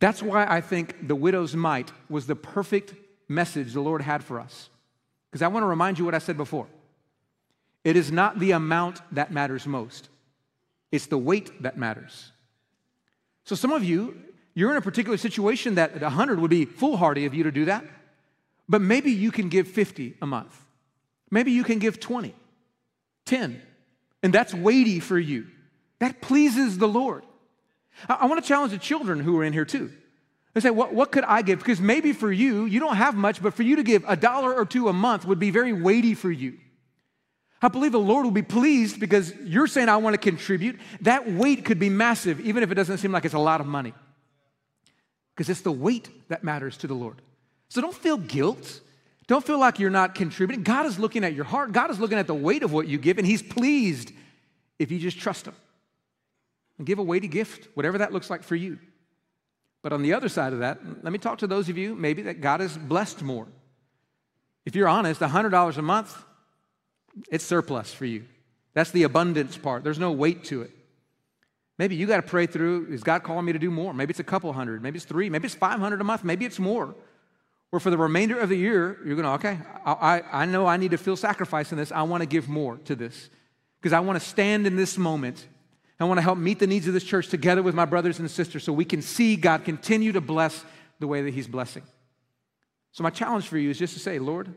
That's 0.00 0.22
why 0.22 0.46
I 0.48 0.60
think 0.60 1.08
the 1.08 1.14
widow's 1.14 1.54
mite 1.54 1.92
was 2.08 2.26
the 2.26 2.36
perfect 2.36 2.94
message 3.28 3.72
the 3.72 3.80
Lord 3.80 4.02
had 4.02 4.24
for 4.24 4.40
us. 4.40 4.68
Because 5.30 5.42
I 5.42 5.48
want 5.48 5.62
to 5.62 5.68
remind 5.68 5.98
you 5.98 6.04
what 6.04 6.14
I 6.14 6.18
said 6.18 6.36
before. 6.36 6.66
It 7.84 7.96
is 7.96 8.10
not 8.10 8.38
the 8.38 8.52
amount 8.52 9.00
that 9.12 9.32
matters 9.32 9.66
most, 9.66 10.08
it's 10.90 11.06
the 11.06 11.18
weight 11.18 11.62
that 11.62 11.76
matters. 11.76 12.32
So, 13.44 13.54
some 13.54 13.72
of 13.72 13.84
you, 13.84 14.16
you're 14.54 14.70
in 14.70 14.76
a 14.76 14.82
particular 14.82 15.16
situation 15.16 15.76
that 15.76 16.00
100 16.00 16.40
would 16.40 16.50
be 16.50 16.64
foolhardy 16.64 17.24
of 17.26 17.34
you 17.34 17.44
to 17.44 17.52
do 17.52 17.66
that, 17.66 17.84
but 18.68 18.80
maybe 18.80 19.10
you 19.10 19.30
can 19.30 19.48
give 19.48 19.68
50 19.68 20.16
a 20.20 20.26
month. 20.26 20.64
Maybe 21.30 21.52
you 21.52 21.64
can 21.64 21.78
give 21.78 22.00
20, 22.00 22.34
10, 23.26 23.62
and 24.22 24.32
that's 24.32 24.54
weighty 24.54 25.00
for 25.00 25.18
you. 25.18 25.46
That 25.98 26.20
pleases 26.20 26.78
the 26.78 26.88
Lord. 26.88 27.24
I, 28.08 28.14
I 28.14 28.26
want 28.26 28.42
to 28.42 28.48
challenge 28.48 28.72
the 28.72 28.78
children 28.78 29.20
who 29.20 29.38
are 29.38 29.44
in 29.44 29.52
here 29.52 29.64
too. 29.64 29.92
They 30.54 30.60
say, 30.60 30.70
what, 30.70 30.94
what 30.94 31.12
could 31.12 31.24
I 31.24 31.42
give? 31.42 31.58
Because 31.58 31.80
maybe 31.80 32.12
for 32.12 32.32
you, 32.32 32.64
you 32.64 32.80
don't 32.80 32.96
have 32.96 33.14
much, 33.14 33.42
but 33.42 33.54
for 33.54 33.62
you 33.62 33.76
to 33.76 33.82
give 33.82 34.04
a 34.08 34.16
dollar 34.16 34.54
or 34.54 34.64
two 34.64 34.88
a 34.88 34.92
month 34.92 35.24
would 35.24 35.38
be 35.38 35.50
very 35.50 35.72
weighty 35.72 36.14
for 36.14 36.30
you. 36.30 36.58
I 37.60 37.68
believe 37.68 37.92
the 37.92 37.98
Lord 37.98 38.24
will 38.24 38.30
be 38.30 38.42
pleased 38.42 39.00
because 39.00 39.34
you're 39.36 39.66
saying, 39.66 39.88
I 39.88 39.96
want 39.96 40.14
to 40.14 40.18
contribute. 40.18 40.78
That 41.02 41.30
weight 41.30 41.64
could 41.64 41.78
be 41.78 41.90
massive, 41.90 42.40
even 42.40 42.62
if 42.62 42.70
it 42.70 42.74
doesn't 42.74 42.98
seem 42.98 43.12
like 43.12 43.24
it's 43.24 43.34
a 43.34 43.38
lot 43.38 43.60
of 43.60 43.66
money. 43.66 43.94
Because 45.34 45.48
it's 45.48 45.62
the 45.62 45.72
weight 45.72 46.08
that 46.28 46.44
matters 46.44 46.76
to 46.78 46.86
the 46.86 46.94
Lord. 46.94 47.20
So 47.68 47.80
don't 47.80 47.94
feel 47.94 48.16
guilt. 48.16 48.80
Don't 49.28 49.44
feel 49.46 49.60
like 49.60 49.78
you're 49.78 49.90
not 49.90 50.14
contributing. 50.14 50.64
God 50.64 50.86
is 50.86 50.98
looking 50.98 51.22
at 51.22 51.34
your 51.34 51.44
heart. 51.44 51.72
God 51.72 51.90
is 51.90 52.00
looking 52.00 52.18
at 52.18 52.26
the 52.26 52.34
weight 52.34 52.62
of 52.62 52.72
what 52.72 52.88
you 52.88 52.98
give, 52.98 53.18
and 53.18 53.26
He's 53.26 53.42
pleased 53.42 54.10
if 54.78 54.90
you 54.90 54.98
just 54.98 55.18
trust 55.18 55.46
Him 55.46 55.54
and 56.78 56.86
give 56.86 56.98
a 56.98 57.02
weighty 57.02 57.28
gift, 57.28 57.68
whatever 57.74 57.98
that 57.98 58.12
looks 58.12 58.30
like 58.30 58.42
for 58.42 58.56
you. 58.56 58.78
But 59.82 59.92
on 59.92 60.02
the 60.02 60.14
other 60.14 60.28
side 60.28 60.54
of 60.54 60.60
that, 60.60 60.80
let 61.04 61.12
me 61.12 61.18
talk 61.18 61.38
to 61.38 61.46
those 61.46 61.68
of 61.68 61.78
you 61.78 61.94
maybe 61.94 62.22
that 62.22 62.40
God 62.40 62.60
has 62.60 62.76
blessed 62.76 63.22
more. 63.22 63.46
If 64.64 64.74
you're 64.74 64.88
honest, 64.88 65.20
$100 65.20 65.76
a 65.78 65.82
month, 65.82 66.16
it's 67.30 67.44
surplus 67.44 67.92
for 67.92 68.06
you. 68.06 68.24
That's 68.74 68.90
the 68.90 69.02
abundance 69.02 69.56
part. 69.56 69.84
There's 69.84 69.98
no 69.98 70.12
weight 70.12 70.44
to 70.44 70.62
it. 70.62 70.70
Maybe 71.78 71.96
you 71.96 72.06
got 72.06 72.16
to 72.16 72.22
pray 72.22 72.46
through 72.46 72.88
is 72.90 73.02
God 73.02 73.22
calling 73.22 73.44
me 73.44 73.52
to 73.52 73.58
do 73.58 73.70
more? 73.70 73.92
Maybe 73.92 74.10
it's 74.10 74.20
a 74.20 74.24
couple 74.24 74.52
hundred, 74.52 74.82
maybe 74.82 74.96
it's 74.96 75.04
three, 75.04 75.28
maybe 75.28 75.46
it's 75.46 75.54
500 75.54 76.00
a 76.00 76.04
month, 76.04 76.24
maybe 76.24 76.44
it's 76.44 76.58
more. 76.58 76.94
Or 77.70 77.80
for 77.80 77.90
the 77.90 77.98
remainder 77.98 78.38
of 78.38 78.48
the 78.48 78.56
year, 78.56 78.98
you're 79.04 79.16
going 79.16 79.24
to, 79.24 79.32
okay, 79.32 79.58
I, 79.84 79.92
I, 79.92 80.42
I 80.42 80.46
know 80.46 80.66
I 80.66 80.78
need 80.78 80.92
to 80.92 80.98
feel 80.98 81.16
sacrifice 81.16 81.70
in 81.70 81.78
this. 81.78 81.92
I 81.92 82.02
want 82.02 82.22
to 82.22 82.26
give 82.26 82.48
more 82.48 82.78
to 82.84 82.96
this 82.96 83.28
because 83.80 83.92
I 83.92 84.00
want 84.00 84.20
to 84.20 84.26
stand 84.26 84.66
in 84.66 84.76
this 84.76 84.96
moment. 84.96 85.46
I 86.00 86.04
want 86.04 86.18
to 86.18 86.22
help 86.22 86.38
meet 86.38 86.60
the 86.60 86.66
needs 86.66 86.86
of 86.86 86.94
this 86.94 87.04
church 87.04 87.28
together 87.28 87.62
with 87.62 87.74
my 87.74 87.84
brothers 87.84 88.20
and 88.20 88.30
sisters 88.30 88.64
so 88.64 88.72
we 88.72 88.84
can 88.84 89.02
see 89.02 89.36
God 89.36 89.64
continue 89.64 90.12
to 90.12 90.20
bless 90.20 90.64
the 91.00 91.06
way 91.06 91.22
that 91.22 91.34
He's 91.34 91.48
blessing. 91.48 91.82
So, 92.92 93.02
my 93.02 93.10
challenge 93.10 93.48
for 93.48 93.58
you 93.58 93.70
is 93.70 93.78
just 93.78 93.94
to 93.94 94.00
say, 94.00 94.18
Lord, 94.18 94.54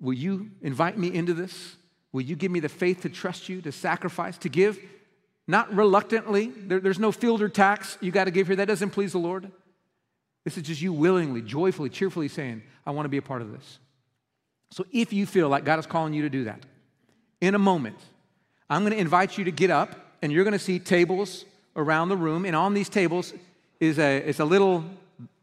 will 0.00 0.14
you 0.14 0.50
invite 0.62 0.98
me 0.98 1.14
into 1.14 1.32
this? 1.32 1.76
Will 2.12 2.22
you 2.22 2.34
give 2.34 2.50
me 2.50 2.60
the 2.60 2.68
faith 2.68 3.02
to 3.02 3.08
trust 3.08 3.48
you, 3.48 3.62
to 3.62 3.72
sacrifice, 3.72 4.36
to 4.38 4.48
give? 4.48 4.78
Not 5.46 5.72
reluctantly. 5.74 6.48
There, 6.48 6.80
there's 6.80 6.98
no 6.98 7.12
fielder 7.12 7.48
tax 7.48 7.96
you 8.00 8.10
got 8.10 8.24
to 8.24 8.30
give 8.30 8.48
here. 8.48 8.56
That 8.56 8.68
doesn't 8.68 8.90
please 8.90 9.12
the 9.12 9.18
Lord. 9.18 9.50
This 10.44 10.56
is 10.56 10.62
just 10.62 10.80
you 10.80 10.92
willingly, 10.92 11.42
joyfully, 11.42 11.90
cheerfully 11.90 12.28
saying, 12.28 12.62
I 12.86 12.92
want 12.92 13.04
to 13.04 13.10
be 13.10 13.18
a 13.18 13.22
part 13.22 13.42
of 13.42 13.52
this. 13.52 13.78
So 14.70 14.86
if 14.92 15.12
you 15.12 15.26
feel 15.26 15.48
like 15.48 15.64
God 15.64 15.78
is 15.78 15.86
calling 15.86 16.14
you 16.14 16.22
to 16.22 16.30
do 16.30 16.44
that, 16.44 16.60
in 17.40 17.54
a 17.54 17.58
moment, 17.58 17.98
I'm 18.68 18.82
going 18.82 18.92
to 18.92 18.98
invite 18.98 19.36
you 19.36 19.44
to 19.44 19.50
get 19.50 19.70
up 19.70 19.96
and 20.22 20.32
you're 20.32 20.44
going 20.44 20.52
to 20.52 20.58
see 20.58 20.78
tables 20.78 21.44
around 21.76 22.08
the 22.08 22.16
room. 22.16 22.44
And 22.44 22.54
on 22.54 22.74
these 22.74 22.88
tables 22.88 23.34
is 23.80 23.98
a, 23.98 24.18
it's 24.18 24.40
a 24.40 24.44
little 24.44 24.84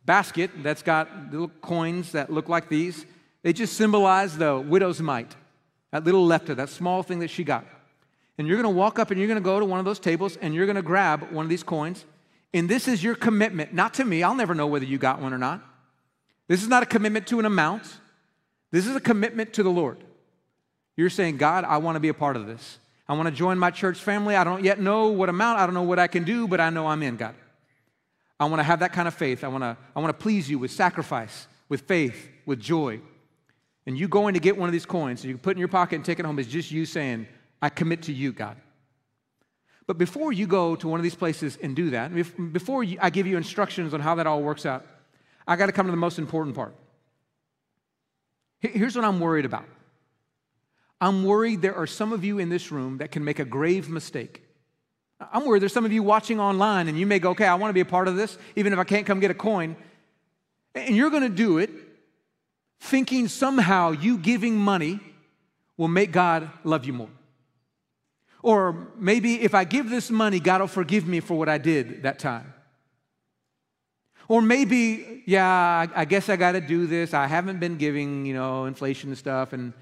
basket 0.05 0.51
that's 0.63 0.81
got 0.81 1.09
little 1.31 1.49
coins 1.61 2.13
that 2.13 2.31
look 2.31 2.47
like 2.47 2.69
these. 2.69 3.05
They 3.43 3.53
just 3.53 3.75
symbolize 3.75 4.37
the 4.37 4.57
widow's 4.57 5.01
mite, 5.01 5.35
that 5.91 6.03
little 6.05 6.25
lepta, 6.25 6.55
that 6.55 6.69
small 6.69 7.03
thing 7.03 7.19
that 7.19 7.29
she 7.29 7.43
got. 7.43 7.65
And 8.37 8.47
you're 8.47 8.61
going 8.61 8.73
to 8.73 8.77
walk 8.77 8.99
up 8.99 9.11
and 9.11 9.19
you're 9.19 9.27
going 9.27 9.41
to 9.41 9.43
go 9.43 9.59
to 9.59 9.65
one 9.65 9.79
of 9.79 9.85
those 9.85 9.99
tables 9.99 10.37
and 10.37 10.53
you're 10.53 10.65
going 10.65 10.75
to 10.75 10.81
grab 10.81 11.31
one 11.31 11.45
of 11.45 11.49
these 11.49 11.63
coins 11.63 12.05
and 12.53 12.69
this 12.69 12.87
is 12.87 13.03
your 13.03 13.15
commitment, 13.15 13.73
not 13.73 13.95
to 13.95 14.05
me. 14.05 14.23
I'll 14.23 14.35
never 14.35 14.55
know 14.55 14.67
whether 14.67 14.85
you 14.85 14.97
got 14.97 15.21
one 15.21 15.33
or 15.33 15.37
not. 15.37 15.63
This 16.47 16.63
is 16.63 16.69
not 16.69 16.83
a 16.83 16.85
commitment 16.85 17.27
to 17.27 17.39
an 17.39 17.45
amount. 17.45 17.83
This 18.71 18.87
is 18.87 18.95
a 18.95 19.01
commitment 19.01 19.53
to 19.53 19.63
the 19.63 19.69
Lord. 19.69 20.03
You're 20.95 21.09
saying, 21.09 21.37
God, 21.37 21.63
I 21.63 21.77
want 21.77 21.95
to 21.95 21.99
be 21.99 22.07
a 22.07 22.13
part 22.13 22.35
of 22.35 22.47
this. 22.47 22.79
I 23.07 23.13
want 23.13 23.27
to 23.27 23.35
join 23.35 23.57
my 23.57 23.71
church 23.71 23.99
family. 23.99 24.35
I 24.35 24.43
don't 24.43 24.63
yet 24.63 24.79
know 24.79 25.07
what 25.07 25.29
amount, 25.29 25.59
I 25.59 25.65
don't 25.65 25.75
know 25.75 25.83
what 25.83 25.99
I 25.99 26.07
can 26.07 26.23
do, 26.23 26.47
but 26.47 26.59
I 26.59 26.69
know 26.69 26.87
I'm 26.87 27.03
in, 27.03 27.15
God. 27.15 27.35
I 28.39 28.45
want 28.45 28.59
to 28.59 28.63
have 28.63 28.79
that 28.79 28.93
kind 28.93 29.07
of 29.07 29.13
faith. 29.13 29.43
I 29.43 29.47
want 29.47 29.63
to, 29.63 29.77
I 29.95 29.99
want 29.99 30.17
to 30.17 30.21
please 30.21 30.49
you 30.49 30.59
with 30.59 30.71
sacrifice, 30.71 31.47
with 31.69 31.81
faith, 31.81 32.29
with 32.45 32.59
joy. 32.59 32.99
And 33.85 33.97
you 33.97 34.07
going 34.07 34.33
to 34.33 34.39
get 34.39 34.57
one 34.57 34.67
of 34.67 34.73
these 34.73 34.85
coins, 34.85 35.21
and 35.21 35.29
you 35.29 35.35
can 35.35 35.41
put 35.41 35.51
it 35.51 35.53
in 35.53 35.59
your 35.59 35.69
pocket 35.69 35.95
and 35.95 36.05
take 36.05 36.19
it 36.19 36.25
home, 36.25 36.37
is 36.39 36.47
just 36.47 36.71
you 36.71 36.85
saying, 36.85 37.27
I 37.61 37.69
commit 37.69 38.03
to 38.03 38.13
you, 38.13 38.33
God. 38.33 38.57
But 39.87 39.97
before 39.97 40.33
you 40.33 40.45
go 40.47 40.75
to 40.75 40.87
one 40.87 40.99
of 40.99 41.03
these 41.03 41.15
places 41.15 41.57
and 41.61 41.75
do 41.75 41.91
that, 41.91 42.13
before 42.53 42.85
I 43.01 43.09
give 43.09 43.25
you 43.25 43.37
instructions 43.37 43.93
on 43.93 44.01
how 44.01 44.15
that 44.15 44.27
all 44.27 44.41
works 44.41 44.65
out, 44.65 44.85
I 45.47 45.55
got 45.55 45.67
to 45.67 45.71
come 45.71 45.87
to 45.87 45.91
the 45.91 45.97
most 45.97 46.19
important 46.19 46.55
part. 46.55 46.75
Here's 48.59 48.95
what 48.95 49.05
I'm 49.05 49.19
worried 49.19 49.45
about 49.45 49.65
I'm 50.99 51.23
worried 51.23 51.61
there 51.61 51.75
are 51.75 51.87
some 51.87 52.11
of 52.11 52.23
you 52.23 52.37
in 52.37 52.49
this 52.49 52.71
room 52.71 52.97
that 52.97 53.11
can 53.11 53.23
make 53.23 53.39
a 53.39 53.45
grave 53.45 53.87
mistake. 53.89 54.43
I'm 55.31 55.45
worried 55.45 55.61
there's 55.61 55.73
some 55.73 55.85
of 55.85 55.93
you 55.93 56.03
watching 56.03 56.39
online 56.39 56.87
and 56.87 56.99
you 56.99 57.07
may 57.07 57.19
go, 57.19 57.31
okay, 57.31 57.45
I 57.45 57.55
want 57.55 57.69
to 57.69 57.73
be 57.73 57.79
a 57.79 57.85
part 57.85 58.07
of 58.07 58.15
this, 58.15 58.37
even 58.55 58.73
if 58.73 58.79
I 58.79 58.83
can't 58.83 59.05
come 59.05 59.19
get 59.19 59.31
a 59.31 59.35
coin. 59.35 59.75
And 60.75 60.95
you're 60.95 61.09
going 61.09 61.23
to 61.23 61.29
do 61.29 61.57
it 61.59 61.71
thinking 62.79 63.27
somehow 63.27 63.91
you 63.91 64.17
giving 64.17 64.57
money 64.57 64.99
will 65.75 65.87
make 65.87 66.11
God 66.11 66.49
love 66.63 66.85
you 66.85 66.93
more. 66.93 67.09
Or 68.47 68.87
maybe 68.97 69.41
if 69.41 69.53
I 69.53 69.65
give 69.65 69.89
this 69.89 70.09
money, 70.09 70.39
God 70.39 70.61
will 70.61 70.69
forgive 70.69 71.05
me 71.05 71.19
for 71.19 71.37
what 71.37 71.49
I 71.49 71.57
did 71.57 72.03
that 72.03 72.17
time. 72.17 72.53
Or 74.29 74.41
maybe, 74.41 75.21
yeah, 75.25 75.87
I 75.93 76.05
guess 76.05 76.29
I 76.29 76.37
got 76.37 76.53
to 76.53 76.61
do 76.61 76.87
this. 76.87 77.13
I 77.13 77.27
haven't 77.27 77.59
been 77.59 77.75
giving, 77.75 78.25
you 78.25 78.33
know, 78.33 78.63
inflation 78.63 79.09
and 79.09 79.17
stuff, 79.17 79.51
and 79.51 79.73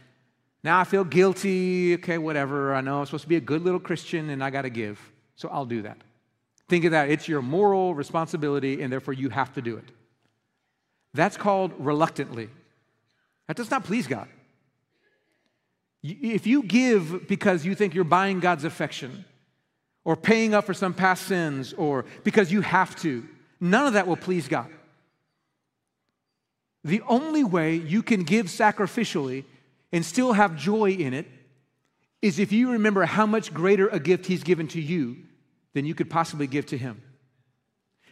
now 0.64 0.80
I 0.80 0.84
feel 0.84 1.04
guilty. 1.04 1.94
Okay, 1.94 2.18
whatever. 2.18 2.74
I 2.74 2.82
know 2.82 3.02
I'm 3.02 3.06
supposed 3.06 3.26
to 3.26 3.30
be 3.30 3.36
a 3.36 3.48
good 3.52 3.62
little 3.62 3.80
Christian, 3.80 4.32
and 4.32 4.44
I 4.44 4.50
got 4.50 4.64
to 4.64 4.72
give, 4.72 5.00
so 5.36 5.48
I'll 5.50 5.68
do 5.68 5.84
that. 5.84 6.00
Think 6.68 6.86
of 6.86 6.92
that. 6.92 7.12
It's 7.12 7.28
your 7.28 7.44
moral 7.44 7.94
responsibility, 7.94 8.82
and 8.82 8.92
therefore 8.92 9.14
you 9.14 9.30
have 9.30 9.54
to 9.54 9.62
do 9.62 9.78
it. 9.78 9.92
That's 11.14 11.38
called 11.38 11.72
reluctantly. 11.78 12.50
That 13.46 13.58
does 13.58 13.70
not 13.70 13.84
please 13.84 14.08
God. 14.08 14.28
If 16.08 16.46
you 16.46 16.64
give 16.64 17.28
because 17.28 17.66
you 17.66 17.74
think 17.74 17.96
you're 17.96 18.04
buying 18.04 18.40
God's 18.40 18.64
affection 18.64 19.26
or 20.04 20.16
paying 20.16 20.54
up 20.54 20.66
for 20.66 20.74
some 20.74 20.94
past 20.94 21.26
sins 21.26 21.74
or 21.74 22.06
because 22.24 22.52
you 22.52 22.62
have 22.62 22.96
to, 22.98 23.28
none 23.60 23.88
of 23.88 23.94
that 23.94 24.06
will 24.06 24.18
please 24.18 24.48
God. 24.48 24.70
The 26.84 27.02
only 27.08 27.44
way 27.44 27.76
you 27.76 28.04
can 28.04 28.24
give 28.24 28.46
sacrificially 28.46 29.46
and 29.92 30.06
still 30.06 30.34
have 30.34 30.56
joy 30.56 30.92
in 30.92 31.16
it 31.16 31.26
is 32.22 32.38
if 32.38 32.52
you 32.52 32.74
remember 32.74 33.06
how 33.06 33.26
much 33.26 33.54
greater 33.54 33.88
a 33.88 34.00
gift 34.00 34.28
He's 34.28 34.44
given 34.44 34.68
to 34.70 34.82
you 34.82 35.18
than 35.74 35.86
you 35.86 35.96
could 35.96 36.10
possibly 36.10 36.46
give 36.46 36.68
to 36.68 36.78
Him. 36.78 37.02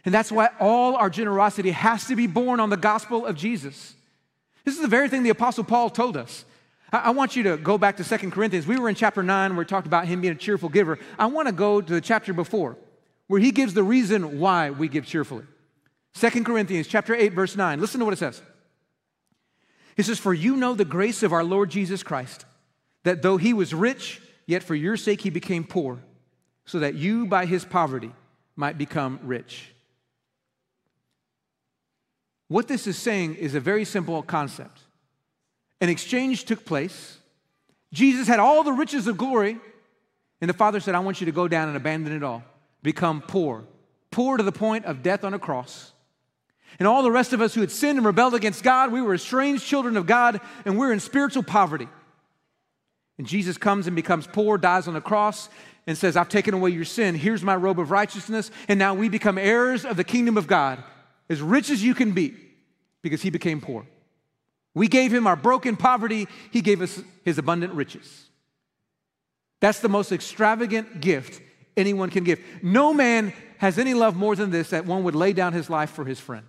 And 0.04 0.12
that's 0.12 0.32
why 0.32 0.50
all 0.58 0.96
our 0.96 1.08
generosity 1.08 1.70
has 1.70 2.06
to 2.08 2.16
be 2.16 2.26
born 2.26 2.58
on 2.58 2.70
the 2.70 2.76
gospel 2.76 3.24
of 3.24 3.36
Jesus. 3.36 3.94
This 4.64 4.74
is 4.74 4.82
the 4.82 4.88
very 4.88 5.08
thing 5.08 5.22
the 5.22 5.30
Apostle 5.30 5.64
Paul 5.64 5.90
told 5.90 6.16
us. 6.16 6.44
I 6.92 7.10
want 7.10 7.34
you 7.34 7.42
to 7.44 7.56
go 7.56 7.76
back 7.76 7.96
to 7.96 8.04
Second 8.04 8.30
Corinthians. 8.30 8.66
We 8.66 8.78
were 8.78 8.88
in 8.88 8.94
chapter 8.94 9.22
9 9.22 9.50
where 9.50 9.58
we 9.60 9.64
talked 9.64 9.86
about 9.86 10.06
him 10.06 10.20
being 10.20 10.32
a 10.32 10.36
cheerful 10.36 10.68
giver. 10.68 10.98
I 11.18 11.26
want 11.26 11.48
to 11.48 11.52
go 11.52 11.80
to 11.80 11.92
the 11.92 12.00
chapter 12.00 12.32
before 12.32 12.76
where 13.26 13.40
he 13.40 13.50
gives 13.50 13.74
the 13.74 13.82
reason 13.82 14.38
why 14.38 14.70
we 14.70 14.86
give 14.86 15.04
cheerfully. 15.06 15.44
Second 16.12 16.44
Corinthians 16.44 16.86
chapter 16.86 17.14
8 17.14 17.32
verse 17.32 17.56
9. 17.56 17.80
Listen 17.80 17.98
to 17.98 18.04
what 18.04 18.14
it 18.14 18.18
says. 18.18 18.40
He 19.96 20.02
says, 20.02 20.18
"For 20.18 20.34
you 20.34 20.56
know 20.56 20.74
the 20.74 20.84
grace 20.84 21.22
of 21.22 21.32
our 21.32 21.44
Lord 21.44 21.70
Jesus 21.70 22.02
Christ, 22.02 22.44
that 23.04 23.22
though 23.22 23.36
he 23.36 23.52
was 23.52 23.74
rich, 23.74 24.20
yet 24.46 24.62
for 24.62 24.74
your 24.74 24.96
sake 24.96 25.22
he 25.22 25.30
became 25.30 25.64
poor, 25.64 26.00
so 26.64 26.78
that 26.80 26.94
you 26.94 27.26
by 27.26 27.46
his 27.46 27.64
poverty 27.64 28.12
might 28.56 28.76
become 28.76 29.20
rich." 29.22 29.72
What 32.48 32.68
this 32.68 32.86
is 32.86 32.98
saying 32.98 33.36
is 33.36 33.54
a 33.54 33.60
very 33.60 33.84
simple 33.84 34.22
concept. 34.22 34.80
An 35.80 35.88
exchange 35.88 36.44
took 36.44 36.64
place. 36.64 37.18
Jesus 37.92 38.26
had 38.26 38.40
all 38.40 38.62
the 38.62 38.72
riches 38.72 39.06
of 39.06 39.16
glory, 39.16 39.58
and 40.40 40.48
the 40.48 40.54
Father 40.54 40.80
said, 40.80 40.94
I 40.94 41.00
want 41.00 41.20
you 41.20 41.26
to 41.26 41.32
go 41.32 41.48
down 41.48 41.68
and 41.68 41.76
abandon 41.76 42.12
it 42.12 42.22
all, 42.22 42.42
become 42.82 43.22
poor, 43.22 43.64
poor 44.10 44.36
to 44.36 44.42
the 44.42 44.52
point 44.52 44.84
of 44.84 45.02
death 45.02 45.24
on 45.24 45.34
a 45.34 45.38
cross. 45.38 45.92
And 46.78 46.88
all 46.88 47.02
the 47.02 47.10
rest 47.10 47.32
of 47.32 47.40
us 47.40 47.54
who 47.54 47.60
had 47.60 47.70
sinned 47.70 47.98
and 47.98 48.06
rebelled 48.06 48.34
against 48.34 48.64
God, 48.64 48.90
we 48.90 49.00
were 49.00 49.14
estranged 49.14 49.64
children 49.64 49.96
of 49.96 50.06
God, 50.06 50.40
and 50.64 50.76
we're 50.76 50.92
in 50.92 51.00
spiritual 51.00 51.44
poverty. 51.44 51.88
And 53.16 53.26
Jesus 53.26 53.56
comes 53.56 53.86
and 53.86 53.94
becomes 53.94 54.26
poor, 54.26 54.58
dies 54.58 54.88
on 54.88 54.94
the 54.94 55.00
cross, 55.00 55.48
and 55.86 55.96
says, 55.96 56.16
I've 56.16 56.28
taken 56.28 56.52
away 56.52 56.70
your 56.70 56.84
sin. 56.84 57.14
Here's 57.14 57.42
my 57.42 57.54
robe 57.54 57.78
of 57.78 57.92
righteousness. 57.92 58.50
And 58.66 58.78
now 58.78 58.94
we 58.94 59.08
become 59.08 59.38
heirs 59.38 59.84
of 59.84 59.96
the 59.96 60.02
kingdom 60.02 60.36
of 60.36 60.48
God, 60.48 60.82
as 61.28 61.40
rich 61.40 61.70
as 61.70 61.82
you 61.82 61.94
can 61.94 62.10
be, 62.10 62.34
because 63.02 63.22
he 63.22 63.30
became 63.30 63.60
poor. 63.60 63.86
We 64.74 64.88
gave 64.88 65.14
him 65.14 65.26
our 65.26 65.36
broken 65.36 65.76
poverty, 65.76 66.26
he 66.50 66.60
gave 66.60 66.82
us 66.82 67.00
his 67.24 67.38
abundant 67.38 67.74
riches. 67.74 68.28
That's 69.60 69.78
the 69.78 69.88
most 69.88 70.12
extravagant 70.12 71.00
gift 71.00 71.40
anyone 71.76 72.10
can 72.10 72.24
give. 72.24 72.40
No 72.60 72.92
man 72.92 73.32
has 73.58 73.78
any 73.78 73.94
love 73.94 74.16
more 74.16 74.34
than 74.36 74.50
this 74.50 74.70
that 74.70 74.84
one 74.84 75.04
would 75.04 75.14
lay 75.14 75.32
down 75.32 75.52
his 75.52 75.70
life 75.70 75.90
for 75.90 76.04
his 76.04 76.18
friend. 76.18 76.46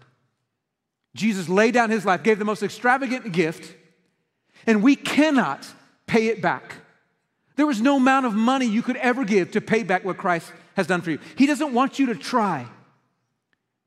Jesus 1.13 1.47
laid 1.47 1.73
down 1.73 1.91
his 1.91 2.05
life, 2.05 2.23
gave 2.23 2.39
the 2.39 2.45
most 2.45 2.61
extravagant 2.61 3.31
gift, 3.31 3.73
and 4.67 4.83
we 4.83 4.95
cannot 4.95 5.65
pay 6.07 6.27
it 6.27 6.41
back. 6.41 6.75
There 7.55 7.65
was 7.65 7.79
no 7.79 7.97
amount 7.97 8.25
of 8.25 8.33
money 8.33 8.65
you 8.65 8.81
could 8.81 8.97
ever 8.97 9.23
give 9.23 9.51
to 9.51 9.61
pay 9.61 9.83
back 9.83 10.03
what 10.03 10.17
Christ 10.17 10.51
has 10.75 10.87
done 10.87 11.01
for 11.01 11.11
you. 11.11 11.19
He 11.37 11.45
doesn't 11.45 11.73
want 11.73 11.99
you 11.99 12.07
to 12.07 12.15
try, 12.15 12.67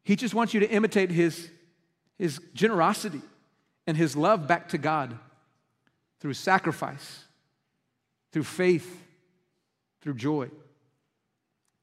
He 0.04 0.16
just 0.16 0.32
wants 0.32 0.54
you 0.54 0.60
to 0.60 0.70
imitate 0.70 1.10
His, 1.10 1.50
his 2.18 2.40
generosity 2.54 3.20
and 3.88 3.96
his 3.96 4.14
love 4.14 4.46
back 4.46 4.68
to 4.68 4.78
God 4.78 5.18
through 6.20 6.34
sacrifice, 6.34 7.24
through 8.32 8.44
faith, 8.44 9.02
through 10.02 10.12
joy. 10.12 10.50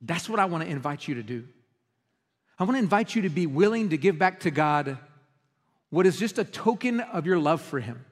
That's 0.01 0.30
what 0.30 0.39
I 0.39 0.45
want 0.45 0.64
to 0.64 0.70
invite 0.70 1.08
you 1.08 1.16
to 1.16 1.24
do. 1.24 1.47
I 2.60 2.64
want 2.64 2.76
to 2.76 2.80
invite 2.80 3.16
you 3.16 3.24
to 3.24 3.30
be 3.30 3.47
willing 3.47 3.89
to 3.89 3.97
give 3.97 4.20
back 4.20 4.41
to 4.41 4.51
God 4.51 4.99
what 5.89 6.06
is 6.06 6.20
just 6.20 6.38
a 6.38 6.43
token 6.43 6.99
of 6.99 7.26
your 7.26 7.39
love 7.39 7.60
for 7.60 7.80
him. 7.80 8.06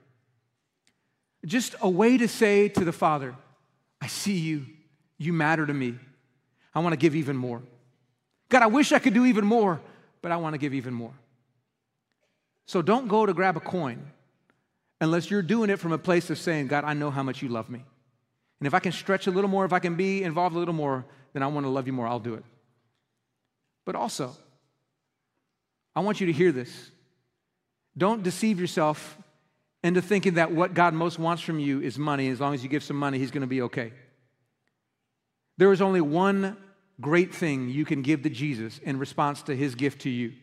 Just 1.45 1.75
a 1.79 1.89
way 1.89 2.17
to 2.17 2.27
say 2.27 2.69
to 2.69 2.83
the 2.83 2.91
Father, 2.91 3.35
I 4.01 4.07
see 4.07 4.37
you. 4.37 4.65
You 5.19 5.33
matter 5.33 5.67
to 5.67 5.73
me. 5.73 5.99
I 6.73 6.79
want 6.79 6.93
to 6.93 6.97
give 6.97 7.15
even 7.15 7.37
more. 7.37 7.61
God, 8.49 8.63
I 8.63 8.67
wish 8.67 8.91
I 8.91 8.97
could 8.97 9.13
do 9.13 9.25
even 9.25 9.45
more, 9.45 9.79
but 10.23 10.31
I 10.31 10.37
want 10.37 10.55
to 10.55 10.57
give 10.57 10.73
even 10.73 10.95
more. 10.95 11.13
So 12.65 12.81
don't 12.81 13.07
go 13.07 13.25
to 13.25 13.33
grab 13.33 13.57
a 13.57 13.59
coin 13.59 14.05
unless 15.01 15.29
you're 15.29 15.41
doing 15.41 15.69
it 15.69 15.79
from 15.79 15.91
a 15.91 15.97
place 15.97 16.29
of 16.29 16.37
saying, 16.37 16.67
God, 16.67 16.83
I 16.85 16.93
know 16.93 17.11
how 17.11 17.23
much 17.23 17.41
you 17.41 17.49
love 17.49 17.69
me. 17.69 17.83
And 18.59 18.67
if 18.67 18.73
I 18.73 18.79
can 18.79 18.93
stretch 18.93 19.27
a 19.27 19.31
little 19.31 19.49
more, 19.49 19.65
if 19.65 19.73
I 19.73 19.79
can 19.79 19.95
be 19.95 20.23
involved 20.23 20.55
a 20.55 20.59
little 20.59 20.73
more, 20.73 21.05
then 21.33 21.43
I 21.43 21.47
want 21.47 21.65
to 21.65 21.69
love 21.69 21.87
you 21.87 21.93
more. 21.93 22.07
I'll 22.07 22.19
do 22.19 22.35
it. 22.35 22.45
But 23.85 23.95
also, 23.95 24.35
I 25.95 25.99
want 25.99 26.21
you 26.21 26.27
to 26.27 26.33
hear 26.33 26.51
this. 26.51 26.91
Don't 27.97 28.23
deceive 28.23 28.59
yourself 28.59 29.17
into 29.83 30.01
thinking 30.01 30.35
that 30.35 30.51
what 30.51 30.73
God 30.73 30.93
most 30.93 31.19
wants 31.19 31.43
from 31.43 31.59
you 31.59 31.81
is 31.81 31.99
money. 31.99 32.29
As 32.29 32.39
long 32.39 32.53
as 32.53 32.63
you 32.63 32.69
give 32.69 32.83
some 32.83 32.95
money, 32.95 33.19
He's 33.19 33.31
going 33.31 33.41
to 33.41 33.47
be 33.47 33.63
okay. 33.63 33.91
There 35.57 35.71
is 35.71 35.81
only 35.81 36.01
one 36.01 36.57
great 37.01 37.35
thing 37.35 37.69
you 37.69 37.85
can 37.85 38.01
give 38.01 38.23
to 38.23 38.29
Jesus 38.29 38.79
in 38.79 38.97
response 38.97 39.43
to 39.43 39.55
His 39.55 39.75
gift 39.75 40.01
to 40.01 40.09
you, 40.09 40.33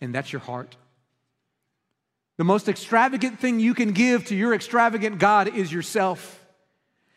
and 0.00 0.14
that's 0.14 0.32
your 0.32 0.40
heart. 0.40 0.76
The 2.40 2.44
most 2.44 2.70
extravagant 2.70 3.38
thing 3.38 3.60
you 3.60 3.74
can 3.74 3.92
give 3.92 4.24
to 4.28 4.34
your 4.34 4.54
extravagant 4.54 5.18
God 5.18 5.54
is 5.54 5.70
yourself. 5.70 6.42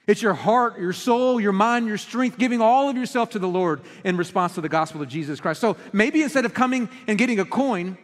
It's 0.06 0.22
your 0.22 0.34
heart, 0.34 0.78
your 0.78 0.92
soul, 0.92 1.40
your 1.40 1.54
mind, 1.54 1.88
your 1.88 1.98
strength, 1.98 2.38
giving 2.38 2.60
all 2.60 2.90
of 2.90 2.98
yourself 2.98 3.30
to 3.30 3.40
the 3.40 3.48
Lord 3.48 3.80
in 4.04 4.18
response 4.18 4.56
to 4.56 4.60
the 4.60 4.68
gospel 4.68 5.02
of 5.02 5.08
Jesus 5.08 5.40
Christ. 5.40 5.62
So 5.62 5.78
maybe 5.94 6.24
instead 6.24 6.44
of 6.44 6.54
coming 6.54 6.90
and 7.08 7.18
getting 7.18 7.40
a 7.40 7.46
coin, 7.46 7.98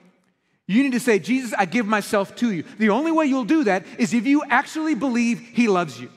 you 0.65 0.81
need 0.81 0.93
to 0.93 0.99
say, 1.01 1.19
Jesus, 1.19 1.53
I 1.57 1.65
give 1.65 1.85
myself 1.85 2.37
to 2.37 2.53
you. 2.53 2.63
The 2.77 2.91
only 2.91 3.11
way 3.11 3.25
you'll 3.25 3.43
do 3.43 3.65
that 3.65 3.85
is 3.97 4.13
if 4.13 4.25
you 4.25 4.41
actually 4.47 4.95
believe 4.95 5.39
He 5.41 5.67
loves 5.67 5.99
you. 5.99 6.09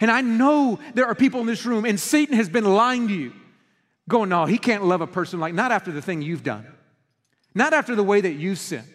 And 0.00 0.10
I 0.10 0.22
know 0.22 0.80
there 0.94 1.06
are 1.06 1.14
people 1.14 1.40
in 1.40 1.46
this 1.46 1.64
room, 1.64 1.84
and 1.84 2.00
Satan 2.00 2.34
has 2.34 2.48
been 2.48 2.64
lying 2.64 3.06
to 3.06 3.14
you, 3.14 3.32
going, 4.08 4.30
No, 4.30 4.44
he 4.44 4.58
can't 4.58 4.84
love 4.84 5.02
a 5.02 5.06
person 5.06 5.38
like, 5.38 5.54
not 5.54 5.70
after 5.70 5.92
the 5.92 6.02
thing 6.02 6.20
you've 6.20 6.42
done, 6.42 6.66
not 7.54 7.72
after 7.72 7.94
the 7.94 8.02
way 8.02 8.20
that 8.20 8.32
you've 8.32 8.58
sinned, 8.58 8.88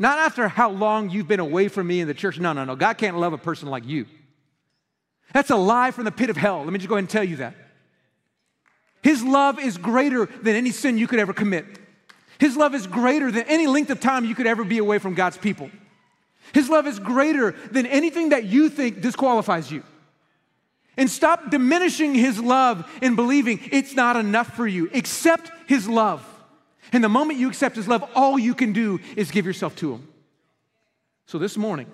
not 0.00 0.18
after 0.18 0.48
how 0.48 0.70
long 0.70 1.10
you've 1.10 1.28
been 1.28 1.40
away 1.40 1.68
from 1.68 1.86
me 1.86 2.00
in 2.00 2.08
the 2.08 2.14
church. 2.14 2.40
No, 2.40 2.54
no, 2.54 2.64
no. 2.64 2.74
God 2.74 2.96
can't 2.96 3.18
love 3.18 3.34
a 3.34 3.38
person 3.38 3.68
like 3.68 3.86
you. 3.86 4.06
That's 5.34 5.50
a 5.50 5.56
lie 5.56 5.90
from 5.90 6.06
the 6.06 6.10
pit 6.10 6.30
of 6.30 6.38
hell. 6.38 6.64
Let 6.64 6.72
me 6.72 6.78
just 6.78 6.88
go 6.88 6.94
ahead 6.94 7.02
and 7.02 7.10
tell 7.10 7.22
you 7.22 7.36
that. 7.36 7.54
His 9.02 9.22
love 9.22 9.58
is 9.58 9.76
greater 9.76 10.24
than 10.24 10.56
any 10.56 10.70
sin 10.70 10.96
you 10.96 11.06
could 11.06 11.18
ever 11.18 11.34
commit. 11.34 11.66
His 12.38 12.56
love 12.56 12.74
is 12.74 12.86
greater 12.86 13.30
than 13.30 13.44
any 13.46 13.66
length 13.66 13.90
of 13.90 14.00
time 14.00 14.24
you 14.24 14.34
could 14.34 14.46
ever 14.46 14.64
be 14.64 14.78
away 14.78 14.98
from 14.98 15.14
God's 15.14 15.36
people. 15.36 15.70
His 16.54 16.70
love 16.70 16.86
is 16.86 16.98
greater 16.98 17.52
than 17.70 17.84
anything 17.84 18.30
that 18.30 18.44
you 18.44 18.70
think 18.70 19.02
disqualifies 19.02 19.70
you. 19.70 19.82
And 20.96 21.10
stop 21.10 21.50
diminishing 21.50 22.14
His 22.14 22.40
love 22.40 22.90
and 23.02 23.16
believing 23.16 23.60
it's 23.70 23.94
not 23.94 24.16
enough 24.16 24.56
for 24.56 24.66
you. 24.66 24.88
Accept 24.94 25.50
His 25.66 25.86
love. 25.86 26.26
And 26.92 27.04
the 27.04 27.08
moment 27.08 27.38
you 27.38 27.48
accept 27.48 27.76
His 27.76 27.88
love, 27.88 28.08
all 28.14 28.38
you 28.38 28.54
can 28.54 28.72
do 28.72 29.00
is 29.16 29.30
give 29.30 29.46
yourself 29.46 29.76
to 29.76 29.94
Him. 29.94 30.08
So 31.26 31.38
this 31.38 31.56
morning, 31.56 31.86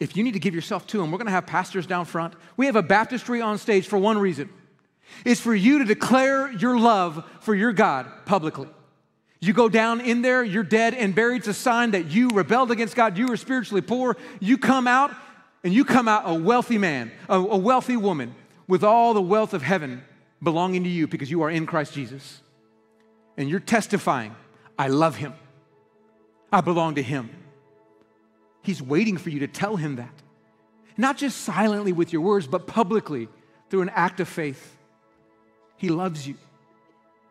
if 0.00 0.16
you 0.16 0.22
need 0.22 0.32
to 0.32 0.40
give 0.40 0.54
yourself 0.54 0.86
to 0.88 1.02
Him, 1.02 1.10
we're 1.10 1.18
going 1.18 1.26
to 1.26 1.32
have 1.32 1.46
pastors 1.46 1.86
down 1.86 2.04
front. 2.04 2.34
We 2.56 2.66
have 2.66 2.76
a 2.76 2.82
baptistry 2.82 3.40
on 3.40 3.58
stage 3.58 3.86
for 3.86 3.98
one 3.98 4.18
reason 4.18 4.50
it's 5.24 5.40
for 5.40 5.54
you 5.54 5.80
to 5.80 5.84
declare 5.84 6.50
your 6.52 6.78
love 6.78 7.28
for 7.40 7.54
your 7.54 7.72
God 7.72 8.10
publicly. 8.24 8.68
You 9.40 9.52
go 9.52 9.68
down 9.68 10.00
in 10.00 10.22
there, 10.22 10.42
you're 10.42 10.62
dead 10.62 10.94
and 10.94 11.14
buried. 11.14 11.38
It's 11.38 11.48
a 11.48 11.54
sign 11.54 11.90
that 11.90 12.06
you 12.06 12.28
rebelled 12.28 12.70
against 12.70 12.94
God, 12.94 13.18
you 13.18 13.26
were 13.26 13.36
spiritually 13.36 13.82
poor. 13.82 14.16
You 14.40 14.56
come 14.56 14.86
out, 14.86 15.12
and 15.64 15.72
you 15.72 15.84
come 15.84 16.08
out 16.08 16.22
a 16.26 16.34
wealthy 16.34 16.78
man, 16.78 17.12
a, 17.28 17.36
a 17.36 17.56
wealthy 17.56 17.96
woman 17.96 18.34
with 18.66 18.82
all 18.84 19.14
the 19.14 19.22
wealth 19.22 19.54
of 19.54 19.62
heaven 19.62 20.02
belonging 20.42 20.84
to 20.84 20.88
you 20.88 21.06
because 21.06 21.30
you 21.30 21.42
are 21.42 21.50
in 21.50 21.66
Christ 21.66 21.94
Jesus. 21.94 22.41
And 23.36 23.48
you're 23.48 23.60
testifying, 23.60 24.34
I 24.78 24.88
love 24.88 25.16
Him, 25.16 25.34
I 26.52 26.60
belong 26.60 26.96
to 26.96 27.02
Him. 27.02 27.30
He's 28.62 28.80
waiting 28.80 29.16
for 29.16 29.30
you 29.30 29.40
to 29.40 29.48
tell 29.48 29.76
him 29.76 29.96
that. 29.96 30.14
Not 30.96 31.16
just 31.16 31.40
silently 31.40 31.92
with 31.92 32.12
your 32.12 32.22
words, 32.22 32.46
but 32.46 32.66
publicly 32.66 33.28
through 33.70 33.82
an 33.82 33.90
act 33.90 34.20
of 34.20 34.28
faith. 34.28 34.76
He 35.76 35.88
loves 35.88 36.26
you. 36.26 36.36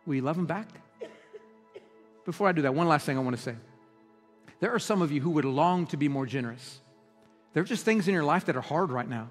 Will 0.05 0.15
you 0.15 0.21
love 0.21 0.37
him 0.37 0.45
back? 0.45 0.67
Before 2.25 2.47
I 2.47 2.51
do 2.51 2.63
that, 2.63 2.75
one 2.75 2.87
last 2.87 3.05
thing 3.05 3.17
I 3.17 3.21
want 3.21 3.35
to 3.35 3.41
say. 3.41 3.55
There 4.59 4.73
are 4.73 4.79
some 4.79 5.01
of 5.01 5.11
you 5.11 5.21
who 5.21 5.31
would 5.31 5.45
long 5.45 5.87
to 5.87 5.97
be 5.97 6.07
more 6.07 6.25
generous. 6.25 6.79
There 7.53 7.63
are 7.63 7.65
just 7.65 7.85
things 7.85 8.07
in 8.07 8.13
your 8.13 8.23
life 8.23 8.45
that 8.45 8.55
are 8.55 8.61
hard 8.61 8.91
right 8.91 9.07
now. 9.07 9.29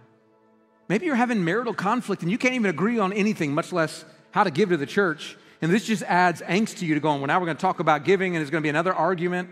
Maybe 0.89 1.07
you're 1.07 1.15
having 1.15 1.45
marital 1.45 1.75
conflict 1.75 2.23
and 2.23 2.31
you 2.31 2.39
can't 2.39 2.55
even 2.55 2.71
agree 2.71 2.99
on 2.99 3.13
anything, 3.13 3.53
much 3.53 3.73
less 3.73 4.05
how 4.33 4.45
to 4.45 4.51
give 4.51 4.71
to 4.71 4.77
the 4.77 4.87
church. 4.87 5.37
And 5.63 5.71
this 5.71 5.85
just 5.85 6.03
adds 6.05 6.41
angst 6.43 6.79
to 6.79 6.87
you 6.87 6.95
to 6.95 7.01
go, 7.01 7.15
well, 7.15 7.27
now 7.27 7.39
we're 7.39 7.47
going 7.47 7.57
to 7.57 7.61
talk 7.61 7.81
about 7.81 8.05
giving 8.05 8.35
and 8.35 8.41
there's 8.41 8.51
going 8.51 8.63
to 8.63 8.65
be 8.65 8.71
another 8.71 8.95
argument. 8.95 9.51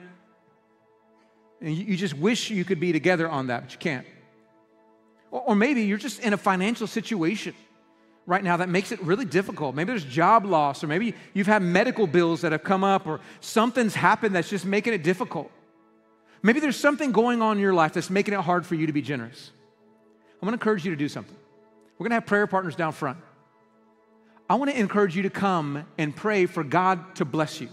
And 1.61 1.75
you, 1.75 1.97
just 1.97 2.15
wish 2.15 2.51
you 2.51 2.65
could 2.65 2.81
be 2.81 2.93
together 2.93 3.29
on 3.29 3.49
that, 3.49 3.65
but 3.65 3.73
you 3.73 3.79
can't. 3.79 4.07
Or, 5.31 5.41
or 5.43 5.55
maybe 5.55 5.83
you're 5.83 5.99
just 5.99 6.21
in 6.21 6.33
a 6.33 6.37
financial 6.37 6.87
situation 6.87 7.55
right 8.27 8.45
now 8.45 8.59
that 8.59 8.69
makes 8.69 8.93
it 8.93 9.03
really 9.03 9.25
difficult. 9.25 9.75
Maybe 9.75 9.89
there's 9.89 10.05
job 10.05 10.45
loss, 10.45 10.85
or 10.85 10.87
maybe 10.87 11.15
you've 11.35 11.47
had 11.47 11.63
medical 11.63 12.07
bills 12.07 12.43
that 12.43 12.53
have 12.53 12.63
come 12.63 12.85
up, 12.85 13.07
or 13.07 13.21
something's 13.41 13.95
happened 13.95 14.35
that's 14.35 14.51
just 14.51 14.65
making 14.65 14.93
it 14.93 15.03
difficult. 15.03 15.51
Maybe 16.43 16.61
there's 16.61 16.77
something 16.77 17.11
going 17.11 17.43
on 17.43 17.57
in 17.57 17.63
your 17.63 17.75
life 17.75 17.95
that's 17.95 18.11
making 18.11 18.35
it 18.35 18.41
hard 18.41 18.65
for 18.65 18.75
you 18.77 18.87
to 18.87 18.93
be 18.93 19.03
generous. 19.03 19.51
I'm 20.41 20.47
gonna 20.47 20.55
encourage 20.55 20.85
you 20.85 20.91
to 20.93 20.97
do 20.97 21.09
something. 21.09 21.37
We're 21.99 22.05
gonna 22.05 22.17
have 22.17 22.27
prayer 22.27 22.47
partners 22.47 22.77
down 22.77 22.93
front. 22.93 23.19
I 24.49 24.55
wanna 24.55 24.73
encourage 24.73 25.15
you 25.15 25.23
to 25.23 25.31
come 25.31 25.85
and 25.99 26.15
pray 26.15 26.47
for 26.47 26.65
God 26.65 27.17
to 27.17 27.25
bless 27.25 27.61
you. 27.61 27.69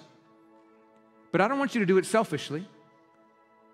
But 1.31 1.41
I 1.41 1.47
don't 1.47 1.59
want 1.59 1.75
you 1.75 1.79
to 1.79 1.85
do 1.85 1.97
it 1.97 2.05
selfishly. 2.05 2.67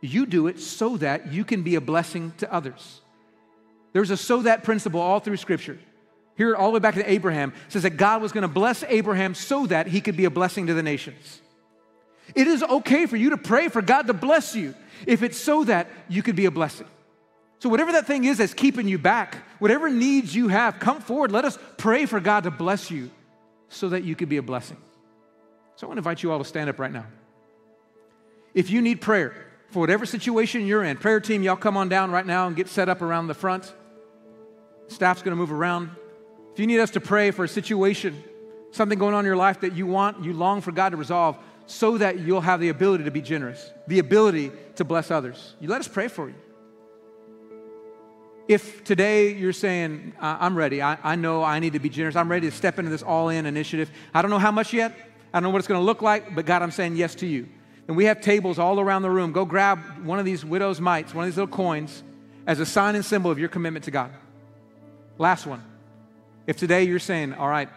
You 0.01 0.25
do 0.25 0.47
it 0.47 0.59
so 0.59 0.97
that 0.97 1.31
you 1.31 1.43
can 1.43 1.61
be 1.61 1.75
a 1.75 1.81
blessing 1.81 2.33
to 2.37 2.51
others. 2.51 3.01
There's 3.93 4.09
a 4.09 4.17
so 4.17 4.41
that 4.43 4.63
principle 4.63 4.99
all 4.99 5.19
through 5.19 5.37
Scripture. 5.37 5.77
Here, 6.35 6.55
all 6.55 6.67
the 6.67 6.75
way 6.75 6.79
back 6.79 6.95
to 6.95 7.11
Abraham, 7.11 7.53
says 7.67 7.83
that 7.83 7.97
God 7.97 8.21
was 8.21 8.31
going 8.31 8.43
to 8.43 8.47
bless 8.47 8.83
Abraham 8.87 9.35
so 9.35 9.67
that 9.67 9.87
he 9.87 10.01
could 10.01 10.17
be 10.17 10.25
a 10.25 10.31
blessing 10.31 10.67
to 10.67 10.73
the 10.73 10.81
nations. 10.81 11.41
It 12.33 12.47
is 12.47 12.63
okay 12.63 13.05
for 13.05 13.17
you 13.17 13.31
to 13.31 13.37
pray 13.37 13.67
for 13.67 13.81
God 13.81 14.07
to 14.07 14.13
bless 14.13 14.55
you 14.55 14.73
if 15.05 15.21
it's 15.21 15.37
so 15.37 15.63
that 15.65 15.87
you 16.07 16.23
could 16.23 16.35
be 16.35 16.45
a 16.45 16.51
blessing. 16.51 16.87
So, 17.61 17.69
whatever 17.69 17.91
that 17.93 18.07
thing 18.07 18.23
is 18.23 18.39
that's 18.39 18.53
keeping 18.53 18.87
you 18.87 18.97
back, 18.97 19.37
whatever 19.59 19.89
needs 19.89 20.35
you 20.35 20.47
have, 20.49 20.79
come 20.79 20.99
forward. 20.99 21.31
Let 21.31 21.45
us 21.45 21.57
pray 21.77 22.05
for 22.05 22.19
God 22.19 22.43
to 22.43 22.51
bless 22.51 22.91
you 22.91 23.11
so 23.69 23.89
that 23.89 24.03
you 24.03 24.15
could 24.15 24.29
be 24.29 24.37
a 24.37 24.41
blessing. 24.41 24.77
So, 25.75 25.85
I 25.85 25.87
want 25.87 25.97
to 25.97 25.99
invite 25.99 26.23
you 26.23 26.31
all 26.31 26.39
to 26.39 26.45
stand 26.45 26.69
up 26.69 26.79
right 26.79 26.91
now. 26.91 27.05
If 28.53 28.69
you 28.69 28.81
need 28.81 28.99
prayer, 28.99 29.51
for 29.71 29.79
whatever 29.79 30.05
situation 30.05 30.67
you're 30.67 30.83
in. 30.83 30.97
Prayer 30.97 31.19
team, 31.19 31.43
y'all 31.43 31.55
come 31.55 31.77
on 31.77 31.89
down 31.89 32.11
right 32.11 32.25
now 32.25 32.47
and 32.47 32.55
get 32.55 32.67
set 32.67 32.89
up 32.89 33.01
around 33.01 33.27
the 33.27 33.33
front. 33.33 33.73
Staff's 34.89 35.21
going 35.21 35.31
to 35.31 35.37
move 35.37 35.51
around. 35.51 35.91
If 36.53 36.59
you 36.59 36.67
need 36.67 36.79
us 36.79 36.91
to 36.91 36.99
pray 36.99 37.31
for 37.31 37.45
a 37.45 37.47
situation, 37.47 38.21
something 38.71 38.99
going 38.99 39.13
on 39.13 39.21
in 39.21 39.25
your 39.25 39.37
life 39.37 39.61
that 39.61 39.73
you 39.73 39.87
want, 39.87 40.23
you 40.23 40.33
long 40.33 40.59
for 40.59 40.73
God 40.73 40.89
to 40.89 40.97
resolve, 40.97 41.37
so 41.65 41.97
that 41.97 42.19
you'll 42.19 42.41
have 42.41 42.59
the 42.59 42.67
ability 42.67 43.05
to 43.05 43.11
be 43.11 43.21
generous, 43.21 43.71
the 43.87 43.99
ability 43.99 44.51
to 44.75 44.83
bless 44.83 45.09
others, 45.09 45.55
you 45.61 45.69
let 45.69 45.79
us 45.79 45.87
pray 45.87 46.09
for 46.09 46.27
you. 46.27 46.35
If 48.51 48.83
today 48.83 49.33
you're 49.33 49.53
saying, 49.53 50.11
I'm 50.19 50.57
ready, 50.57 50.81
I, 50.81 50.97
I 51.01 51.15
know 51.15 51.41
I 51.41 51.59
need 51.59 51.71
to 51.71 51.79
be 51.79 51.87
generous, 51.87 52.17
I'm 52.17 52.29
ready 52.29 52.49
to 52.49 52.53
step 52.53 52.79
into 52.79 52.91
this 52.91 53.01
all 53.01 53.29
in 53.29 53.45
initiative, 53.45 53.89
I 54.13 54.21
don't 54.21 54.29
know 54.29 54.39
how 54.39 54.51
much 54.51 54.73
yet, 54.73 54.93
I 55.33 55.37
don't 55.37 55.43
know 55.43 55.51
what 55.51 55.59
it's 55.59 55.69
going 55.69 55.79
to 55.79 55.85
look 55.85 56.01
like, 56.01 56.35
but 56.35 56.45
God, 56.45 56.61
I'm 56.61 56.71
saying 56.71 56.97
yes 56.97 57.15
to 57.15 57.25
you. 57.25 57.47
And 57.87 57.95
we 57.95 58.03
have 58.05 58.19
tables 58.19 58.59
all 58.59 58.81
around 58.81 59.03
the 59.03 59.09
room. 59.09 59.31
Go 59.31 59.45
grab 59.45 59.79
one 60.03 60.19
of 60.19 60.25
these 60.25 60.43
widow's 60.43 60.81
mites, 60.81 61.13
one 61.13 61.23
of 61.23 61.29
these 61.29 61.37
little 61.37 61.55
coins, 61.55 62.03
as 62.45 62.59
a 62.59 62.65
sign 62.65 62.95
and 62.95 63.05
symbol 63.05 63.31
of 63.31 63.39
your 63.39 63.47
commitment 63.47 63.85
to 63.85 63.91
God. 63.91 64.11
Last 65.17 65.47
one. 65.47 65.63
If 66.45 66.57
today 66.57 66.83
you're 66.83 66.99
saying, 66.99 67.35
All 67.35 67.47
right, 67.47 67.69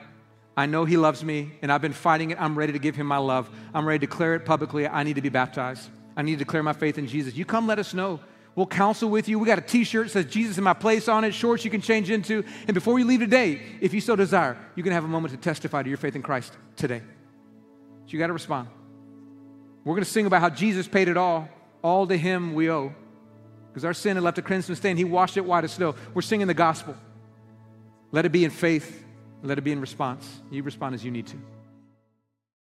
I 0.56 0.66
know 0.66 0.84
He 0.84 0.96
loves 0.96 1.22
me 1.22 1.52
and 1.62 1.70
I've 1.70 1.82
been 1.82 1.92
fighting 1.92 2.32
it, 2.32 2.40
I'm 2.40 2.58
ready 2.58 2.72
to 2.72 2.80
give 2.80 2.96
Him 2.96 3.06
my 3.06 3.18
love, 3.18 3.48
I'm 3.72 3.86
ready 3.86 4.04
to 4.04 4.10
declare 4.10 4.34
it 4.34 4.44
publicly, 4.44 4.88
I 4.88 5.04
need 5.04 5.14
to 5.14 5.22
be 5.22 5.28
baptized, 5.28 5.88
I 6.16 6.22
need 6.22 6.32
to 6.32 6.44
declare 6.44 6.64
my 6.64 6.72
faith 6.72 6.98
in 6.98 7.06
Jesus, 7.06 7.36
you 7.36 7.44
come 7.44 7.68
let 7.68 7.78
us 7.78 7.94
know. 7.94 8.18
We'll 8.57 8.66
counsel 8.66 9.11
with 9.11 9.28
you. 9.28 9.38
We 9.38 9.46
got 9.46 9.59
a 9.59 9.62
t 9.62 9.82
shirt 9.84 10.07
that 10.07 10.12
says 10.12 10.26
Jesus 10.26 10.59
in 10.59 10.64
my 10.64 10.74
place 10.74 11.09
on 11.09 11.24
it, 11.24 11.34
shorts 11.34 11.64
you 11.64 11.70
can 11.70 11.80
change 11.80 12.11
into. 12.11 12.44
And 12.66 12.74
before 12.74 12.98
you 12.98 13.05
leave 13.05 13.20
today, 13.20 13.61
if 13.80 13.92
you 13.92 14.00
so 14.00 14.14
desire, 14.14 14.57
you 14.76 14.82
can 14.82 14.92
have 14.92 15.05
a 15.05 15.09
moment 15.09 15.32
to 15.34 15.40
testify 15.40 15.82
to 15.82 15.88
your 15.88 15.98
faith 15.98 16.14
in 16.14 16.22
Christ 16.22 16.52
today. 16.76 17.02
So 18.07 18.12
you 18.12 18.18
got 18.18 18.28
to 18.28 18.32
respond. 18.32 18.68
We're 19.84 19.94
going 19.94 20.05
to 20.05 20.11
sing 20.11 20.26
about 20.26 20.40
how 20.40 20.50
Jesus 20.50 20.86
paid 20.86 21.09
it 21.09 21.16
all. 21.16 21.48
All 21.82 22.07
to 22.07 22.16
him 22.16 22.55
we 22.55 22.70
owe. 22.70 22.94
Because 23.68 23.84
our 23.84 23.92
sin 23.92 24.16
had 24.16 24.22
left 24.22 24.38
a 24.38 24.42
crimson 24.42 24.76
stain. 24.76 24.96
He 24.96 25.05
washed 25.05 25.36
it 25.36 25.44
white 25.44 25.64
as 25.64 25.72
snow. 25.72 25.96
We're 26.14 26.22
singing 26.22 26.46
the 26.46 26.55
gospel. 26.55 26.94
Let 28.12 28.24
it 28.24 28.30
be 28.30 28.44
in 28.44 28.50
faith. 28.50 29.05
Let 29.42 29.59
it 29.59 29.62
be 29.62 29.72
in 29.72 29.80
response. 29.80 30.40
You 30.50 30.62
respond 30.62 30.94
as 30.94 31.05
you 31.05 31.11
need 31.11 31.26
to. 31.26 31.36